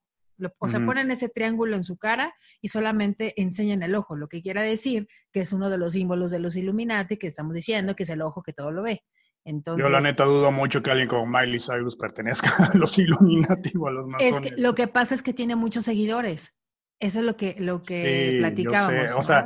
O 0.58 0.69
sea, 0.69 0.86
ponen 0.86 1.12
ese 1.12 1.28
triángulo 1.28 1.75
en 1.75 1.84
su 1.84 1.97
cara 1.97 2.34
y 2.62 2.69
solamente 2.69 3.39
enseñan 3.41 3.84
el 3.84 3.93
ojo, 3.93 4.15
lo 4.15 4.30
que 4.30 4.41
quiere 4.41 4.62
decir 4.62 5.10
que 5.34 5.41
es 5.41 5.52
uno 5.52 5.69
de 5.69 5.78
los 5.78 5.93
símbolos 5.93 6.32
de 6.32 6.39
los 6.39 6.56
Illuminati 6.56 7.17
que 7.17 7.28
estamos 7.28 7.54
diciendo, 7.54 7.95
que 7.95 8.04
es 8.04 8.10
el 8.10 8.21
ojo 8.21 8.41
que 8.41 8.54
todo 8.54 8.71
lo 8.71 8.84
ve. 8.84 9.04
Yo 9.45 9.89
la 9.89 10.02
neta 10.02 10.25
dudo 10.25 10.52
mucho 10.52 10.84
que 10.84 10.91
alguien 10.91 11.08
como 11.08 11.25
Miley 11.25 11.60
Cyrus 11.60 11.95
pertenezca 11.95 12.49
a 12.73 12.78
los 12.78 12.97
Illuminati 12.97 13.71
o 13.78 13.88
a 13.88 13.91
los 13.91 14.08
masones. 14.08 14.34
Es 14.34 14.56
que 14.56 14.62
lo 14.62 14.75
que 14.75 14.88
pasa 14.88 15.15
es 15.15 15.21
que 15.21 15.34
tiene 15.34 15.56
muchos 15.56 15.86
seguidores. 15.86 16.58
Eso 16.99 17.19
es 17.19 17.25
lo 17.25 17.38
que, 17.38 17.56
lo 17.58 17.80
que 17.80 18.38
platicábamos. 18.39 19.15
O, 19.15 19.21
sea, 19.21 19.45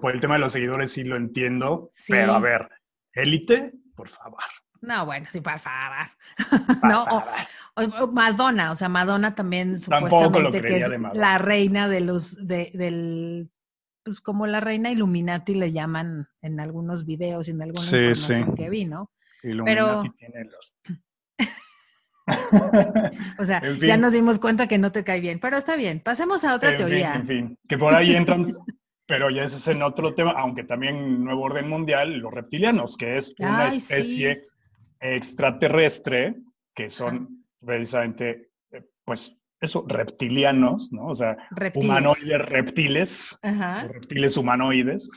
por 0.00 0.14
el 0.14 0.20
tema 0.20 0.34
de 0.34 0.40
los 0.40 0.52
seguidores 0.52 0.92
sí 0.92 1.04
lo 1.04 1.16
entiendo, 1.16 1.90
pero 2.06 2.34
a 2.34 2.38
ver, 2.38 2.68
élite, 3.14 3.72
por 3.94 4.08
favor. 4.08 4.42
No, 4.82 5.06
bueno, 5.06 5.24
sí, 5.28 5.40
por 5.40 5.58
favor. 5.58 6.08
no, 6.82 7.24
Madonna, 8.12 8.72
o 8.72 8.74
sea, 8.74 8.90
Madonna 8.90 9.34
también 9.34 9.78
supuestamente 9.78 10.60
que 10.60 10.76
es 10.76 10.90
la 11.14 11.38
reina 11.38 11.88
de 11.88 12.00
los, 12.00 12.46
de, 12.46 12.70
del, 12.74 13.50
pues 14.02 14.20
como 14.20 14.46
la 14.46 14.60
reina 14.60 14.90
Illuminati 14.90 15.54
le 15.54 15.72
llaman 15.72 16.28
en 16.42 16.60
algunos 16.60 17.06
videos 17.06 17.48
y 17.48 17.52
en 17.52 17.62
alguna 17.62 17.86
información 17.86 18.54
que 18.54 18.68
vi, 18.68 18.84
¿no? 18.84 19.10
Pero... 19.42 20.00
tiene 20.16 20.44
los... 20.44 20.76
o 23.38 23.44
sea, 23.44 23.60
ya 23.80 23.96
nos 23.96 24.12
dimos 24.12 24.38
cuenta 24.38 24.68
que 24.68 24.78
no 24.78 24.92
te 24.92 25.04
cae 25.04 25.20
bien, 25.20 25.40
pero 25.40 25.56
está 25.56 25.76
bien. 25.76 26.00
Pasemos 26.00 26.44
a 26.44 26.54
otra 26.54 26.76
teoría. 26.76 27.14
en 27.14 27.26
fin, 27.26 27.58
que 27.68 27.76
por 27.76 27.94
ahí 27.94 28.14
entran, 28.14 28.56
pero 29.06 29.30
ya 29.30 29.44
ese 29.44 29.56
es 29.56 29.68
en 29.68 29.82
otro 29.82 30.14
tema, 30.14 30.32
aunque 30.32 30.64
también 30.64 31.24
nuevo 31.24 31.42
orden 31.42 31.68
mundial, 31.68 32.18
los 32.18 32.32
reptilianos, 32.32 32.96
que 32.96 33.16
es 33.16 33.34
una 33.38 33.68
especie 33.68 34.44
extraterrestre 35.00 36.36
que 36.74 36.90
son 36.90 37.44
precisamente, 37.60 38.50
eh, 38.70 38.82
pues, 39.04 39.36
eso, 39.60 39.84
reptilianos, 39.86 40.92
¿no? 40.92 41.06
O 41.06 41.14
sea, 41.14 41.36
humanoides 41.74 42.44
reptiles, 42.46 43.38
reptiles 43.42 44.36
humanoides, 44.36 45.08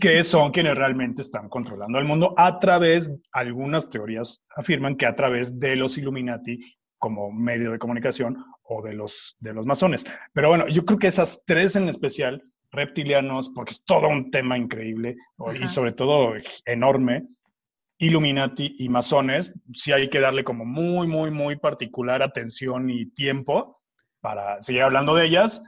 que 0.00 0.22
son 0.24 0.50
quienes 0.50 0.74
realmente 0.74 1.22
están 1.22 1.48
controlando 1.48 1.98
el 1.98 2.04
mundo 2.04 2.34
a 2.36 2.58
través, 2.58 3.12
algunas 3.32 3.88
teorías 3.88 4.44
afirman 4.56 4.96
que 4.96 5.06
a 5.06 5.14
través 5.14 5.58
de 5.58 5.76
los 5.76 5.96
Illuminati 5.98 6.58
como 6.98 7.30
medio 7.30 7.70
de 7.70 7.78
comunicación 7.78 8.44
o 8.62 8.82
de 8.82 8.94
los, 8.94 9.36
de 9.38 9.52
los 9.52 9.66
masones. 9.66 10.04
Pero 10.32 10.48
bueno, 10.48 10.68
yo 10.68 10.84
creo 10.84 10.98
que 10.98 11.08
esas 11.08 11.42
tres 11.44 11.76
en 11.76 11.88
especial, 11.88 12.42
reptilianos, 12.72 13.50
porque 13.54 13.72
es 13.72 13.84
todo 13.84 14.08
un 14.08 14.30
tema 14.30 14.58
increíble 14.58 15.16
y 15.60 15.66
sobre 15.68 15.92
todo 15.92 16.32
enorme, 16.64 17.26
Illuminati 17.98 18.74
y 18.78 18.88
masones, 18.88 19.54
sí 19.72 19.92
hay 19.92 20.10
que 20.10 20.18
darle 20.18 20.42
como 20.42 20.64
muy, 20.64 21.06
muy, 21.06 21.30
muy 21.30 21.56
particular 21.56 22.22
atención 22.22 22.90
y 22.90 23.06
tiempo 23.06 23.80
para 24.20 24.60
seguir 24.62 24.82
hablando 24.82 25.14
de 25.14 25.26
ellas. 25.26 25.62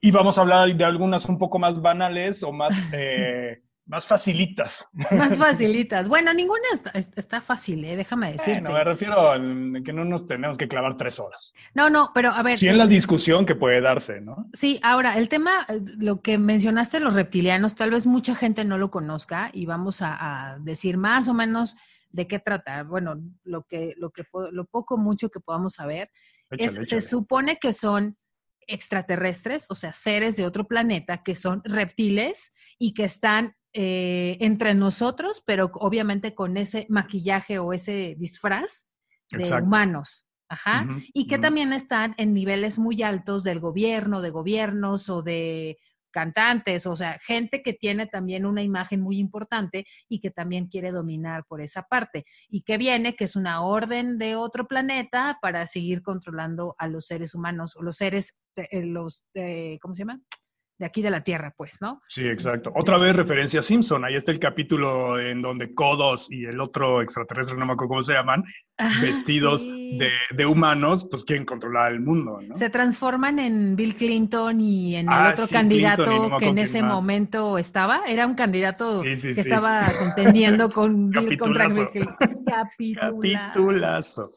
Y 0.00 0.10
vamos 0.10 0.38
a 0.38 0.42
hablar 0.42 0.74
de 0.74 0.84
algunas 0.84 1.24
un 1.26 1.38
poco 1.38 1.58
más 1.58 1.80
banales 1.80 2.42
o 2.42 2.52
más, 2.52 2.74
eh, 2.92 3.62
más 3.86 4.06
facilitas. 4.06 4.86
Más 5.10 5.36
facilitas. 5.36 6.08
Bueno, 6.08 6.32
ninguna 6.32 6.62
está, 6.72 6.90
está 6.90 7.40
fácil, 7.40 7.84
¿eh? 7.84 7.96
déjame 7.96 8.32
decirte. 8.32 8.60
Bueno, 8.60 8.78
me 8.78 8.84
refiero 8.84 9.32
a 9.32 9.36
que 9.36 9.92
no 9.92 10.04
nos 10.04 10.26
tenemos 10.26 10.56
que 10.56 10.68
clavar 10.68 10.96
tres 10.96 11.18
horas. 11.18 11.52
No, 11.74 11.90
no, 11.90 12.12
pero 12.14 12.30
a 12.30 12.42
ver. 12.42 12.58
Sí, 12.58 12.68
en 12.68 12.78
la 12.78 12.86
discusión 12.86 13.44
que 13.46 13.54
puede 13.54 13.80
darse, 13.80 14.20
¿no? 14.20 14.46
Sí, 14.52 14.78
ahora, 14.82 15.18
el 15.18 15.28
tema, 15.28 15.66
lo 15.98 16.20
que 16.22 16.38
mencionaste, 16.38 17.00
los 17.00 17.14
reptilianos, 17.14 17.74
tal 17.74 17.90
vez 17.90 18.06
mucha 18.06 18.34
gente 18.34 18.64
no 18.64 18.78
lo 18.78 18.90
conozca 18.90 19.50
y 19.52 19.66
vamos 19.66 20.02
a, 20.02 20.52
a 20.52 20.58
decir 20.58 20.96
más 20.96 21.26
o 21.28 21.34
menos 21.34 21.76
de 22.10 22.26
qué 22.26 22.38
trata. 22.38 22.82
Bueno, 22.84 23.16
lo 23.44 23.64
que, 23.64 23.94
lo 23.96 24.10
que, 24.10 24.24
lo 24.52 24.64
poco, 24.66 24.96
mucho 24.98 25.30
que 25.30 25.40
podamos 25.40 25.74
saber, 25.74 26.10
es, 26.50 26.78
se 26.88 27.00
supone 27.00 27.58
que 27.58 27.72
son 27.72 28.16
extraterrestres, 28.68 29.66
o 29.70 29.74
sea, 29.74 29.92
seres 29.92 30.36
de 30.36 30.46
otro 30.46 30.68
planeta 30.68 31.22
que 31.22 31.34
son 31.34 31.62
reptiles 31.64 32.54
y 32.78 32.94
que 32.94 33.04
están 33.04 33.54
eh, 33.72 34.36
entre 34.40 34.74
nosotros, 34.74 35.42
pero 35.44 35.70
obviamente 35.74 36.34
con 36.34 36.56
ese 36.56 36.86
maquillaje 36.88 37.58
o 37.58 37.72
ese 37.72 38.14
disfraz 38.18 38.88
de 39.30 39.62
humanos. 39.62 40.26
Ajá. 40.50 40.86
y 41.12 41.26
que 41.26 41.38
también 41.38 41.74
están 41.74 42.14
en 42.16 42.32
niveles 42.32 42.78
muy 42.78 43.02
altos 43.02 43.44
del 43.44 43.60
gobierno, 43.60 44.22
de 44.22 44.30
gobiernos 44.30 45.10
o 45.10 45.20
de 45.20 45.76
cantantes, 46.10 46.86
o 46.86 46.96
sea, 46.96 47.18
gente 47.18 47.62
que 47.62 47.72
tiene 47.72 48.06
también 48.06 48.46
una 48.46 48.62
imagen 48.62 49.00
muy 49.00 49.18
importante 49.18 49.86
y 50.08 50.20
que 50.20 50.30
también 50.30 50.66
quiere 50.66 50.90
dominar 50.90 51.44
por 51.46 51.60
esa 51.60 51.82
parte. 51.82 52.24
Y 52.48 52.62
que 52.62 52.78
viene, 52.78 53.14
que 53.14 53.24
es 53.24 53.36
una 53.36 53.62
orden 53.62 54.18
de 54.18 54.36
otro 54.36 54.66
planeta 54.66 55.38
para 55.40 55.66
seguir 55.66 56.02
controlando 56.02 56.74
a 56.78 56.88
los 56.88 57.06
seres 57.06 57.34
humanos 57.34 57.76
o 57.76 57.82
los 57.82 57.96
seres, 57.96 58.38
eh, 58.56 58.84
los, 58.84 59.26
¿cómo 59.80 59.94
se 59.94 60.00
llama? 60.00 60.20
De 60.78 60.86
aquí 60.86 61.02
de 61.02 61.10
la 61.10 61.22
Tierra, 61.22 61.52
pues, 61.56 61.78
¿no? 61.80 62.00
Sí, 62.06 62.26
exacto. 62.26 62.72
Otra 62.74 62.98
vez 62.98 63.14
referencia 63.16 63.60
a 63.60 63.62
Simpson. 63.62 64.04
Ahí 64.04 64.14
está 64.14 64.30
el 64.30 64.38
capítulo 64.38 65.18
en 65.18 65.42
donde 65.42 65.74
Kodos 65.74 66.30
y 66.30 66.44
el 66.44 66.60
otro 66.60 67.02
extraterrestre, 67.02 67.56
no 67.56 67.66
me 67.66 67.72
acuerdo 67.72 67.88
cómo 67.88 68.02
se 68.02 68.12
llaman, 68.12 68.44
ah, 68.78 68.92
vestidos 69.02 69.66
de, 69.66 70.46
humanos, 70.46 71.06
pues 71.10 71.24
quieren 71.24 71.44
controlar 71.44 71.92
el 71.92 72.00
mundo, 72.00 72.40
¿no? 72.40 72.54
Se 72.54 72.70
transforman 72.70 73.38
en 73.40 73.74
Bill 73.74 73.96
Clinton 73.96 74.60
y 74.60 74.96
en 74.96 75.06
el 75.08 75.12
ah, 75.12 75.30
otro 75.32 75.48
candidato 75.48 76.38
que 76.38 76.46
en 76.46 76.58
ese 76.58 76.82
momento 76.82 77.58
estaba. 77.58 78.02
Era 78.06 78.26
un 78.26 78.34
candidato 78.34 79.02
que 79.02 79.12
estaba 79.12 79.82
contendiendo 79.98 80.70
con 80.70 81.10
Bill 81.10 81.36
contra 81.36 81.68
Bill 81.68 81.88
Clinton. 81.92 82.44
Capitulazo. 82.46 84.30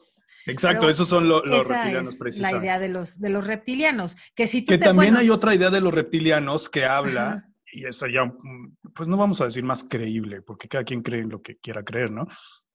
Exacto, 0.46 0.88
esos 0.88 1.08
son 1.08 1.28
los 1.28 1.42
reptilianos 1.68 2.16
precisamente. 2.18 2.66
La 2.66 2.72
idea 2.72 2.78
de 2.78 2.88
los, 2.88 3.20
de 3.20 3.30
los 3.30 3.46
reptilianos. 3.46 4.16
Que, 4.34 4.46
si 4.46 4.64
que 4.64 4.78
también 4.78 5.16
hay 5.16 5.30
otra 5.30 5.54
idea 5.54 5.70
de 5.70 5.80
los 5.80 5.94
reptilianos 5.94 6.68
que 6.68 6.84
habla, 6.84 7.48
y 7.72 7.86
esto 7.86 8.06
ya, 8.06 8.24
mm, 8.24 8.76
pues 8.94 9.08
no 9.08 9.16
vamos 9.16 9.40
a 9.40 9.44
decir 9.44 9.64
más 9.64 9.84
creíble, 9.84 10.42
porque 10.42 10.68
cada 10.68 10.84
quien 10.84 11.00
cree 11.00 11.22
en 11.22 11.30
lo 11.30 11.42
que 11.42 11.58
quiera 11.58 11.84
creer, 11.84 12.10
¿no? 12.10 12.26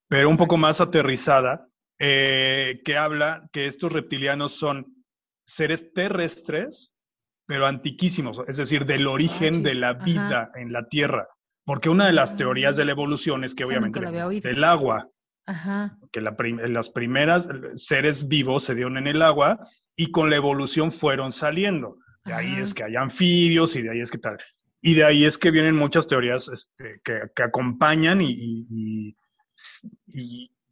Pero 0.08 0.30
un 0.30 0.38
poco 0.38 0.58
más 0.58 0.82
aterrizada, 0.82 1.68
eh, 2.00 2.82
que 2.86 2.98
habla 2.98 3.50
que 3.52 3.68
estos 3.68 3.92
reptilianos 3.92 4.54
son 4.54 5.04
seres 5.46 5.94
terrestres, 5.94 6.94
pero 7.46 7.66
antiquísimos, 7.66 8.42
es 8.48 8.58
decir, 8.58 8.86
del 8.86 9.08
origen 9.08 9.64
de 9.64 9.74
la 9.74 9.94
vida 9.94 10.52
en 10.56 10.74
la 10.74 10.88
Tierra. 10.88 11.28
Porque 11.66 11.90
una 11.90 12.06
de 12.06 12.14
las 12.14 12.36
teorías 12.36 12.78
de 12.78 12.86
la 12.86 12.92
evolución 12.92 13.44
es 13.44 13.56
que 13.56 13.66
obviamente 13.66 14.00
del 14.00 14.64
agua, 14.64 15.10
que 16.12 16.22
las 16.22 16.90
primeras 16.90 17.48
seres 17.76 18.28
vivos 18.28 18.64
se 18.64 18.76
dieron 18.76 18.98
en 18.98 19.08
el 19.08 19.22
agua 19.22 19.60
y 19.96 20.12
con 20.12 20.30
la 20.30 20.36
evolución 20.36 20.92
fueron 20.92 21.32
saliendo. 21.32 21.98
De 22.26 22.34
ahí 22.34 22.56
es 22.58 22.74
que 22.74 22.84
hay 22.84 22.96
anfibios 22.98 23.76
y 23.76 23.82
de 23.82 23.92
ahí 23.92 24.02
es 24.02 24.12
que 24.12 24.18
tal. 24.18 24.38
Y 24.82 24.94
de 24.94 25.06
ahí 25.06 25.26
es 25.26 25.38
que 25.38 25.52
vienen 25.52 25.76
muchas 25.76 26.08
teorías 26.08 26.50
este, 26.50 27.02
que, 27.04 27.44
acompañan 27.44 28.20
y, 28.22 29.16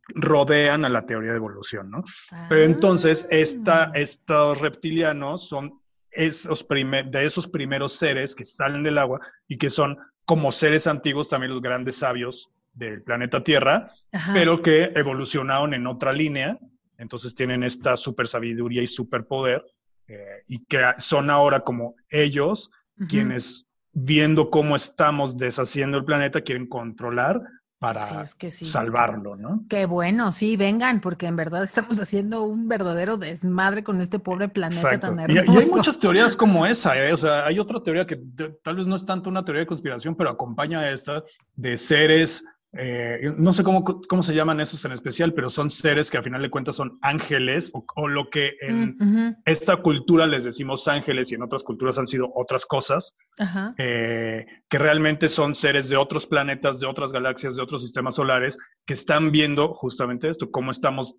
rodean 0.08 0.86
a 0.86 0.90
la 0.90 1.06
teoría 1.06 1.32
de 1.32 1.38
evolución, 1.38 1.90
¿no? 1.90 2.04
Pero 2.50 2.62
entonces, 2.62 3.28
esta, 3.32 3.86
ah. 3.86 3.92
estos 3.96 4.60
reptilianos 4.60 5.48
son 5.48 5.80
esos 6.12 6.66
de 6.68 7.26
esos 7.26 7.48
primeros 7.48 7.94
seres 7.94 8.36
que 8.36 8.46
salen 8.46 8.84
del 8.84 8.98
agua 9.00 9.20
y 9.48 9.58
que 9.58 9.70
son 9.70 9.98
como 10.26 10.52
seres 10.52 10.86
antiguos, 10.88 11.30
también 11.30 11.54
los 11.54 11.62
grandes 11.62 11.98
sabios 11.98 12.52
del 12.76 13.02
planeta 13.02 13.44
Tierra, 13.44 13.88
pero 14.34 14.62
que 14.62 14.92
evolucionaron 14.96 15.74
en 15.74 15.88
otra 15.88 16.14
línea, 16.14 16.60
entonces 16.98 17.34
tienen 17.34 17.64
esta 17.64 17.98
super 17.98 18.28
sabiduría 18.28 18.84
y 18.84 18.88
superpoder, 18.88 19.66
eh, 20.08 20.44
y 20.48 20.64
que 20.66 20.84
son 20.98 21.30
ahora 21.30 21.62
como 21.62 21.96
ellos 22.10 22.70
quienes, 23.10 23.68
viendo 23.92 24.50
cómo 24.50 24.76
estamos 24.76 25.38
deshaciendo 25.38 25.98
el 25.98 26.06
planeta, 26.06 26.42
quieren 26.42 26.68
controlar 26.68 27.42
para 27.78 28.26
salvarlo, 28.26 29.36
¿no? 29.36 29.66
Qué 29.70 29.86
bueno, 29.86 30.32
sí, 30.32 30.56
vengan, 30.56 31.02
porque 31.02 31.28
en 31.28 31.36
verdad 31.36 31.64
estamos 31.64 32.00
haciendo 32.00 32.44
un 32.44 32.68
verdadero 32.68 33.18
desmadre 33.18 33.84
con 33.84 34.00
este 34.00 34.18
pobre 34.18 34.48
planeta 34.48 35.00
tan 35.00 35.20
hermoso. 35.20 35.54
Y, 35.54 35.58
hay 35.58 35.70
muchas 35.70 36.00
teorías 36.00 36.36
como 36.36 36.66
esa, 36.66 36.98
¿eh? 36.98 37.12
o 37.12 37.18
sea, 37.18 37.46
hay 37.46 37.60
otra 37.60 37.84
teoría 37.84 38.08
que 38.08 38.20
tal 38.64 38.78
vez 38.78 38.88
no 38.88 38.96
es 38.96 39.06
tanto 39.06 39.30
una 39.30 39.44
teoría 39.44 39.62
de 39.62 39.68
conspiración, 39.68 40.16
pero 40.16 40.30
acompaña 40.30 40.80
a 40.80 40.92
esta 40.92 41.24
de 41.56 41.78
seres 41.78 42.46
eh, 42.78 43.32
no 43.38 43.54
sé 43.54 43.64
cómo, 43.64 43.84
cómo, 43.84 44.22
se 44.22 44.34
llaman 44.34 44.60
esos 44.60 44.84
en 44.84 44.92
especial, 44.92 45.34
pero 45.34 45.50
son 45.50 45.70
seres 45.70 46.12
que 46.12 46.18
al 46.18 46.24
final 46.24 46.42
de 46.42 46.50
cuentas 46.50 46.76
son 46.76 46.98
ángeles 47.02 47.72
o, 47.74 48.08
lo 48.08 48.30
que 48.30 48.54
en 48.60 48.98
mm, 49.00 49.36
esta 49.46 49.78
cultura 49.78 50.28
les 50.28 50.44
decimos 50.44 50.88
ángeles 50.88 51.32
y 51.32 51.36
en 51.36 51.44
otras 51.44 51.64
culturas 51.64 51.98
han 51.98 52.08
sido 52.08 52.32
otras 52.36 52.66
cosas, 52.66 53.16
eh, 53.78 54.46
que 54.68 54.78
realmente 54.78 55.30
son 55.30 55.56
seres 55.56 55.88
de 55.88 55.96
otros 55.96 56.28
planetas, 56.28 56.80
de 56.80 56.88
otras 56.88 57.14
galaxias, 57.14 57.56
de 57.56 57.64
otros 57.64 57.82
sistemas 57.82 58.16
solares, 58.16 58.58
que 58.86 58.94
están 58.94 59.32
viendo 59.32 59.74
justamente 59.74 60.28
esto, 60.28 60.52
cómo 60.52 60.72
estamos 60.72 61.16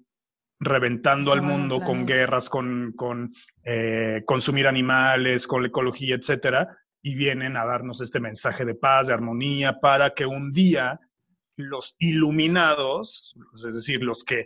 reventando 0.60 1.32
al 1.32 1.42
mundo 1.42 1.80
con 1.80 2.06
guerras, 2.06 2.48
con, 2.48 2.92
con 2.96 3.32
eh, 3.64 4.22
consumir 4.26 4.66
animales, 4.66 5.46
con 5.46 5.62
la 5.62 5.68
ecología, 5.68 6.16
etcétera, 6.16 6.76
y 7.02 7.14
vienen 7.14 7.56
a 7.56 7.64
darnos 7.64 8.00
este 8.00 8.20
mensaje 8.20 8.64
de 8.64 8.74
paz, 8.74 9.06
de 9.06 9.14
armonía, 9.14 9.80
para 9.80 10.12
que 10.12 10.26
un 10.26 10.52
día 10.52 10.98
los 11.56 11.96
iluminados, 11.98 13.34
es 13.54 13.74
decir, 13.74 14.02
los 14.02 14.24
que, 14.24 14.44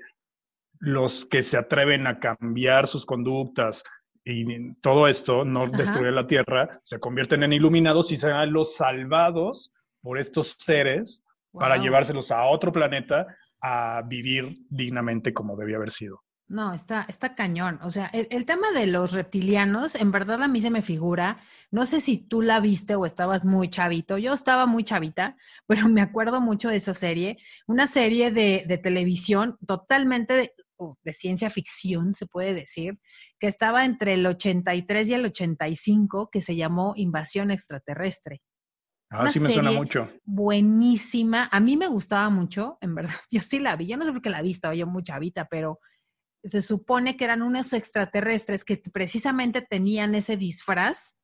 los 0.79 1.27
que 1.27 1.43
se 1.43 1.57
atreven 1.59 2.07
a 2.07 2.19
cambiar 2.19 2.87
sus 2.87 3.05
conductas 3.05 3.85
y 4.25 4.75
todo 4.75 5.09
esto, 5.09 5.45
no 5.45 5.67
destruir 5.69 6.13
la 6.13 6.27
tierra, 6.27 6.81
se 6.83 7.01
convierten 7.01 7.43
en 7.43 7.53
iluminados 7.53 8.13
y 8.13 8.17
serán 8.17 8.53
los 8.53 8.77
salvados 8.77 9.73
por 10.03 10.19
estos 10.19 10.57
seres 10.59 11.25
para 11.53 11.79
llevárselos 11.79 12.31
a 12.31 12.45
otro 12.45 12.73
planeta 12.73 13.27
a 13.61 14.03
vivir 14.07 14.59
dignamente 14.69 15.35
como 15.35 15.57
debía 15.57 15.77
haber 15.77 15.91
sido. 15.91 16.23
No, 16.51 16.75
está, 16.75 17.07
está 17.09 17.37
cañón. 17.37 17.79
O 17.81 17.91
sea, 17.91 18.07
el, 18.13 18.45
tema 18.45 18.73
de 18.73 18.89
los 18.89 19.13
reptilianos, 19.13 19.95
en 19.95 20.11
verdad 20.11 20.43
a 20.43 20.49
mí 20.49 20.61
se 20.61 20.69
me 20.71 20.83
figura, 20.83 21.39
no 21.71 21.87
sé 21.87 22.01
si 22.01 22.19
tú 22.19 22.43
la 22.43 22.59
viste 22.59 22.97
o 22.97 23.07
estabas 23.07 23.45
muy 23.45 23.69
chavito, 23.69 24.19
yo 24.19 24.35
estaba 24.35 24.67
muy 24.67 24.83
chavita, 24.83 25.37
pero 25.69 25.89
me 25.89 26.01
acuerdo 26.01 26.41
mucho 26.41 26.69
de 26.69 26.77
esa 26.77 26.93
serie, 26.93 27.39
una 27.69 27.87
serie 27.87 28.33
de, 28.33 28.65
de 28.67 28.79
televisión 28.79 29.59
totalmente 29.65 30.35
de, 30.35 30.53
de, 31.05 31.13
ciencia 31.13 31.51
ficción, 31.51 32.15
se 32.15 32.27
puede 32.27 32.53
decir, 32.53 32.99
que 33.39 33.47
estaba 33.47 33.85
entre 33.85 34.15
el 34.15 34.27
83 34.27 35.09
y 35.09 35.15
el 35.15 35.27
85, 35.27 36.31
que 36.33 36.41
se 36.41 36.57
llamó 36.57 36.95
Invasión 36.97 37.53
Extraterrestre. 37.53 38.43
Ah, 39.09 39.29
sí 39.29 39.39
me 39.39 39.51
suena 39.51 39.71
mucho. 39.71 40.11
Buenísima. 40.25 41.49
A 41.53 41.61
mí 41.61 41.77
me 41.77 41.87
gustaba 41.87 42.29
mucho, 42.29 42.77
en 42.81 42.97
verdad. 42.97 43.15
Yo 43.31 43.41
sí 43.41 43.61
la 43.61 43.77
vi. 43.77 43.87
Yo 43.87 43.97
no 43.97 44.05
sé 44.05 44.11
por 44.11 44.21
qué 44.21 44.31
la 44.31 44.43
vi, 44.43 44.51
estaba 44.51 44.75
yo 44.75 44.89
muy 44.89 45.05
chavita, 45.05 45.47
pero 45.47 45.79
se 46.43 46.62
supone 46.62 47.16
que 47.16 47.24
eran 47.24 47.43
unos 47.43 47.72
extraterrestres 47.72 48.64
que 48.64 48.82
precisamente 48.93 49.62
tenían 49.62 50.14
ese 50.14 50.36
disfraz 50.36 51.20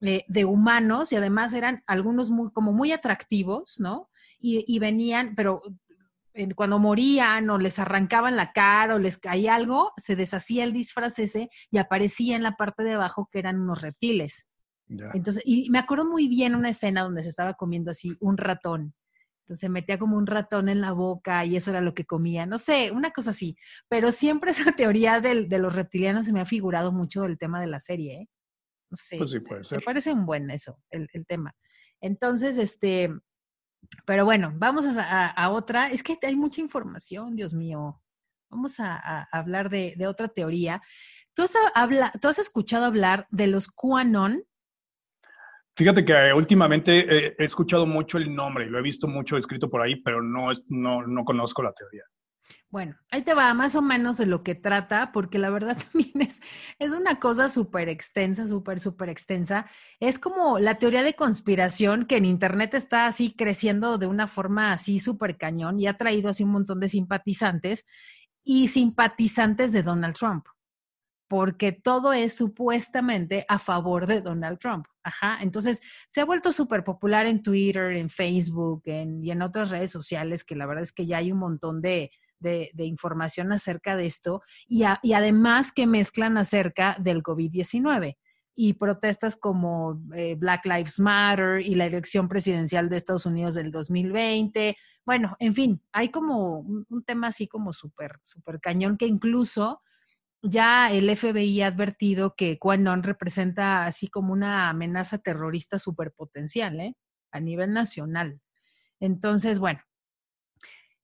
eh, 0.00 0.24
de 0.28 0.44
humanos 0.44 1.12
y 1.12 1.16
además 1.16 1.52
eran 1.52 1.82
algunos 1.86 2.30
muy, 2.30 2.50
como 2.52 2.72
muy 2.72 2.92
atractivos, 2.92 3.80
¿no? 3.80 4.10
Y, 4.40 4.78
venían, 4.78 5.34
pero 5.34 5.60
cuando 6.54 6.78
morían 6.78 7.50
o 7.50 7.58
les 7.58 7.80
arrancaban 7.80 8.36
la 8.36 8.52
cara 8.52 8.94
o 8.94 8.98
les 9.00 9.18
caía 9.18 9.56
algo, 9.56 9.90
se 9.96 10.14
deshacía 10.14 10.62
el 10.62 10.72
disfraz 10.72 11.18
ese 11.18 11.50
y 11.72 11.78
aparecía 11.78 12.36
en 12.36 12.44
la 12.44 12.52
parte 12.52 12.84
de 12.84 12.92
abajo 12.92 13.28
que 13.32 13.40
eran 13.40 13.60
unos 13.60 13.82
reptiles. 13.82 14.46
Entonces, 15.12 15.42
y 15.44 15.68
me 15.70 15.80
acuerdo 15.80 16.04
muy 16.04 16.28
bien 16.28 16.54
una 16.54 16.70
escena 16.70 17.02
donde 17.02 17.24
se 17.24 17.30
estaba 17.30 17.54
comiendo 17.54 17.90
así 17.90 18.16
un 18.20 18.38
ratón 18.38 18.94
entonces 19.48 19.60
se 19.60 19.70
metía 19.70 19.98
como 19.98 20.18
un 20.18 20.26
ratón 20.26 20.68
en 20.68 20.82
la 20.82 20.92
boca 20.92 21.42
y 21.46 21.56
eso 21.56 21.70
era 21.70 21.80
lo 21.80 21.94
que 21.94 22.04
comía. 22.04 22.44
No 22.44 22.58
sé, 22.58 22.90
una 22.90 23.12
cosa 23.12 23.30
así. 23.30 23.56
Pero 23.88 24.12
siempre 24.12 24.50
esa 24.72 24.72
teoría 24.72 25.22
de 25.22 25.58
los 25.58 25.74
reptilianos 25.74 26.26
se 26.26 26.34
me 26.34 26.42
ha 26.42 26.44
figurado 26.44 26.92
mucho 26.92 27.24
el 27.24 27.38
tema 27.38 27.58
de 27.58 27.66
la 27.66 27.80
serie. 27.80 28.20
¿eh? 28.20 28.28
No 28.90 28.96
sé. 28.96 29.16
Pues 29.16 29.30
sí, 29.30 29.38
puede 29.40 29.64
ser. 29.64 29.80
Se 29.80 29.84
parece 29.84 30.12
un 30.12 30.26
buen 30.26 30.50
eso, 30.50 30.78
el, 30.90 31.08
tema. 31.26 31.54
Entonces, 32.02 32.58
este, 32.58 33.10
pero 34.04 34.26
bueno, 34.26 34.52
vamos 34.54 34.84
a, 34.84 35.28
a, 35.28 35.50
otra. 35.50 35.88
Es 35.88 36.02
que 36.02 36.18
hay 36.22 36.36
mucha 36.36 36.60
información, 36.60 37.34
Dios 37.34 37.54
mío. 37.54 38.02
vamos 38.50 38.78
a, 38.80 39.26
hablar 39.32 39.70
de, 39.70 39.96
otra 40.06 40.28
teoría. 40.28 40.82
¿Tú 41.32 41.44
has, 41.44 41.54
habla, 41.74 42.12
¿Tú 42.20 42.28
has 42.28 42.38
escuchado 42.38 42.84
hablar 42.84 43.26
de 43.30 43.46
los 43.46 43.70
QAnon? 43.70 44.44
Fíjate 45.78 46.04
que 46.04 46.32
últimamente 46.34 47.36
he 47.40 47.44
escuchado 47.44 47.86
mucho 47.86 48.18
el 48.18 48.34
nombre, 48.34 48.66
lo 48.66 48.80
he 48.80 48.82
visto 48.82 49.06
mucho 49.06 49.36
escrito 49.36 49.70
por 49.70 49.80
ahí, 49.80 49.94
pero 49.94 50.20
no, 50.20 50.48
no, 50.66 51.06
no 51.06 51.24
conozco 51.24 51.62
la 51.62 51.72
teoría. 51.72 52.02
Bueno, 52.68 52.96
ahí 53.12 53.22
te 53.22 53.32
va 53.32 53.54
más 53.54 53.76
o 53.76 53.80
menos 53.80 54.16
de 54.16 54.26
lo 54.26 54.42
que 54.42 54.56
trata, 54.56 55.12
porque 55.12 55.38
la 55.38 55.50
verdad 55.50 55.76
también 55.92 56.22
es, 56.22 56.40
es 56.80 56.90
una 56.90 57.20
cosa 57.20 57.48
súper 57.48 57.88
extensa, 57.88 58.48
súper, 58.48 58.80
súper 58.80 59.08
extensa. 59.08 59.66
Es 60.00 60.18
como 60.18 60.58
la 60.58 60.78
teoría 60.78 61.04
de 61.04 61.14
conspiración 61.14 62.06
que 62.06 62.16
en 62.16 62.24
Internet 62.24 62.74
está 62.74 63.06
así 63.06 63.36
creciendo 63.36 63.98
de 63.98 64.08
una 64.08 64.26
forma 64.26 64.72
así 64.72 64.98
súper 64.98 65.36
cañón 65.36 65.78
y 65.78 65.86
ha 65.86 65.96
traído 65.96 66.28
así 66.28 66.42
un 66.42 66.50
montón 66.50 66.80
de 66.80 66.88
simpatizantes 66.88 67.86
y 68.42 68.66
simpatizantes 68.66 69.70
de 69.70 69.84
Donald 69.84 70.16
Trump, 70.16 70.44
porque 71.28 71.72
todo 71.72 72.12
es 72.12 72.36
supuestamente 72.36 73.44
a 73.48 73.58
favor 73.58 74.06
de 74.06 74.22
Donald 74.22 74.58
Trump. 74.58 74.86
Ajá, 75.02 75.38
entonces 75.42 75.80
se 76.08 76.20
ha 76.20 76.24
vuelto 76.24 76.52
súper 76.52 76.84
popular 76.84 77.26
en 77.26 77.42
Twitter, 77.42 77.92
en 77.92 78.10
Facebook 78.10 78.82
y 78.86 79.30
en 79.30 79.42
otras 79.42 79.70
redes 79.70 79.90
sociales, 79.90 80.44
que 80.44 80.56
la 80.56 80.66
verdad 80.66 80.82
es 80.82 80.92
que 80.92 81.06
ya 81.06 81.18
hay 81.18 81.32
un 81.32 81.38
montón 81.38 81.80
de 81.80 82.10
de, 82.40 82.84
información 82.84 83.52
acerca 83.52 83.96
de 83.96 84.06
esto 84.06 84.42
y, 84.66 84.84
además 84.84 85.72
que 85.72 85.86
mezclan 85.86 86.36
acerca 86.36 86.96
del 86.98 87.22
COVID-19 87.22 88.16
y 88.54 88.74
protestas 88.74 89.36
como 89.36 90.00
eh, 90.14 90.34
Black 90.34 90.66
Lives 90.66 90.98
Matter 90.98 91.60
y 91.60 91.74
la 91.74 91.86
elección 91.86 92.28
presidencial 92.28 92.88
de 92.88 92.96
Estados 92.96 93.26
Unidos 93.26 93.54
del 93.54 93.70
2020. 93.70 94.76
Bueno, 95.04 95.36
en 95.38 95.54
fin, 95.54 95.82
hay 95.92 96.08
como 96.08 96.58
un, 96.60 97.04
tema 97.06 97.28
así 97.28 97.46
como 97.46 97.72
súper, 97.72 98.18
súper 98.24 98.60
cañón 98.60 98.96
que 98.96 99.06
incluso 99.06 99.80
ya 100.42 100.92
el 100.92 101.14
FBI 101.14 101.62
ha 101.62 101.68
advertido 101.68 102.34
que 102.36 102.58
QAnon 102.58 103.02
representa 103.02 103.86
así 103.86 104.08
como 104.08 104.32
una 104.32 104.68
amenaza 104.68 105.18
terrorista 105.18 105.78
súper 105.78 106.12
potencial, 106.12 106.80
¿eh? 106.80 106.94
A 107.32 107.40
nivel 107.40 107.72
nacional. 107.72 108.40
Entonces, 109.00 109.58
bueno, 109.58 109.80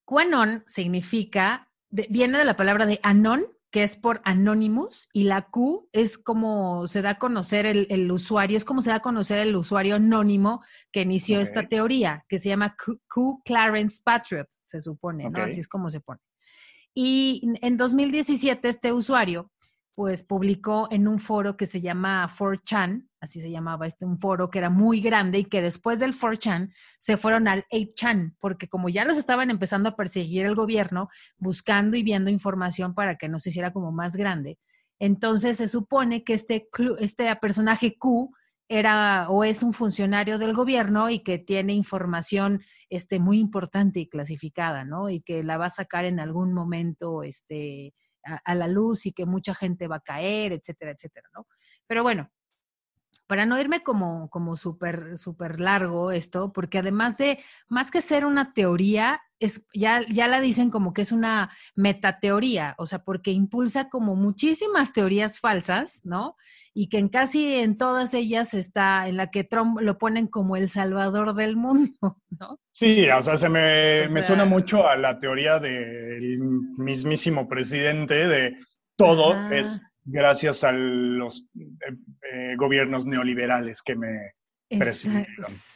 QAnon 0.05 0.62
significa, 0.66 1.70
viene 1.91 2.39
de 2.39 2.45
la 2.45 2.57
palabra 2.57 2.87
de 2.87 3.01
anon, 3.03 3.47
que 3.70 3.82
es 3.82 3.97
por 3.97 4.20
Anonymous, 4.24 5.09
y 5.12 5.24
la 5.24 5.51
Q 5.51 5.89
es 5.93 6.16
como 6.16 6.87
se 6.87 7.03
da 7.03 7.11
a 7.11 7.18
conocer 7.18 7.66
el, 7.66 8.12
usuario, 8.12 8.57
es 8.57 8.64
como 8.64 8.82
se 8.82 8.91
da 8.91 8.97
a 8.97 9.01
conocer 9.01 9.41
el 9.41 9.57
usuario 9.57 9.97
anónimo 9.97 10.62
que 10.93 11.01
inició 11.01 11.41
esta 11.41 11.66
teoría, 11.66 12.24
que 12.28 12.39
se 12.39 12.51
llama 12.51 12.76
Q, 12.76 13.43
Clarence 13.45 14.01
Patriot, 14.05 14.47
se 14.62 14.80
supone, 14.80 15.28
¿no? 15.28 15.43
Así 15.43 15.59
es 15.59 15.66
como 15.66 15.91
se 15.91 16.01
pone. 16.01 16.20
Y 16.95 17.42
en 17.61 17.76
2017 17.76 18.68
este 18.68 18.92
usuario 18.92 19.51
pues 19.95 20.24
publicó 20.24 20.88
en 20.90 21.07
un 21.07 21.20
foro 21.20 21.57
que 21.57 21.66
se 21.66 21.80
llama 21.80 22.28
4chan, 22.28 23.09
así 23.20 23.40
se 23.40 23.51
llamaba 23.51 23.86
este, 23.86 24.05
un 24.05 24.18
foro 24.18 24.51
que 24.51 24.59
era 24.59 24.68
muy 24.68 25.01
grande 25.01 25.38
y 25.38 25.45
que 25.45 25.62
después 25.62 26.01
del 26.01 26.18
4chan 26.18 26.72
se 26.99 27.16
fueron 27.16 27.47
al 27.47 27.64
8chan, 27.70 28.34
porque 28.40 28.68
como 28.68 28.88
ya 28.88 29.05
los 29.05 29.18
estaban 29.18 29.51
empezando 29.51 29.88
a 29.88 29.97
perseguir 29.97 30.47
el 30.47 30.57
gobierno, 30.57 31.11
buscando 31.36 31.97
y 31.97 32.03
viendo 32.03 32.28
información 32.28 32.95
para 32.95 33.16
que 33.16 33.28
no 33.28 33.38
se 33.38 33.51
hiciera 33.51 33.72
como 33.72 33.92
más 33.92 34.16
grande. 34.16 34.59
Entonces 34.99 35.59
se 35.59 35.68
supone 35.68 36.24
que 36.24 36.34
este, 36.34 36.68
este 36.99 37.36
personaje 37.36 37.97
Q 37.97 38.32
era 38.69 39.29
o 39.29 39.45
es 39.45 39.62
un 39.62 39.73
funcionario 39.75 40.39
del 40.39 40.55
gobierno 40.55 41.11
y 41.11 41.21
que 41.21 41.39
tiene 41.39 41.75
información 41.75 42.62
este, 42.89 43.19
muy 43.19 43.39
importante 43.39 44.01
y 44.01 44.09
clasificada, 44.09 44.85
¿no? 44.85 45.11
Y 45.11 45.21
que 45.21 45.45
la 45.45 45.59
va 45.59 45.67
a 45.67 45.71
sacar 45.71 46.05
en 46.05 46.21
algún 46.21 46.53
momento, 46.55 47.23
este, 47.23 47.95
a, 48.25 48.55
la 48.55 48.69
luz 48.69 49.07
y 49.07 49.12
que 49.12 49.27
mucha 49.27 49.55
gente 49.55 49.89
va 49.89 49.97
a 49.97 50.01
caer, 50.01 50.53
etcétera, 50.53 50.93
etcétera, 50.93 51.29
¿no? 51.35 51.47
Pero 51.87 52.03
bueno, 52.03 52.31
para 53.27 53.47
no 53.47 53.59
irme 53.59 53.83
como, 53.83 54.29
como 54.31 54.57
súper, 54.57 55.61
largo 55.61 56.11
esto, 56.11 56.53
porque 56.53 56.79
además 56.79 57.17
de, 57.17 57.39
más 57.69 57.91
que 57.91 58.01
ser 58.01 58.25
una 58.25 58.53
teoría, 58.53 59.21
es, 59.45 59.66
ya, 59.74 60.03
ya 60.09 60.28
la 60.28 60.40
dicen 60.40 60.70
como 60.70 60.92
que 60.92 61.03
es 61.03 61.12
una 61.12 61.51
metateoría, 61.74 62.74
o 62.78 62.86
sea, 62.86 63.01
porque 63.01 63.30
impulsa 63.30 63.88
como 63.88 64.16
muchísimas 64.16 64.92
teorías 64.92 65.40
falsas, 65.40 66.03
¿no? 66.05 66.36
Y 66.72 66.88
que 66.88 66.99
en 66.99 67.09
casi 67.09 67.55
en 67.57 67.78
todas 67.78 68.14
ellas 68.14 68.55
está, 68.55 69.07
en 69.09 69.16
la 69.16 69.30
que 69.30 69.45
Trump 69.45 69.78
lo 69.80 69.99
ponen 69.99 70.26
como 70.26 70.57
el 70.57 70.68
salvador 70.68 71.34
del 71.34 71.57
mundo, 71.57 71.95
¿no? 72.30 72.59
Sí, 72.72 73.09
o 73.09 73.22
sea, 73.22 73.36
se 73.36 73.49
me, 73.49 74.09
me 74.09 74.22
suena 74.22 74.45
mucho 74.45 74.88
a 74.88 74.97
la 74.97 75.18
teoría 75.18 75.61
del 75.61 76.38
mismísimo 76.76 77.49
presidente 77.49 78.26
de 78.26 78.57
todo 78.97 79.51
es 79.51 79.80
gracias 80.05 80.64
a 80.64 80.72
los 80.72 81.49
eh, 81.59 81.97
eh, 82.32 82.57
gobiernos 82.57 83.07
neoliberales 83.07 83.82
que 83.82 83.97
me 83.97 84.32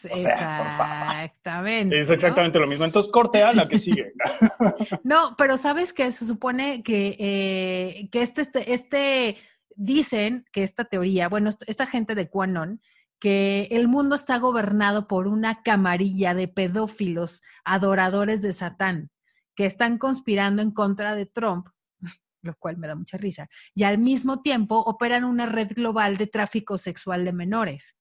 exactamente. 0.04 1.98
Es 1.98 2.10
exactamente 2.10 2.58
lo 2.58 2.66
mismo. 2.66 2.84
Entonces, 2.84 3.10
corte 3.12 3.42
a 3.42 3.52
la 3.52 3.68
que 3.68 3.78
sigue. 3.78 4.12
no, 5.04 5.34
pero 5.36 5.56
sabes 5.56 5.92
que 5.92 6.10
se 6.12 6.26
supone 6.26 6.82
que, 6.82 7.16
eh, 7.18 8.08
que 8.10 8.22
este, 8.22 8.42
este, 8.42 8.72
este, 8.72 9.36
dicen 9.74 10.44
que 10.52 10.62
esta 10.62 10.84
teoría, 10.84 11.28
bueno, 11.28 11.50
esta 11.66 11.86
gente 11.86 12.14
de 12.14 12.28
QAnon, 12.28 12.80
que 13.18 13.68
el 13.70 13.88
mundo 13.88 14.14
está 14.14 14.38
gobernado 14.38 15.08
por 15.08 15.26
una 15.26 15.62
camarilla 15.62 16.34
de 16.34 16.48
pedófilos 16.48 17.42
adoradores 17.64 18.42
de 18.42 18.52
Satán 18.52 19.10
que 19.56 19.66
están 19.66 19.98
conspirando 19.98 20.62
en 20.62 20.70
contra 20.70 21.16
de 21.16 21.26
Trump 21.26 21.66
lo 22.42 22.54
cual 22.56 22.76
me 22.76 22.86
da 22.86 22.94
mucha 22.94 23.16
risa, 23.16 23.48
y 23.74 23.82
al 23.82 23.98
mismo 23.98 24.40
tiempo 24.40 24.78
operan 24.78 25.24
una 25.24 25.46
red 25.46 25.72
global 25.74 26.16
de 26.16 26.26
tráfico 26.26 26.78
sexual 26.78 27.24
de 27.24 27.32
menores. 27.32 27.97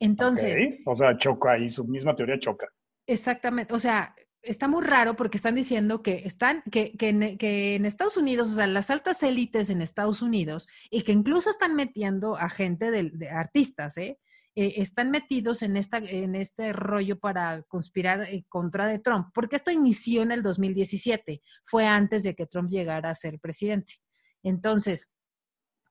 Entonces... 0.00 0.80
O 0.84 0.96
sea, 0.96 1.16
choca 1.16 1.56
y 1.58 1.70
su 1.70 1.86
misma 1.86 2.16
teoría 2.16 2.38
choca. 2.40 2.66
Exactamente, 3.06 3.72
o 3.72 3.78
sea, 3.78 4.14
está 4.42 4.66
muy 4.66 4.84
raro 4.84 5.14
porque 5.14 5.36
están 5.36 5.54
diciendo 5.54 6.02
que 6.02 6.22
están, 6.24 6.62
que, 6.70 6.96
que, 6.96 7.74
en, 7.76 7.86
Estados 7.86 8.16
Unidos, 8.16 8.50
o 8.50 8.54
sea, 8.54 8.66
las 8.66 8.90
altas 8.90 9.22
élites 9.22 9.70
en 9.70 9.82
Estados 9.82 10.22
Unidos, 10.22 10.66
y 10.90 11.02
que 11.02 11.12
incluso 11.12 11.50
están 11.50 11.76
metiendo 11.76 12.36
a 12.36 12.48
gente 12.48 12.90
de 12.90 13.28
artistas, 13.30 13.96
¿eh? 13.98 14.18
Eh, 14.56 14.82
están 14.82 15.12
metidos 15.12 15.62
en, 15.62 15.76
esta, 15.76 15.98
en 15.98 16.34
este 16.34 16.72
rollo 16.72 17.20
para 17.20 17.62
conspirar 17.62 18.28
en 18.28 18.44
contra 18.48 18.86
de 18.86 18.98
Trump, 18.98 19.28
porque 19.32 19.54
esto 19.54 19.70
inició 19.70 20.22
en 20.22 20.32
el 20.32 20.42
2017, 20.42 21.40
fue 21.64 21.86
antes 21.86 22.24
de 22.24 22.34
que 22.34 22.46
Trump 22.46 22.68
llegara 22.68 23.10
a 23.10 23.14
ser 23.14 23.38
presidente. 23.38 23.94
Entonces, 24.42 25.12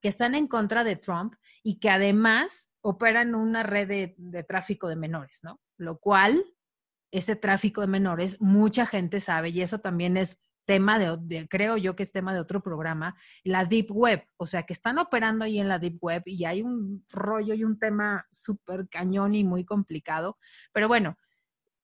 que 0.02 0.08
están 0.08 0.36
en 0.36 0.48
contra 0.48 0.84
de 0.84 0.96
Trump 0.96 1.36
y 1.64 1.80
que 1.80 1.90
además 1.90 2.74
operan 2.82 3.36
una 3.36 3.64
red 3.64 3.88
de, 3.88 4.16
de 4.18 4.44
tráfico 4.44 4.88
de 4.88 4.96
menores, 4.96 5.40
¿no? 5.44 5.60
Lo 5.78 6.00
cual, 6.00 6.44
ese 7.12 7.36
tráfico 7.36 7.82
de 7.82 7.88
menores, 7.88 8.40
mucha 8.40 8.86
gente 8.86 9.20
sabe 9.20 9.50
y 9.50 9.62
eso 9.62 9.80
también 9.80 10.18
es 10.18 10.42
tema 10.70 11.00
de, 11.00 11.48
creo 11.50 11.78
yo 11.78 11.96
que 11.96 12.04
es 12.04 12.12
tema 12.12 12.32
de 12.32 12.40
otro 12.40 12.62
programa, 12.62 13.16
la 13.44 13.66
Deep 13.66 13.88
Web, 13.90 14.24
o 14.38 14.46
sea, 14.46 14.68
que 14.68 14.74
están 14.74 15.00
operando 15.00 15.44
ahí 15.44 15.60
en 15.60 15.68
la 15.68 15.80
Deep 15.80 15.98
Web 16.00 16.22
y 16.28 16.46
hay 16.46 16.62
un 16.62 17.04
rollo 17.10 17.56
y 17.56 17.64
un 17.64 17.80
tema 17.80 18.28
súper 18.30 18.88
cañón 18.88 19.34
y 19.34 19.44
muy 19.44 19.66
complicado, 19.66 20.38
pero 20.72 20.88
bueno, 20.88 21.18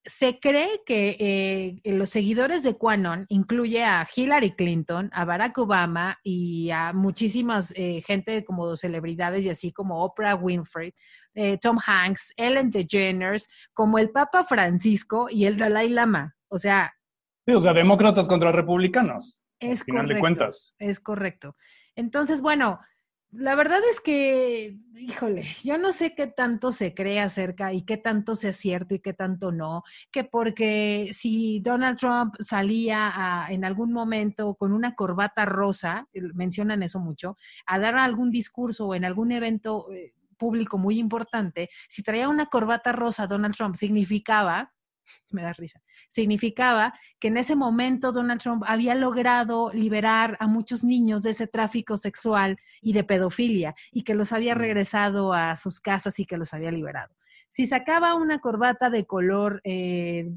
se 0.06 0.40
cree 0.40 0.82
que 0.86 1.18
eh, 1.20 1.92
los 1.92 2.10
seguidores 2.10 2.64
de 2.64 2.78
QAnon 2.78 3.26
incluye 3.30 3.84
a 3.84 4.08
Hillary 4.16 4.52
Clinton, 4.52 5.10
a 5.14 5.26
Barack 5.26 5.58
Obama 5.58 6.20
y 6.24 6.70
a 6.70 6.94
muchísimas 6.94 7.74
eh, 7.76 8.02
gente 8.06 8.46
como 8.46 8.78
celebridades 8.78 9.46
y 9.46 9.50
así 9.50 9.72
como 9.72 10.04
Oprah 10.04 10.36
Winfrey, 10.36 10.94
eh, 11.34 11.58
Tom 11.60 11.80
Hanks, 11.86 12.34
Ellen 12.38 12.70
DeGeneres, 12.70 13.50
como 13.74 13.98
el 13.98 14.12
Papa 14.12 14.44
Francisco 14.44 15.28
y 15.30 15.46
el 15.46 15.58
Dalai 15.58 15.90
Lama. 15.90 16.36
O 16.48 16.60
sea, 16.60 16.94
Sí, 17.48 17.54
o 17.54 17.60
sea, 17.60 17.74
demócratas 17.74 18.28
contra 18.28 18.52
republicanos. 18.52 19.40
Es 19.60 19.82
al 19.82 19.86
final 19.86 20.08
de 20.08 20.20
cuentas. 20.20 20.76
Es 20.80 21.00
correcto. 21.00 21.56
Entonces, 21.96 22.42
bueno, 22.42 22.80
la 23.38 23.56
verdad 23.56 23.80
es 23.92 24.00
que, 24.00 24.78
híjole, 24.96 25.44
yo 25.64 25.78
no 25.78 25.92
sé 25.92 26.16
qué 26.16 26.28
tanto 26.28 26.72
se 26.72 26.94
cree 26.94 27.20
acerca 27.20 27.74
y 27.74 27.84
qué 27.84 27.98
tanto 27.98 28.36
sea 28.36 28.54
cierto 28.54 28.96
y 28.96 29.00
qué 29.00 29.14
tanto 29.14 29.52
no, 29.52 29.84
que 30.12 30.24
porque 30.24 31.10
si 31.12 31.60
Donald 31.60 31.98
Trump 31.98 32.36
salía 32.40 33.46
en 33.50 33.66
algún 33.66 33.92
momento 33.92 34.56
con 34.56 34.72
una 34.72 34.96
corbata 34.96 35.46
rosa, 35.46 36.08
mencionan 36.34 36.84
eso 36.84 37.00
mucho, 37.00 37.38
a 37.66 37.80
dar 37.80 37.98
algún 37.98 38.32
discurso 38.32 38.88
o 38.88 38.96
en 38.96 39.06
algún 39.06 39.32
evento 39.32 39.92
eh, 39.92 40.14
público 40.38 40.78
muy 40.78 41.00
importante, 41.00 41.70
si 41.88 42.04
traía 42.04 42.30
una 42.30 42.46
corbata 42.48 42.92
rosa 42.92 43.28
Donald 43.28 43.56
Trump 43.56 43.76
significaba 43.76 44.75
me 45.32 45.42
da 45.42 45.54
risa, 45.54 45.82
significaba 46.08 46.94
que 47.20 47.30
en 47.30 47.38
ese 47.38 47.56
momento 47.56 48.12
Donald 48.12 48.42
Trump 48.42 48.64
había 48.68 48.96
logrado 48.96 49.72
liberar 49.74 50.38
a 50.40 50.48
muchos 50.48 50.84
niños 50.84 51.24
de 51.24 51.32
ese 51.32 51.48
tráfico 51.48 51.98
sexual 51.98 52.58
y 52.82 52.94
de 52.94 53.04
pedofilia 53.04 53.76
y 53.92 54.04
que 54.04 54.16
los 54.16 54.32
había 54.32 54.56
regresado 54.56 55.34
a 55.34 55.56
sus 55.56 55.80
casas 55.80 56.20
y 56.20 56.26
que 56.26 56.38
los 56.38 56.54
había 56.54 56.72
liberado. 56.72 57.16
Si 57.56 57.68
sacaba 57.68 58.16
una 58.16 58.40
corbata 58.40 58.90
de 58.90 59.06
color, 59.06 59.62
eh, 59.64 60.30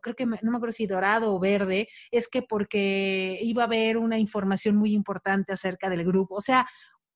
creo 0.00 0.16
que 0.16 0.24
no 0.24 0.50
me 0.50 0.56
acuerdo 0.56 0.72
si 0.72 0.86
dorado 0.86 1.34
o 1.34 1.38
verde, 1.38 1.88
es 2.10 2.28
que 2.28 2.40
porque 2.40 3.38
iba 3.42 3.64
a 3.64 3.66
haber 3.66 3.98
una 3.98 4.18
información 4.18 4.76
muy 4.76 4.94
importante 4.94 5.52
acerca 5.52 5.90
del 5.90 6.02
grupo. 6.02 6.36
O 6.36 6.40
sea, 6.40 6.66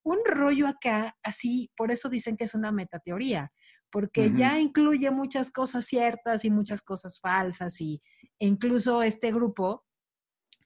un 0.07 0.19
rollo 0.25 0.67
acá, 0.67 1.15
así, 1.23 1.71
por 1.75 1.91
eso 1.91 2.09
dicen 2.09 2.37
que 2.37 2.45
es 2.45 2.55
una 2.55 2.71
metateoría 2.71 3.51
porque 3.91 4.31
ya 4.31 4.59
incluye 4.59 5.09
muchas 5.11 5.51
cosas 5.51 5.85
ciertas 5.85 6.45
y 6.45 6.49
muchas 6.49 6.81
cosas 6.81 7.19
falsas 7.19 7.79
y 7.81 8.01
e 8.39 8.45
incluso 8.45 9.01
este 9.01 9.31
grupo 9.31 9.85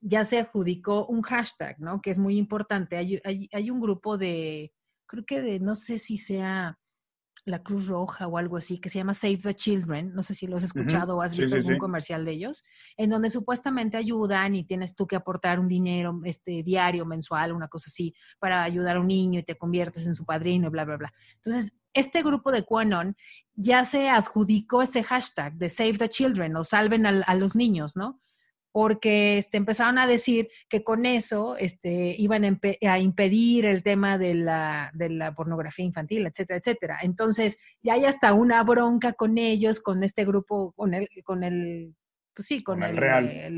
ya 0.01 0.25
se 0.25 0.39
adjudicó 0.39 1.05
un 1.05 1.21
hashtag, 1.21 1.79
¿no? 1.79 2.01
Que 2.01 2.09
es 2.09 2.17
muy 2.17 2.37
importante. 2.37 2.97
Hay, 2.97 3.21
hay, 3.23 3.69
un 3.69 3.79
grupo 3.79 4.17
de, 4.17 4.73
creo 5.05 5.25
que 5.25 5.41
de, 5.41 5.59
no 5.59 5.75
sé 5.75 5.99
si 5.99 6.17
sea 6.17 6.79
la 7.45 7.63
Cruz 7.63 7.87
Roja 7.87 8.27
o 8.27 8.37
algo 8.37 8.57
así, 8.57 8.79
que 8.79 8.89
se 8.89 8.99
llama 8.99 9.13
Save 9.13 9.37
the 9.37 9.53
Children. 9.53 10.13
No 10.13 10.23
sé 10.23 10.35
si 10.35 10.47
lo 10.47 10.57
has 10.57 10.63
escuchado 10.63 11.17
o 11.17 11.21
has 11.21 11.35
visto 11.35 11.55
algún 11.55 11.77
comercial 11.77 12.23
de 12.23 12.31
ellos, 12.31 12.63
en 12.97 13.09
donde 13.09 13.29
supuestamente 13.29 13.97
ayudan 13.97 14.55
y 14.55 14.63
tienes 14.63 14.95
tú 14.95 15.07
que 15.07 15.15
aportar 15.15 15.59
un 15.59 15.67
dinero 15.67 16.19
este, 16.23 16.63
diario, 16.63 17.05
mensual, 17.05 17.51
una 17.51 17.67
cosa 17.67 17.87
así, 17.87 18.13
para 18.39 18.63
ayudar 18.63 18.97
a 18.97 18.99
un 18.99 19.07
niño 19.07 19.39
y 19.39 19.43
te 19.43 19.57
conviertes 19.57 20.05
en 20.07 20.15
su 20.15 20.25
padrino, 20.25 20.69
bla, 20.69 20.85
bla, 20.85 20.97
bla. 20.97 21.13
Entonces, 21.35 21.73
este 21.93 22.23
grupo 22.23 22.51
de 22.51 22.63
QAnon 22.63 23.15
ya 23.55 23.83
se 23.85 24.09
adjudicó 24.09 24.81
ese 24.81 25.03
hashtag 25.03 25.53
de 25.55 25.69
Save 25.69 25.97
the 25.97 26.09
Children 26.09 26.55
o 26.55 26.63
salven 26.63 27.05
a, 27.05 27.35
los 27.35 27.55
niños, 27.55 27.95
¿no? 27.95 28.20
Porque 28.71 29.37
este, 29.37 29.57
empezaron 29.57 29.97
a 29.97 30.07
decir 30.07 30.49
que 30.69 30.83
con 30.83 31.05
eso 31.05 31.57
este, 31.57 32.15
iban 32.17 32.43
a, 32.45 32.99
impedir 32.99 33.65
el 33.65 33.83
tema 33.83 34.17
de 34.17 34.33
la, 34.35 34.91
de 34.93 35.09
la, 35.09 35.33
pornografía 35.33 35.85
infantil, 35.85 36.25
etcétera, 36.25 36.59
etcétera. 36.59 36.99
Entonces, 37.01 37.59
ya 37.81 37.93
hay 37.93 38.05
hasta 38.05 38.33
una 38.33 38.63
bronca 38.63 39.13
con 39.13 39.37
ellos, 39.37 39.81
con 39.81 40.03
este 40.03 40.25
grupo, 40.25 40.71
con 40.73 40.93
el, 40.93 41.09
con 41.23 41.43
el 41.43 41.95
pues 42.33 42.47
sí, 42.47 42.63
con, 42.63 42.81
el, 42.81 42.97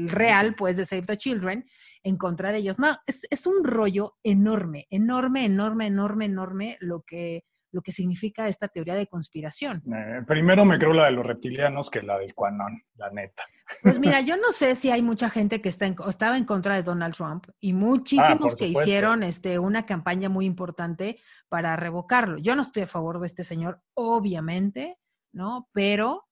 real. 0.10 0.56
pues, 0.56 0.78
de 0.78 0.86
Save 0.86 1.04
the 1.04 1.18
Children, 1.18 1.66
en 2.04 2.18
contra 2.18 2.52
de 2.52 2.58
ellos. 2.58 2.80
No, 2.80 2.98
es, 3.06 3.28
es 3.30 3.46
un 3.46 3.64
rollo 3.64 4.16
enorme, 4.24 4.88
enorme, 4.90 5.46
enorme, 5.46 5.88
enorme, 5.88 6.26
enorme 6.26 6.78
lo 6.80 7.04
que 7.04 7.44
lo 7.74 7.82
que 7.82 7.92
significa 7.92 8.48
esta 8.48 8.68
teoría 8.68 8.94
de 8.94 9.08
conspiración. 9.08 9.84
Eh, 9.92 10.22
primero 10.28 10.64
me 10.64 10.78
creo 10.78 10.94
la 10.94 11.08
de 11.08 11.12
los 11.12 11.26
reptilianos 11.26 11.90
que 11.90 12.04
la 12.04 12.20
del 12.20 12.34
Quanon, 12.34 12.80
la 12.96 13.10
neta. 13.10 13.44
Pues 13.82 14.00
mira, 14.00 14.22
yo 14.22 14.38
no 14.38 14.52
sé 14.52 14.76
si 14.76 14.92
hay 14.92 15.02
mucha 15.02 15.30
gente 15.30 15.60
que 15.60 15.70
está 15.70 15.88
estaba 16.08 16.38
en 16.38 16.46
contra 16.46 16.76
de 16.76 16.84
Donald 16.84 17.16
Trump 17.16 17.48
y 17.60 17.74
muchísimos 17.74 18.54
ah, 18.54 18.56
que 18.58 18.68
hicieron 18.68 19.24
este, 19.24 19.58
una 19.58 19.86
campaña 19.88 20.30
muy 20.30 20.46
importante 20.46 21.18
para 21.50 21.76
revocarlo. 21.76 22.38
Yo 22.38 22.56
no 22.56 22.62
estoy 22.62 22.84
a 22.84 22.88
favor 22.88 23.20
de 23.20 23.26
este 23.26 23.44
señor, 23.44 23.82
obviamente, 23.96 25.00
¿no? 25.34 25.68
Pero 25.74 26.28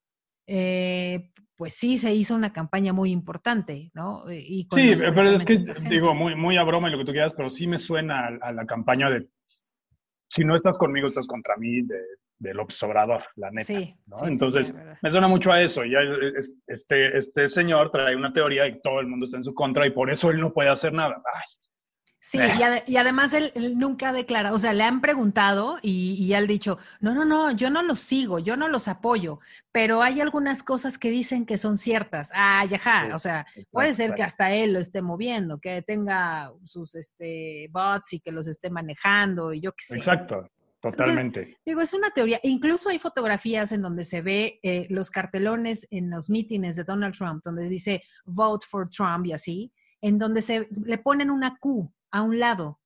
eh, 0.45 1.31
pues 1.55 1.73
sí 1.73 1.97
se 1.97 2.13
hizo 2.13 2.35
una 2.35 2.53
campaña 2.53 2.93
muy 2.93 3.11
importante, 3.11 3.89
¿no? 3.93 4.25
sí, 4.27 4.67
pero 4.69 5.31
es 5.31 5.43
que 5.43 5.57
digo, 5.89 6.13
muy, 6.15 6.35
muy 6.35 6.57
a 6.57 6.63
broma 6.63 6.87
y 6.87 6.91
lo 6.91 6.97
que 6.99 7.05
tú 7.05 7.11
quieras, 7.11 7.33
pero 7.33 7.49
sí 7.49 7.67
me 7.67 7.77
suena 7.77 8.27
a 8.41 8.51
la 8.51 8.65
campaña 8.65 9.09
de 9.09 9.27
si 10.31 10.45
no 10.45 10.55
estás 10.55 10.77
conmigo, 10.77 11.07
estás 11.07 11.27
contra 11.27 11.57
mí 11.57 11.81
de, 11.81 11.99
de 12.39 12.53
López 12.53 12.81
Obrador, 12.83 13.21
la 13.35 13.51
neta. 13.51 13.65
Sí, 13.65 13.97
Entonces, 14.23 14.73
me 15.01 15.09
suena 15.09 15.27
mucho 15.27 15.51
a 15.51 15.61
eso. 15.61 15.83
Ya 15.83 15.99
este, 16.67 17.17
este 17.17 17.49
señor 17.49 17.91
trae 17.91 18.15
una 18.15 18.31
teoría 18.31 18.65
y 18.65 18.79
todo 18.81 19.01
el 19.01 19.07
mundo 19.07 19.25
está 19.25 19.37
en 19.37 19.43
su 19.43 19.53
contra 19.53 19.85
y 19.85 19.91
por 19.91 20.09
eso 20.09 20.31
él 20.31 20.39
no 20.39 20.53
puede 20.53 20.69
hacer 20.69 20.93
nada. 20.93 21.21
Ay, 21.33 21.43
Sí, 22.23 22.37
y, 22.85 22.97
además 22.97 23.33
él, 23.33 23.51
nunca 23.79 24.13
declara, 24.13 24.53
o 24.53 24.59
sea, 24.59 24.73
le 24.73 24.83
han 24.83 25.01
preguntado 25.01 25.79
y, 25.81 26.13
y 26.13 26.33
él 26.35 26.43
ha 26.43 26.47
dicho, 26.47 26.77
no, 26.99 27.15
no, 27.15 27.25
no, 27.25 27.49
yo 27.49 27.71
no 27.71 27.81
los 27.81 27.99
sigo, 27.99 28.37
yo 28.37 28.55
no 28.55 28.67
los 28.67 28.87
apoyo, 28.87 29.39
pero 29.71 30.03
hay 30.03 30.21
algunas 30.21 30.61
cosas 30.61 30.99
que 30.99 31.09
dicen 31.09 31.47
que 31.47 31.57
son 31.57 31.79
ciertas. 31.79 32.29
Ah, 32.35 32.63
ya, 32.65 33.09
o 33.15 33.17
sea, 33.17 33.47
puede 33.71 33.95
ser 33.95 34.13
que 34.13 34.21
hasta 34.21 34.53
él 34.53 34.73
lo 34.73 34.79
esté 34.79 35.01
moviendo, 35.01 35.59
que 35.59 35.81
tenga 35.81 36.53
sus 36.63 36.93
este, 36.93 37.67
bots 37.71 38.13
y 38.13 38.19
que 38.19 38.31
los 38.31 38.47
esté 38.47 38.69
manejando 38.69 39.51
y 39.51 39.59
yo 39.59 39.71
qué 39.71 39.83
sé. 39.83 39.95
Exacto. 39.95 40.47
Totalmente. 40.79 41.59
digo, 41.65 41.81
es 41.81 41.93
una 41.93 42.09
teoría. 42.11 42.39
Incluso 42.43 42.89
hay 42.89 42.97
fotografías 42.97 43.71
en 43.71 43.81
donde 43.81 44.03
se 44.03 44.21
ve 44.21 44.59
eh, 44.63 44.87
los 44.89 45.09
cartelones 45.09 45.87
en 45.91 46.09
los 46.09 46.29
mítines 46.29 46.75
de 46.75 46.83
Donald 46.83 47.15
Trump, 47.15 47.43
donde 47.43 47.67
dice 47.67 48.03
vote 48.25 48.65
for 48.69 48.89
Trump 48.89 49.25
y 49.25 49.33
así, 49.33 49.71
en 50.01 50.17
donde 50.17 50.41
se 50.41 50.67
le 50.85 50.97
ponen 50.99 51.29
una 51.29 51.57
Q 51.59 51.91
a 52.11 52.21
un 52.21 52.39
lado. 52.39 52.79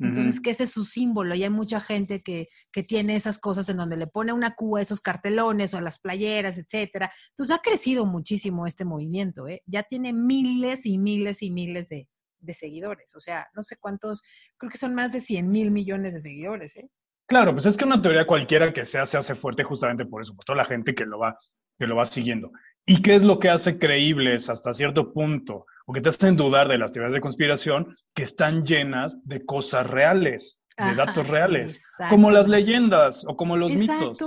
Entonces, 0.00 0.40
que 0.40 0.50
ese 0.50 0.62
es 0.62 0.70
su 0.70 0.84
símbolo 0.84 1.34
y 1.34 1.42
hay 1.42 1.50
mucha 1.50 1.80
gente 1.80 2.22
que, 2.22 2.48
que, 2.70 2.84
tiene 2.84 3.16
esas 3.16 3.40
cosas 3.40 3.68
en 3.68 3.78
donde 3.78 3.96
le 3.96 4.06
pone 4.06 4.32
una 4.32 4.54
Q 4.54 4.76
a 4.76 4.80
esos 4.80 5.00
cartelones 5.00 5.74
o 5.74 5.78
a 5.78 5.82
las 5.82 5.98
playeras, 5.98 6.56
etcétera. 6.56 7.12
Entonces, 7.30 7.56
ha 7.56 7.60
crecido 7.60 8.06
muchísimo 8.06 8.68
este 8.68 8.84
movimiento, 8.84 9.48
¿eh? 9.48 9.60
Ya 9.66 9.82
tiene 9.82 10.12
miles 10.12 10.86
y 10.86 10.98
miles 10.98 11.42
y 11.42 11.50
miles 11.50 11.88
de, 11.88 12.06
de 12.40 12.54
seguidores. 12.54 13.14
O 13.16 13.20
sea, 13.20 13.48
no 13.54 13.62
sé 13.62 13.76
cuántos, 13.78 14.22
creo 14.56 14.70
que 14.70 14.78
son 14.78 14.94
más 14.94 15.12
de 15.12 15.20
100 15.20 15.50
mil 15.50 15.70
millones 15.70 16.14
de 16.14 16.20
seguidores, 16.20 16.76
¿eh? 16.76 16.88
Claro, 17.26 17.52
pues 17.52 17.66
es 17.66 17.76
que 17.76 17.84
una 17.84 18.00
teoría 18.00 18.26
cualquiera 18.26 18.72
que 18.72 18.86
sea 18.86 19.04
se 19.04 19.18
hace 19.18 19.34
fuerte 19.34 19.62
justamente 19.62 20.06
por 20.06 20.22
eso, 20.22 20.34
por 20.34 20.44
toda 20.44 20.56
la 20.56 20.64
gente 20.64 20.94
que 20.94 21.04
lo 21.04 21.18
va, 21.18 21.36
que 21.78 21.86
lo 21.86 21.94
va 21.94 22.06
siguiendo. 22.06 22.50
¿Y 22.88 23.02
qué 23.02 23.14
es 23.14 23.22
lo 23.22 23.38
que 23.38 23.50
hace 23.50 23.78
creíbles 23.78 24.48
hasta 24.48 24.72
cierto 24.72 25.12
punto 25.12 25.66
o 25.84 25.92
que 25.92 26.00
te 26.00 26.08
hacen 26.08 26.36
dudar 26.36 26.68
de 26.68 26.78
las 26.78 26.90
teorías 26.90 27.12
de 27.12 27.20
conspiración 27.20 27.94
que 28.14 28.22
están 28.22 28.64
llenas 28.64 29.22
de 29.24 29.44
cosas 29.44 29.86
reales, 29.86 30.62
de 30.78 30.94
datos 30.94 31.28
reales, 31.28 31.84
como 32.08 32.30
las 32.30 32.48
leyendas 32.48 33.26
o 33.28 33.36
como 33.36 33.58
los 33.58 33.74
mitos. 33.74 34.18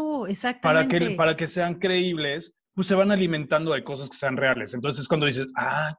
Para 0.61 0.87
que, 0.87 1.11
para 1.11 1.35
que 1.35 1.47
sean 1.47 1.79
creíbles, 1.79 2.53
pues 2.75 2.85
se 2.85 2.93
van 2.93 3.11
alimentando 3.11 3.73
de 3.73 3.83
cosas 3.83 4.09
que 4.09 4.17
sean 4.17 4.37
reales. 4.37 4.75
Entonces 4.75 5.07
cuando 5.07 5.25
dices, 5.25 5.47
ah, 5.57 5.97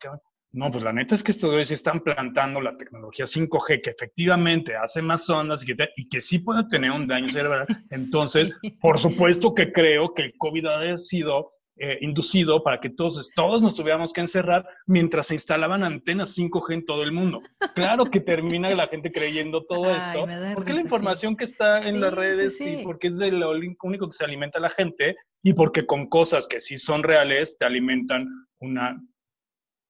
no, 0.53 0.71
pues 0.71 0.85
la 0.85 0.93
neta 0.93 1.17
es 1.17 1.23
que 1.25 1.33
estos 1.33 1.67
sí 1.67 1.75
están 1.75 2.01
plantando 2.01 2.61
la 2.61 2.77
tecnología 2.77 3.25
5G 3.25 3.81
que 3.83 3.91
efectivamente 3.91 4.77
hace 4.77 5.03
más 5.03 5.29
ondas 5.31 5.65
y 5.65 5.67
que, 5.67 5.89
y 5.97 6.09
que 6.09 6.21
sí 6.21 6.39
puede 6.39 6.63
tener 6.69 6.93
un 6.93 7.09
daño 7.09 7.29
cerebral. 7.29 7.67
Entonces, 7.91 8.53
por 8.81 8.99
supuesto 8.99 9.53
que 9.53 9.73
creo 9.73 10.15
que 10.15 10.23
el 10.23 10.35
COVID 10.39 10.67
ha 10.67 10.99
sido 10.99 11.49
eh, 11.77 11.99
inducido 12.03 12.63
para 12.63 12.81
que 12.81 12.91
todos, 12.91 13.31
todos 13.35 13.63
nos 13.63 13.75
tuviéramos 13.75 14.13
que 14.13 14.21
encerrar 14.21 14.67
mientras 14.87 15.29
se 15.29 15.35
instalaban 15.35 15.83
antenas 15.83 16.37
5G 16.37 16.75
en 16.75 16.85
todo 16.85 17.03
el 17.03 17.13
mundo. 17.13 17.41
Claro 17.75 18.05
que 18.05 18.21
termina 18.21 18.71
la 18.75 18.89
gente 18.89 19.11
creyendo 19.11 19.65
todo 19.65 19.91
esto, 19.95 20.27
porque 20.55 20.75
la 20.75 20.83
información 20.83 21.35
que 21.35 21.45
está 21.45 21.81
en 21.81 22.01
las 22.01 22.13
redes 22.13 22.61
y 22.61 22.85
porque 22.85 23.09
es 23.09 23.17
de 23.17 23.33
lo 23.33 23.53
único 23.83 24.07
que 24.07 24.17
se 24.17 24.25
alimenta 24.25 24.61
la 24.61 24.69
gente 24.69 25.17
y 25.43 25.55
porque 25.55 25.87
con 25.87 26.09
cosas 26.09 26.47
que 26.47 26.61
sí 26.61 26.77
son 26.77 27.03
reales 27.03 27.57
te 27.59 27.65
alimentan 27.65 28.29
una 28.59 29.01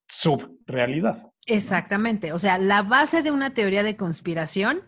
subrealidad. 0.09 1.31
Exactamente. 1.47 2.33
O 2.33 2.39
sea, 2.39 2.59
la 2.59 2.83
base 2.83 3.23
de 3.23 3.33
una 3.33 3.55
teoría 3.55 3.83
de 3.83 3.97
conspiración 3.97 4.83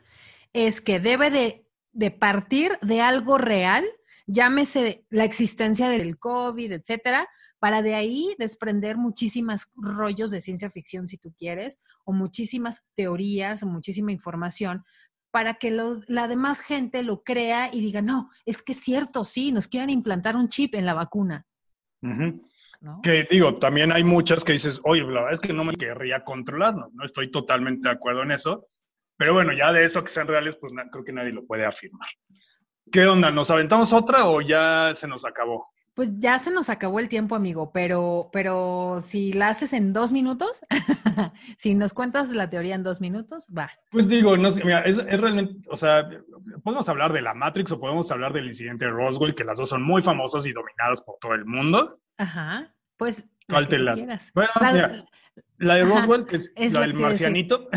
es 0.52 0.80
que 0.80 1.00
debe 1.00 1.30
de, 1.30 1.66
de 1.92 2.10
partir 2.12 2.78
de 2.82 3.00
algo 3.00 3.36
real 3.36 3.84
llámese 4.26 5.04
la 5.10 5.24
existencia 5.24 5.88
del 5.88 6.18
COVID, 6.18 6.72
etcétera, 6.72 7.28
para 7.58 7.82
de 7.82 7.94
ahí 7.94 8.34
desprender 8.38 8.96
muchísimas 8.96 9.70
rollos 9.74 10.30
de 10.30 10.40
ciencia 10.40 10.70
ficción, 10.70 11.08
si 11.08 11.16
tú 11.16 11.34
quieres, 11.38 11.80
o 12.04 12.12
muchísimas 12.12 12.86
teorías, 12.94 13.62
o 13.62 13.66
muchísima 13.66 14.12
información, 14.12 14.84
para 15.30 15.54
que 15.54 15.70
la 15.70 16.28
demás 16.28 16.60
gente 16.60 17.02
lo 17.02 17.22
crea 17.22 17.70
y 17.72 17.80
diga, 17.80 18.02
no, 18.02 18.30
es 18.44 18.62
que 18.62 18.72
es 18.72 18.80
cierto, 18.80 19.24
sí, 19.24 19.50
nos 19.50 19.66
quieren 19.66 19.90
implantar 19.90 20.36
un 20.36 20.48
chip 20.48 20.74
en 20.74 20.86
la 20.86 20.94
vacuna. 20.94 21.46
Que 23.02 23.26
digo, 23.30 23.54
también 23.54 23.92
hay 23.92 24.04
muchas 24.04 24.44
que 24.44 24.52
dices, 24.52 24.80
oye, 24.84 25.00
la 25.00 25.22
verdad 25.22 25.32
es 25.32 25.40
que 25.40 25.54
no 25.54 25.64
me 25.64 25.74
querría 25.74 26.22
controlarnos, 26.22 26.92
no 26.92 27.04
estoy 27.04 27.30
totalmente 27.30 27.88
de 27.88 27.94
acuerdo 27.94 28.22
en 28.22 28.32
eso, 28.32 28.66
pero 29.16 29.32
bueno, 29.32 29.52
ya 29.52 29.72
de 29.72 29.84
eso 29.84 30.04
que 30.04 30.10
sean 30.10 30.28
reales, 30.28 30.56
pues 30.56 30.72
creo 30.92 31.04
que 31.04 31.12
nadie 31.12 31.32
lo 31.32 31.46
puede 31.46 31.64
afirmar. 31.64 32.08
¿Qué 32.92 33.06
onda? 33.06 33.30
¿Nos 33.30 33.50
aventamos 33.50 33.92
otra 33.92 34.26
o 34.26 34.40
ya 34.40 34.92
se 34.94 35.08
nos 35.08 35.24
acabó? 35.24 35.68
Pues 35.94 36.18
ya 36.18 36.40
se 36.40 36.50
nos 36.50 36.70
acabó 36.70 36.98
el 36.98 37.08
tiempo, 37.08 37.36
amigo, 37.36 37.70
pero, 37.72 38.28
pero 38.32 39.00
si 39.00 39.32
la 39.32 39.48
haces 39.48 39.72
en 39.72 39.92
dos 39.92 40.10
minutos, 40.10 40.64
si 41.56 41.74
nos 41.74 41.94
cuentas 41.94 42.30
la 42.30 42.50
teoría 42.50 42.74
en 42.74 42.82
dos 42.82 43.00
minutos, 43.00 43.46
va. 43.56 43.70
Pues 43.92 44.08
digo, 44.08 44.36
no, 44.36 44.50
mira, 44.50 44.80
es, 44.80 44.96
realmente, 44.98 45.68
o 45.70 45.76
sea, 45.76 46.08
podemos 46.64 46.88
hablar 46.88 47.12
de 47.12 47.22
la 47.22 47.32
Matrix 47.32 47.70
o 47.70 47.78
podemos 47.78 48.10
hablar 48.10 48.32
del 48.32 48.48
incidente 48.48 48.86
de 48.86 48.90
Roswell, 48.90 49.36
que 49.36 49.44
las 49.44 49.58
dos 49.58 49.68
son 49.68 49.84
muy 49.84 50.02
famosas 50.02 50.44
y 50.46 50.52
dominadas 50.52 51.00
por 51.00 51.16
todo 51.20 51.34
el 51.34 51.44
mundo. 51.44 51.84
Ajá, 52.18 52.74
pues. 52.96 53.28
¿Cuál 53.48 53.68
te 53.68 53.78
la? 53.78 53.94
Bueno, 54.34 54.50
mira, 54.72 55.04
la 55.58 55.76
de 55.76 55.84
Roswell, 55.84 56.26
que 56.26 56.36
es, 56.36 56.72
la 56.72 56.80
del 56.80 56.94
marcianito. 56.94 57.68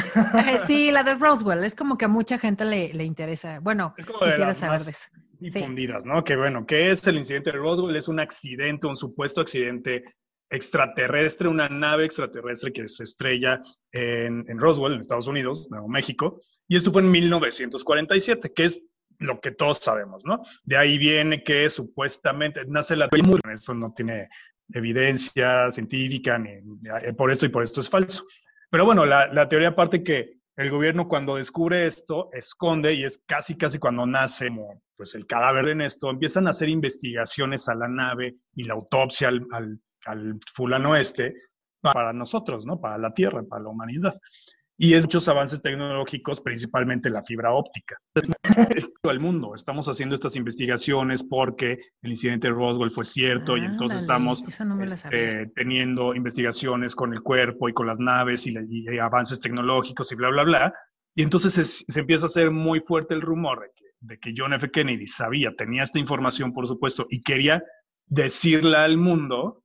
Sí, 0.66 0.92
la 0.92 1.04
de 1.04 1.16
Roswell. 1.16 1.64
Es 1.64 1.76
como 1.76 1.98
que 1.98 2.06
a 2.06 2.08
mucha 2.08 2.38
gente 2.38 2.66
le, 2.66 2.94
le 2.94 3.04
interesa. 3.04 3.60
Bueno, 3.60 3.94
quisiera 3.96 4.54
saber 4.54 4.82
de 4.82 4.92
eso. 4.92 5.10
difundidas, 5.40 6.06
¿no? 6.06 6.24
Que 6.24 6.36
bueno, 6.36 6.66
¿qué 6.66 6.92
es 6.92 7.06
el 7.08 7.18
incidente 7.18 7.52
de 7.52 7.58
Roswell? 7.58 7.96
Es 7.96 8.08
un 8.08 8.20
accidente, 8.20 8.88
un 8.88 8.96
supuesto 8.96 9.42
accidente 9.42 10.04
extraterrestre, 10.50 11.48
una 11.48 11.70
nave 11.70 12.06
extraterrestre 12.06 12.72
que 12.72 12.88
se 12.88 13.04
estrella 13.04 13.62
en, 13.92 14.46
en, 14.48 14.58
Roswell, 14.58 14.94
en 14.94 15.02
Estados 15.02 15.28
Unidos, 15.28 15.68
Nuevo 15.70 15.90
México, 15.90 16.42
y 16.68 16.78
esto 16.78 16.92
fue 16.92 17.02
en 17.02 17.12
1947, 17.12 18.54
que 18.54 18.66
es 18.66 18.84
lo 19.20 19.40
que 19.40 19.52
todos 19.52 19.80
sabemos, 19.80 20.24
¿no? 20.26 20.42
De 20.64 20.78
ahí 20.78 20.98
viene 20.98 21.44
que 21.44 21.70
supuestamente 21.70 22.62
nace 22.68 22.96
la 22.96 23.10
eso 23.52 23.74
no 23.74 23.94
tiene 23.96 24.30
evidencia 24.74 25.70
científica, 25.72 26.38
eh, 26.38 27.14
por 27.14 27.32
esto 27.32 27.46
y 27.46 27.50
por 27.50 27.64
esto 27.64 27.82
es 27.82 27.90
falso. 27.90 28.26
Pero 28.70 28.86
bueno, 28.86 29.06
la, 29.06 29.28
la 29.34 29.48
teoría 29.48 29.76
parte 29.76 30.04
que 30.04 30.38
el 30.56 30.70
gobierno 30.70 31.08
cuando 31.08 31.36
descubre 31.36 31.86
esto, 31.86 32.30
esconde 32.34 32.94
y 32.94 33.04
es 33.04 33.24
casi, 33.28 33.56
casi 33.56 33.78
cuando 33.78 34.06
nace 34.06 34.50
pues, 34.96 35.14
el 35.16 35.28
cadáver 35.28 35.70
en 35.70 35.82
esto, 35.82 36.10
empiezan 36.10 36.48
a 36.48 36.50
hacer 36.50 36.70
investigaciones 36.70 37.70
a 37.70 37.76
la 37.76 37.88
nave 37.88 38.38
y 38.56 38.64
la 38.64 38.74
autopsia 38.74 39.28
al, 39.28 39.46
al, 39.52 39.80
al 40.06 40.40
fulano 40.54 40.96
este 40.96 41.36
para 41.82 42.12
nosotros, 42.12 42.66
¿no? 42.66 42.82
Para 42.82 42.98
la 42.98 43.14
Tierra, 43.14 43.44
para 43.44 43.64
la 43.64 43.70
humanidad 43.70 44.20
y 44.80 44.94
es 44.94 45.06
muchos 45.06 45.28
avances 45.28 45.62
tecnológicos, 45.62 46.40
principalmente 46.40 47.10
la 47.10 47.24
fibra 47.24 47.52
óptica. 47.52 47.98
Todo 49.02 49.12
el 49.12 49.20
mundo 49.20 49.56
estamos 49.56 49.88
haciendo 49.88 50.14
estas 50.14 50.36
investigaciones 50.36 51.24
porque 51.24 51.80
el 52.04 52.12
incidente 52.12 52.48
de 52.48 52.54
Roswell 52.54 52.92
fue 52.92 53.04
cierto 53.04 53.58
y 53.58 53.66
entonces 53.66 54.02
estamos 54.02 54.44
este, 54.82 55.48
teniendo 55.56 56.14
investigaciones 56.14 56.96
con 56.96 57.14
el 57.14 57.22
cuerpo 57.22 57.70
y 57.70 57.74
con 57.74 57.88
las 57.88 58.00
naves 58.00 58.46
y, 58.46 58.56
avances 59.00 59.40
tecnológicos 59.40 60.12
y 60.12 60.16
bla, 60.16 60.30
bla, 60.30 60.44
bla. 60.44 60.74
Y 61.16 61.24
entonces 61.24 61.86
se, 61.88 62.00
empieza 62.00 62.26
a 62.26 62.28
hacer 62.28 62.52
muy 62.52 62.80
fuerte 62.82 63.16
el 63.16 63.22
rumor 63.22 63.62
de 63.62 63.72
que, 63.76 63.86
de 64.00 64.20
que 64.20 64.34
John 64.38 64.54
F. 64.54 64.70
Kennedy 64.70 65.08
sabía, 65.08 65.56
tenía 65.58 65.82
esta 65.82 65.98
información, 65.98 66.54
por 66.54 66.68
supuesto, 66.68 67.08
y 67.10 67.24
quería 67.24 67.64
decirla 68.06 68.84
al 68.84 68.98
mundo. 68.98 69.64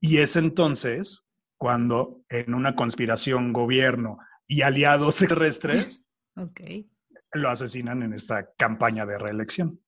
Y 0.00 0.18
es 0.18 0.36
entonces 0.36 1.24
cuando 1.56 2.22
en 2.28 2.54
una 2.54 2.74
conspiración 2.74 3.52
gobierno, 3.52 4.18
y 4.46 4.62
aliados 4.62 5.16
terrestres 5.28 6.04
okay. 6.36 6.90
lo 7.32 7.50
asesinan 7.50 8.02
en 8.02 8.12
esta 8.12 8.52
campaña 8.56 9.06
de 9.06 9.18
reelección. 9.18 9.80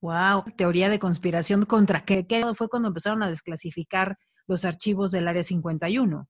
Wow, 0.00 0.44
teoría 0.56 0.90
de 0.90 0.98
conspiración 0.98 1.64
contra 1.64 2.04
qué, 2.04 2.26
¿Qué 2.26 2.44
fue 2.54 2.68
cuando 2.68 2.88
empezaron 2.88 3.22
a 3.22 3.28
desclasificar 3.28 4.18
los 4.46 4.64
archivos 4.64 5.10
del 5.10 5.28
Área 5.28 5.42
51. 5.42 6.28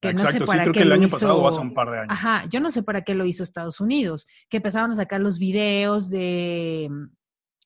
Que 0.00 0.10
Exacto, 0.10 0.40
no 0.40 0.46
sé 0.46 0.46
para 0.46 0.64
sí, 0.64 0.70
creo 0.70 0.74
que 0.74 0.82
el 0.82 0.92
año 0.92 1.08
pasado 1.08 1.36
o 1.38 1.48
hace 1.48 1.60
un 1.60 1.74
par 1.74 1.90
de 1.90 1.98
años. 1.98 2.12
Ajá, 2.12 2.44
yo 2.48 2.60
no 2.60 2.70
sé 2.70 2.84
para 2.84 3.02
qué 3.02 3.14
lo 3.14 3.26
hizo 3.26 3.42
Estados 3.42 3.80
Unidos, 3.80 4.26
que 4.48 4.58
empezaron 4.58 4.92
a 4.92 4.94
sacar 4.94 5.20
los 5.20 5.40
videos 5.40 6.08
de 6.08 6.88
mm, 6.88 7.18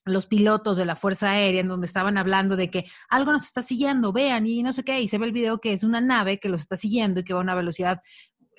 los 0.05 0.25
pilotos 0.25 0.77
de 0.77 0.85
la 0.85 0.95
Fuerza 0.95 1.31
Aérea 1.31 1.61
en 1.61 1.67
donde 1.67 1.85
estaban 1.85 2.17
hablando 2.17 2.55
de 2.55 2.69
que 2.69 2.85
algo 3.07 3.31
nos 3.31 3.43
está 3.45 3.61
siguiendo, 3.61 4.11
vean, 4.11 4.47
y 4.47 4.63
no 4.63 4.73
sé 4.73 4.83
qué, 4.83 4.99
y 4.99 5.07
se 5.07 5.19
ve 5.19 5.27
el 5.27 5.31
video 5.31 5.59
que 5.59 5.73
es 5.73 5.83
una 5.83 6.01
nave 6.01 6.39
que 6.39 6.49
los 6.49 6.61
está 6.61 6.75
siguiendo 6.75 7.19
y 7.19 7.23
que 7.23 7.33
va 7.33 7.39
a 7.39 7.43
una 7.43 7.55
velocidad 7.55 8.01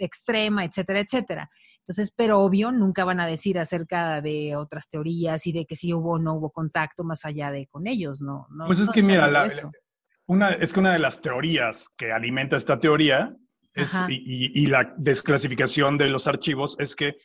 extrema, 0.06 0.64
etcétera, 0.64 1.00
etcétera. 1.00 1.50
Entonces, 1.78 2.14
pero 2.16 2.40
obvio, 2.40 2.72
nunca 2.72 3.04
van 3.04 3.20
a 3.20 3.26
decir 3.26 3.58
acerca 3.58 4.22
de 4.22 4.56
otras 4.56 4.88
teorías 4.88 5.46
y 5.46 5.52
de 5.52 5.66
que 5.66 5.76
si 5.76 5.92
hubo 5.92 6.12
o 6.12 6.18
no 6.18 6.34
hubo 6.34 6.50
contacto 6.50 7.04
más 7.04 7.24
allá 7.24 7.50
de 7.50 7.66
con 7.66 7.86
ellos, 7.86 8.22
¿no? 8.22 8.46
pues 8.66 8.80
es 8.80 8.88
que 8.88 9.02
mira, 9.02 9.46
una, 10.26 10.52
es 10.52 10.72
que 10.72 10.80
una 10.80 10.94
de 10.94 10.98
las 10.98 11.20
teorías 11.20 11.88
que 11.96 12.10
alimenta 12.10 12.56
esta 12.56 12.80
teoría 12.80 13.36
es, 13.74 14.02
y, 14.08 14.66
la 14.68 14.94
desclasificación 14.96 15.98
de 15.98 16.08
los 16.08 16.26
archivos 16.26 16.76
es 16.78 16.96
que 16.96 17.16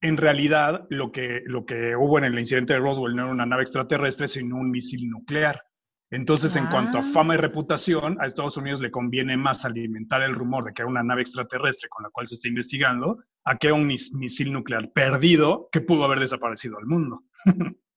en 0.00 0.16
realidad 0.16 0.86
lo 0.90 1.10
que, 1.10 1.42
lo 1.46 1.64
que 1.64 1.96
hubo 1.96 2.18
en 2.18 2.24
el 2.24 2.38
incidente 2.38 2.74
de 2.74 2.78
Roswell 2.78 3.16
no 3.16 3.24
era 3.24 3.32
una 3.32 3.46
nave 3.46 3.62
extraterrestre, 3.62 4.28
sino 4.28 4.56
un 4.56 4.70
misil 4.70 5.08
nuclear. 5.08 5.62
Entonces, 6.10 6.56
en 6.56 6.66
cuanto 6.66 6.98
a 6.98 7.02
fama 7.02 7.34
y 7.34 7.38
ah. 7.38 7.40
reputación, 7.40 8.20
a 8.20 8.26
Estados 8.26 8.56
Unidos 8.56 8.80
le 8.80 8.90
conviene 8.90 9.36
más 9.36 9.64
alimentar 9.64 10.22
el 10.22 10.34
rumor 10.34 10.64
de 10.64 10.72
que 10.72 10.82
era 10.82 10.90
una 10.90 11.04
nave 11.04 11.22
extraterrestre 11.22 11.88
con 11.88 12.02
la 12.02 12.10
cual 12.10 12.26
se 12.26 12.34
está 12.34 12.48
investigando, 12.48 13.22
a 13.44 13.56
que 13.56 13.70
un 13.70 13.86
misil 13.86 14.52
nuclear 14.52 14.90
perdido 14.92 15.68
que 15.70 15.80
pudo 15.80 16.04
haber 16.04 16.18
desaparecido 16.18 16.78
al 16.78 16.86
mundo. 16.86 17.22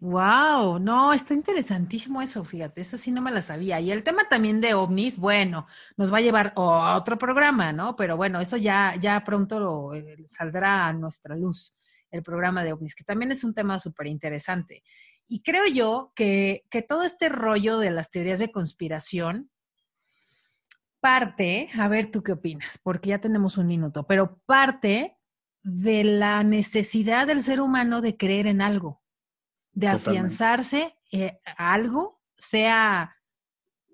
Wow, 0.00 0.78
no, 0.78 1.12
está 1.12 1.34
interesantísimo 1.34 2.22
eso, 2.22 2.42
fíjate, 2.42 2.80
esa 2.80 2.96
sí 2.96 3.10
no 3.10 3.20
me 3.20 3.30
la 3.30 3.42
sabía. 3.42 3.78
Y 3.80 3.90
el 3.90 4.02
tema 4.02 4.26
también 4.28 4.62
de 4.62 4.72
ovnis, 4.72 5.18
bueno, 5.18 5.66
nos 5.96 6.10
va 6.12 6.18
a 6.18 6.22
llevar 6.22 6.54
a 6.56 6.96
otro 6.96 7.18
programa, 7.18 7.70
¿no? 7.72 7.96
Pero 7.96 8.16
bueno, 8.16 8.40
eso 8.40 8.56
ya, 8.56 8.96
ya 8.98 9.22
pronto 9.24 9.60
lo, 9.60 9.94
eh, 9.94 10.16
saldrá 10.26 10.86
a 10.86 10.92
nuestra 10.94 11.36
luz, 11.36 11.76
el 12.10 12.22
programa 12.22 12.64
de 12.64 12.72
ovnis, 12.72 12.94
que 12.94 13.04
también 13.04 13.30
es 13.30 13.44
un 13.44 13.52
tema 13.52 13.78
súper 13.78 14.06
interesante. 14.06 14.82
Y 15.28 15.42
creo 15.42 15.66
yo 15.66 16.12
que, 16.14 16.64
todo 16.88 17.02
este 17.02 17.28
rollo 17.28 17.78
de 17.78 17.90
las 17.90 18.10
teorías 18.10 18.38
de 18.38 18.52
conspiración 18.52 19.50
parte, 21.00 21.68
a 21.78 21.88
ver 21.88 22.10
tú 22.10 22.22
qué 22.22 22.32
opinas, 22.32 22.78
porque 22.82 23.10
ya 23.10 23.20
tenemos 23.20 23.58
un 23.58 23.66
minuto, 23.66 24.06
pero 24.06 24.38
parte 24.46 25.16
de 25.62 26.04
la 26.04 26.42
necesidad 26.42 27.26
del 27.26 27.42
ser 27.42 27.60
humano 27.60 28.00
de 28.00 28.16
creer 28.16 28.46
en 28.46 28.60
algo, 28.60 29.02
de 29.72 29.88
afianzarse 29.88 30.96
eh, 31.12 31.38
a 31.44 31.74
algo, 31.74 32.20
sea 32.38 33.16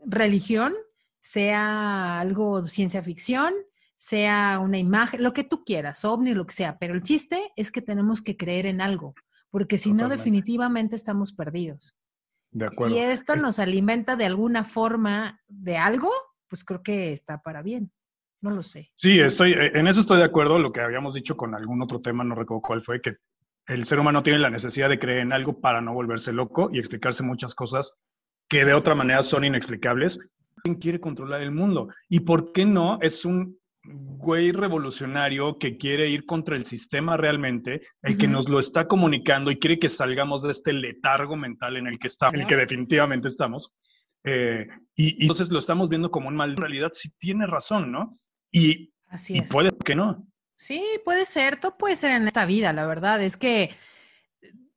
religión, 0.04 0.74
sea 1.18 2.20
algo 2.20 2.62
de 2.62 2.70
ciencia 2.70 3.02
ficción, 3.02 3.54
sea 3.96 4.58
una 4.58 4.78
imagen, 4.78 5.22
lo 5.22 5.32
que 5.32 5.44
tú 5.44 5.64
quieras, 5.64 6.04
ovni, 6.04 6.34
lo 6.34 6.46
que 6.46 6.54
sea, 6.54 6.78
pero 6.78 6.94
el 6.94 7.02
chiste 7.02 7.52
es 7.56 7.70
que 7.70 7.82
tenemos 7.82 8.22
que 8.22 8.36
creer 8.36 8.66
en 8.66 8.80
algo 8.80 9.14
porque 9.52 9.76
si 9.76 9.92
no, 9.92 10.08
definitivamente 10.08 10.96
estamos 10.96 11.32
perdidos. 11.32 11.94
De 12.50 12.66
acuerdo. 12.66 12.94
Si 12.94 13.00
esto 13.00 13.36
nos 13.36 13.58
alimenta 13.58 14.16
de 14.16 14.24
alguna 14.24 14.64
forma 14.64 15.40
de 15.46 15.76
algo, 15.76 16.10
pues 16.48 16.64
creo 16.64 16.82
que 16.82 17.12
está 17.12 17.42
para 17.42 17.62
bien. 17.62 17.92
No 18.40 18.50
lo 18.50 18.62
sé. 18.62 18.90
Sí, 18.94 19.20
estoy, 19.20 19.52
eh, 19.52 19.72
en 19.74 19.86
eso 19.86 20.00
estoy 20.00 20.18
de 20.18 20.24
acuerdo. 20.24 20.58
Lo 20.58 20.72
que 20.72 20.80
habíamos 20.80 21.12
dicho 21.12 21.36
con 21.36 21.54
algún 21.54 21.82
otro 21.82 22.00
tema, 22.00 22.24
no 22.24 22.34
recuerdo 22.34 22.62
cuál 22.62 22.82
fue, 22.82 23.02
que 23.02 23.16
el 23.66 23.84
ser 23.84 24.00
humano 24.00 24.22
tiene 24.22 24.38
la 24.38 24.48
necesidad 24.48 24.88
de 24.88 24.98
creer 24.98 25.18
en 25.18 25.34
algo 25.34 25.60
para 25.60 25.82
no 25.82 25.92
volverse 25.92 26.32
loco 26.32 26.70
y 26.72 26.78
explicarse 26.78 27.22
muchas 27.22 27.54
cosas 27.54 27.98
que 28.48 28.64
de 28.64 28.72
otra 28.72 28.94
manera 28.94 29.22
son 29.22 29.44
inexplicables. 29.44 30.18
¿Quién 30.64 30.76
quiere 30.76 30.98
controlar 30.98 31.42
el 31.42 31.52
mundo? 31.52 31.88
¿Y 32.08 32.20
por 32.20 32.52
qué 32.52 32.64
no? 32.64 32.98
Es 33.02 33.26
un 33.26 33.58
güey 33.84 34.52
revolucionario 34.52 35.58
que 35.58 35.76
quiere 35.76 36.08
ir 36.08 36.24
contra 36.24 36.56
el 36.56 36.64
sistema 36.64 37.16
realmente, 37.16 37.82
el 38.02 38.16
que 38.16 38.28
nos 38.28 38.48
lo 38.48 38.58
está 38.58 38.86
comunicando 38.86 39.50
y 39.50 39.58
quiere 39.58 39.78
que 39.78 39.88
salgamos 39.88 40.42
de 40.42 40.52
este 40.52 40.72
letargo 40.72 41.36
mental 41.36 41.76
en 41.76 41.86
el 41.86 41.98
que 41.98 42.06
estamos, 42.06 42.40
el 42.40 42.46
que 42.46 42.56
definitivamente 42.56 43.28
estamos. 43.28 43.74
Eh, 44.24 44.68
y, 44.94 45.22
entonces 45.22 45.50
lo 45.50 45.58
estamos 45.58 45.88
viendo 45.88 46.10
como 46.10 46.28
un 46.28 46.36
mal. 46.36 46.50
En 46.50 46.56
realidad 46.56 46.90
sí 46.92 47.10
tiene 47.18 47.46
razón, 47.46 47.90
¿no? 47.90 48.12
Y, 48.52 48.92
Así 49.08 49.38
y 49.38 49.40
puede 49.42 49.72
que 49.84 49.96
no. 49.96 50.26
Sí, 50.56 50.84
puede 51.04 51.24
ser, 51.24 51.58
todo 51.58 51.76
puede 51.76 51.96
ser 51.96 52.12
en 52.12 52.28
esta 52.28 52.44
vida, 52.44 52.72
la 52.72 52.86
verdad. 52.86 53.20
Es 53.20 53.36
que 53.36 53.74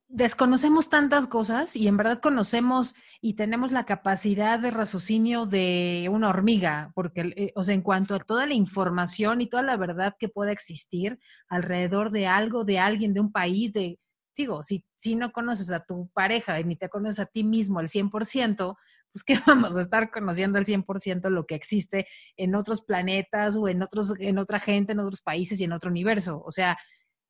desconocemos 0.08 0.90
tantas 0.90 1.28
cosas 1.28 1.76
y 1.76 1.88
en 1.88 1.98
verdad 1.98 2.22
conocemos 2.22 2.96
y 3.26 3.34
tenemos 3.34 3.72
la 3.72 3.86
capacidad 3.86 4.60
de 4.60 4.70
raciocinio 4.70 5.48
de 5.48 6.08
una 6.12 6.30
hormiga, 6.30 6.92
porque, 6.94 7.34
eh, 7.36 7.52
o 7.56 7.64
sea, 7.64 7.74
en 7.74 7.82
cuanto 7.82 8.14
a 8.14 8.20
toda 8.20 8.46
la 8.46 8.54
información 8.54 9.42
y 9.42 9.50
toda 9.50 9.64
la 9.64 9.78
verdad 9.78 10.16
que 10.20 10.30
pueda 10.30 10.52
existir 10.52 11.18
alrededor 11.50 12.12
de 12.12 12.28
algo, 12.28 12.66
de 12.66 12.78
alguien, 12.78 13.16
de 13.16 13.22
un 13.22 13.32
país, 13.32 13.74
de, 13.74 13.98
digo, 14.38 14.62
si, 14.62 14.86
si 14.98 15.16
no 15.16 15.32
conoces 15.32 15.72
a 15.72 15.84
tu 15.84 16.08
pareja 16.14 16.60
ni 16.62 16.76
te 16.76 16.88
conoces 16.88 17.20
a 17.20 17.26
ti 17.26 17.44
mismo 17.44 17.80
al 17.80 17.88
100%, 17.88 18.76
pues 19.12 19.24
¿qué 19.24 19.40
vamos 19.48 19.76
a 19.76 19.82
estar 19.82 20.12
conociendo 20.12 20.60
al 20.60 20.66
100% 20.66 21.28
lo 21.32 21.48
que 21.48 21.56
existe 21.56 22.06
en 22.38 22.54
otros 22.54 22.84
planetas 22.84 23.56
o 23.56 23.68
en, 23.68 23.82
otros, 23.82 24.14
en 24.20 24.38
otra 24.38 24.60
gente, 24.60 24.92
en 24.92 25.00
otros 25.00 25.24
países 25.24 25.60
y 25.60 25.64
en 25.64 25.72
otro 25.72 25.90
universo? 25.90 26.44
O 26.46 26.52
sea, 26.52 26.78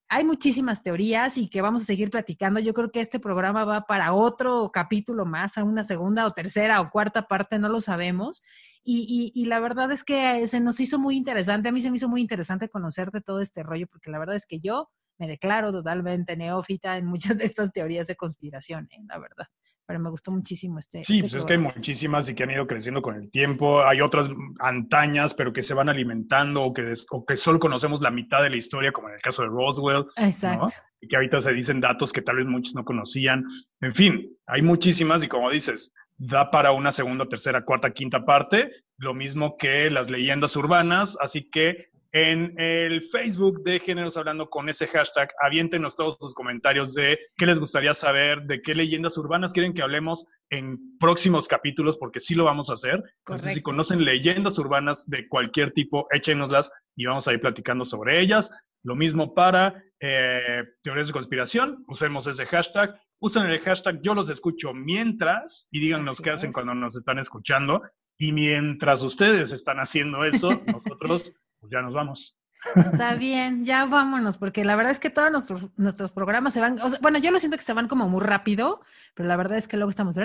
hay 0.08 0.24
muchísimas 0.24 0.84
teorías 0.84 1.38
y 1.38 1.50
que 1.50 1.62
vamos 1.62 1.82
a 1.82 1.86
seguir 1.86 2.10
platicando. 2.10 2.60
Yo 2.60 2.74
creo 2.74 2.92
que 2.92 3.02
este 3.02 3.20
programa 3.20 3.66
va 3.66 3.86
para 3.86 4.14
otro 4.14 4.70
capítulo 4.72 5.26
más, 5.26 5.58
a 5.58 5.64
una 5.64 5.84
segunda 5.84 6.26
o 6.26 6.32
tercera 6.32 6.82
o 6.82 6.90
cuarta 6.90 7.28
parte, 7.28 7.60
no 7.60 7.70
lo 7.70 7.82
sabemos. 7.82 8.44
Y, 8.88 9.46
la 9.48 9.60
verdad 9.60 9.92
es 9.92 10.04
que 10.04 10.48
se 10.48 10.60
nos 10.60 10.80
hizo 10.80 11.00
muy 11.00 11.18
interesante, 11.18 11.70
a 11.70 11.72
mí 11.72 11.82
se 11.82 11.90
me 11.90 11.98
hizo 11.98 12.08
muy 12.08 12.22
interesante 12.22 12.70
conocerte 12.70 13.20
todo 13.20 13.42
este 13.42 13.64
rollo, 13.64 13.88
porque 13.88 14.12
la 14.12 14.20
verdad 14.20 14.36
es 14.36 14.46
que 14.46 14.60
yo 14.60 14.92
me 15.18 15.28
declaro 15.28 15.72
totalmente 15.72 16.38
neófita 16.38 16.98
en 16.98 17.08
muchas 17.08 17.40
de 17.40 17.46
estas 17.46 17.72
teorías 17.72 18.06
de 18.06 18.16
conspiración, 18.16 18.88
¿eh? 18.92 19.02
la 19.08 19.18
verdad 19.18 19.48
pero 19.86 20.00
me 20.00 20.10
gustó 20.10 20.32
muchísimo 20.32 20.80
este. 20.80 21.04
Sí, 21.04 21.18
este 21.18 21.22
pues 21.22 21.34
es 21.36 21.46
que 21.46 21.54
hay 21.54 21.60
muchísimas 21.60 22.28
y 22.28 22.36
que 22.36 22.44
han 22.44 22.52
ido 22.52 22.68
creciendo 22.68 23.02
con 23.02 23.16
el 23.16 23.30
tiempo. 23.30 23.84
Hay 23.84 24.02
otras 24.02 24.30
antañas, 24.60 25.34
pero 25.34 25.54
que 25.54 25.64
se 25.64 25.74
van 25.74 25.90
alimentando 25.90 26.64
o 26.64 26.74
que, 26.74 26.94
o 27.12 27.26
que 27.26 27.38
solo 27.38 27.60
conocemos 27.60 28.02
la 28.02 28.12
mitad 28.12 28.42
de 28.44 28.50
la 28.50 28.58
historia, 28.58 28.92
como 28.92 29.10
en 29.10 29.16
el 29.16 29.22
caso 29.22 29.44
de 29.44 29.50
Roswell. 29.50 30.06
Exacto. 30.18 30.68
Y 31.02 31.08
que 31.08 31.16
ahorita 31.16 31.42
se 31.42 31.54
dicen 31.54 31.82
datos 31.82 32.12
que 32.12 32.22
tal 32.22 32.38
vez 32.38 32.48
muchos 32.48 32.76
no 32.76 32.84
conocían. 32.84 33.46
En 33.82 33.94
fin, 33.94 34.38
hay 34.48 34.62
muchísimas 34.62 35.24
y 35.24 35.28
como 35.28 35.50
dices, 35.50 35.94
da 36.18 36.50
para 36.52 36.72
una 36.72 36.92
segunda, 36.92 37.26
tercera, 37.26 37.66
cuarta, 37.66 37.92
quinta 37.92 38.26
parte, 38.26 38.72
lo 38.98 39.14
mismo 39.14 39.58
que 39.58 39.90
las 39.90 40.10
leyendas 40.10 40.56
urbanas. 40.56 41.18
Así 41.22 41.50
que 41.50 41.90
en 42.16 42.58
el 42.58 43.04
Facebook 43.04 43.62
de 43.64 43.78
Géneros 43.78 44.16
Hablando 44.16 44.50
con 44.50 44.70
ese 44.70 44.88
hashtag. 44.88 45.34
Aviéntenos 45.38 45.98
todos 45.98 46.16
sus 46.18 46.34
comentarios 46.34 46.94
de 46.94 47.20
qué 47.36 47.46
les 47.46 47.60
gustaría 47.60 47.94
saber, 47.94 48.44
de 48.44 48.62
qué 48.62 48.74
leyendas 48.74 49.18
urbanas 49.18 49.52
quieren 49.52 49.74
que 49.74 49.82
hablemos 49.82 50.26
en 50.50 50.98
próximos 50.98 51.50
capítulos, 51.50 51.98
porque 51.98 52.22
sí 52.22 52.34
lo 52.34 52.46
vamos 52.46 52.70
a 52.70 52.76
hacer. 52.76 53.04
Entonces, 53.26 53.56
si 53.56 53.62
conocen 53.62 54.06
leyendas 54.06 54.58
urbanas 54.60 55.10
de 55.10 55.28
cualquier 55.28 55.74
tipo, 55.74 56.08
échenoslas 56.10 56.72
y 56.96 57.06
vamos 57.06 57.28
a 57.28 57.34
ir 57.34 57.42
platicando 57.42 57.84
sobre 57.84 58.22
ellas. 58.22 58.50
Lo 58.82 58.96
mismo 58.96 59.34
para 59.34 59.84
eh, 60.00 60.64
teorías 60.84 61.08
de 61.08 61.14
conspiración, 61.14 61.84
usemos 61.90 62.28
ese 62.28 62.46
hashtag. 62.46 62.98
Usen 63.20 63.44
el 63.44 63.60
hashtag 63.60 64.00
yo 64.02 64.16
los 64.16 64.30
escucho 64.30 64.74
mientras 64.74 65.68
y 65.70 65.82
díganos 65.82 66.22
qué 66.22 66.30
hacen 66.30 66.54
cuando 66.54 66.76
nos 66.76 66.96
están 66.96 67.20
escuchando. 67.20 67.82
Y 68.18 68.32
mientras 68.32 69.04
ustedes 69.04 69.52
están 69.52 69.80
haciendo 69.80 70.24
eso, 70.24 70.50
nosotros 70.66 71.34
pues 71.66 71.72
ya 71.72 71.82
nos 71.82 71.94
vamos. 71.94 72.38
Está 72.76 73.16
bien, 73.16 73.66
ya 73.66 73.86
vámonos, 73.86 74.38
porque 74.38 74.64
la 74.66 74.76
verdad 74.76 74.92
es 74.92 75.00
que 75.00 75.10
todos 75.10 75.32
nuestros, 75.32 75.70
nuestros 75.78 76.12
programas 76.12 76.54
se 76.54 76.62
van, 76.62 76.80
bueno, 77.02 77.20
yo 77.20 77.32
lo 77.32 77.40
siento 77.40 77.58
que 77.58 77.64
se 77.64 77.74
van 77.74 77.88
como 77.88 78.08
muy 78.08 78.22
rápido, 78.22 78.82
pero 79.14 79.28
la 79.28 79.36
verdad 79.36 79.58
es 79.58 79.68
que 79.68 79.78
luego 79.78 79.90
estamos 79.90 80.16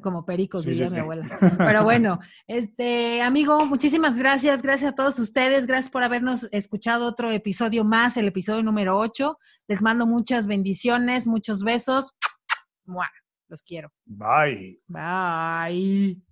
como 0.00 0.24
pericos, 0.24 0.64
diría 0.64 0.90
mi 0.90 0.98
abuela. 0.98 1.28
Pero 1.58 1.84
bueno, 1.84 2.20
este 2.46 3.22
amigo, 3.22 3.64
muchísimas 3.66 4.16
gracias, 4.16 4.62
gracias 4.62 4.92
a 4.92 4.94
todos 4.94 5.18
ustedes, 5.18 5.66
gracias 5.66 5.90
por 5.90 6.02
habernos 6.02 6.48
escuchado 6.52 7.06
otro 7.06 7.30
episodio 7.30 7.84
más, 7.84 8.16
el 8.16 8.28
episodio 8.28 8.62
número 8.62 8.98
8. 8.98 9.38
Les 9.68 9.82
mando 9.82 10.06
muchas 10.06 10.46
bendiciones, 10.46 11.26
muchos 11.26 11.62
besos. 11.62 12.14
Los 13.48 13.62
quiero. 13.62 13.92
Bye. 14.04 14.80
Bye. 14.86 16.29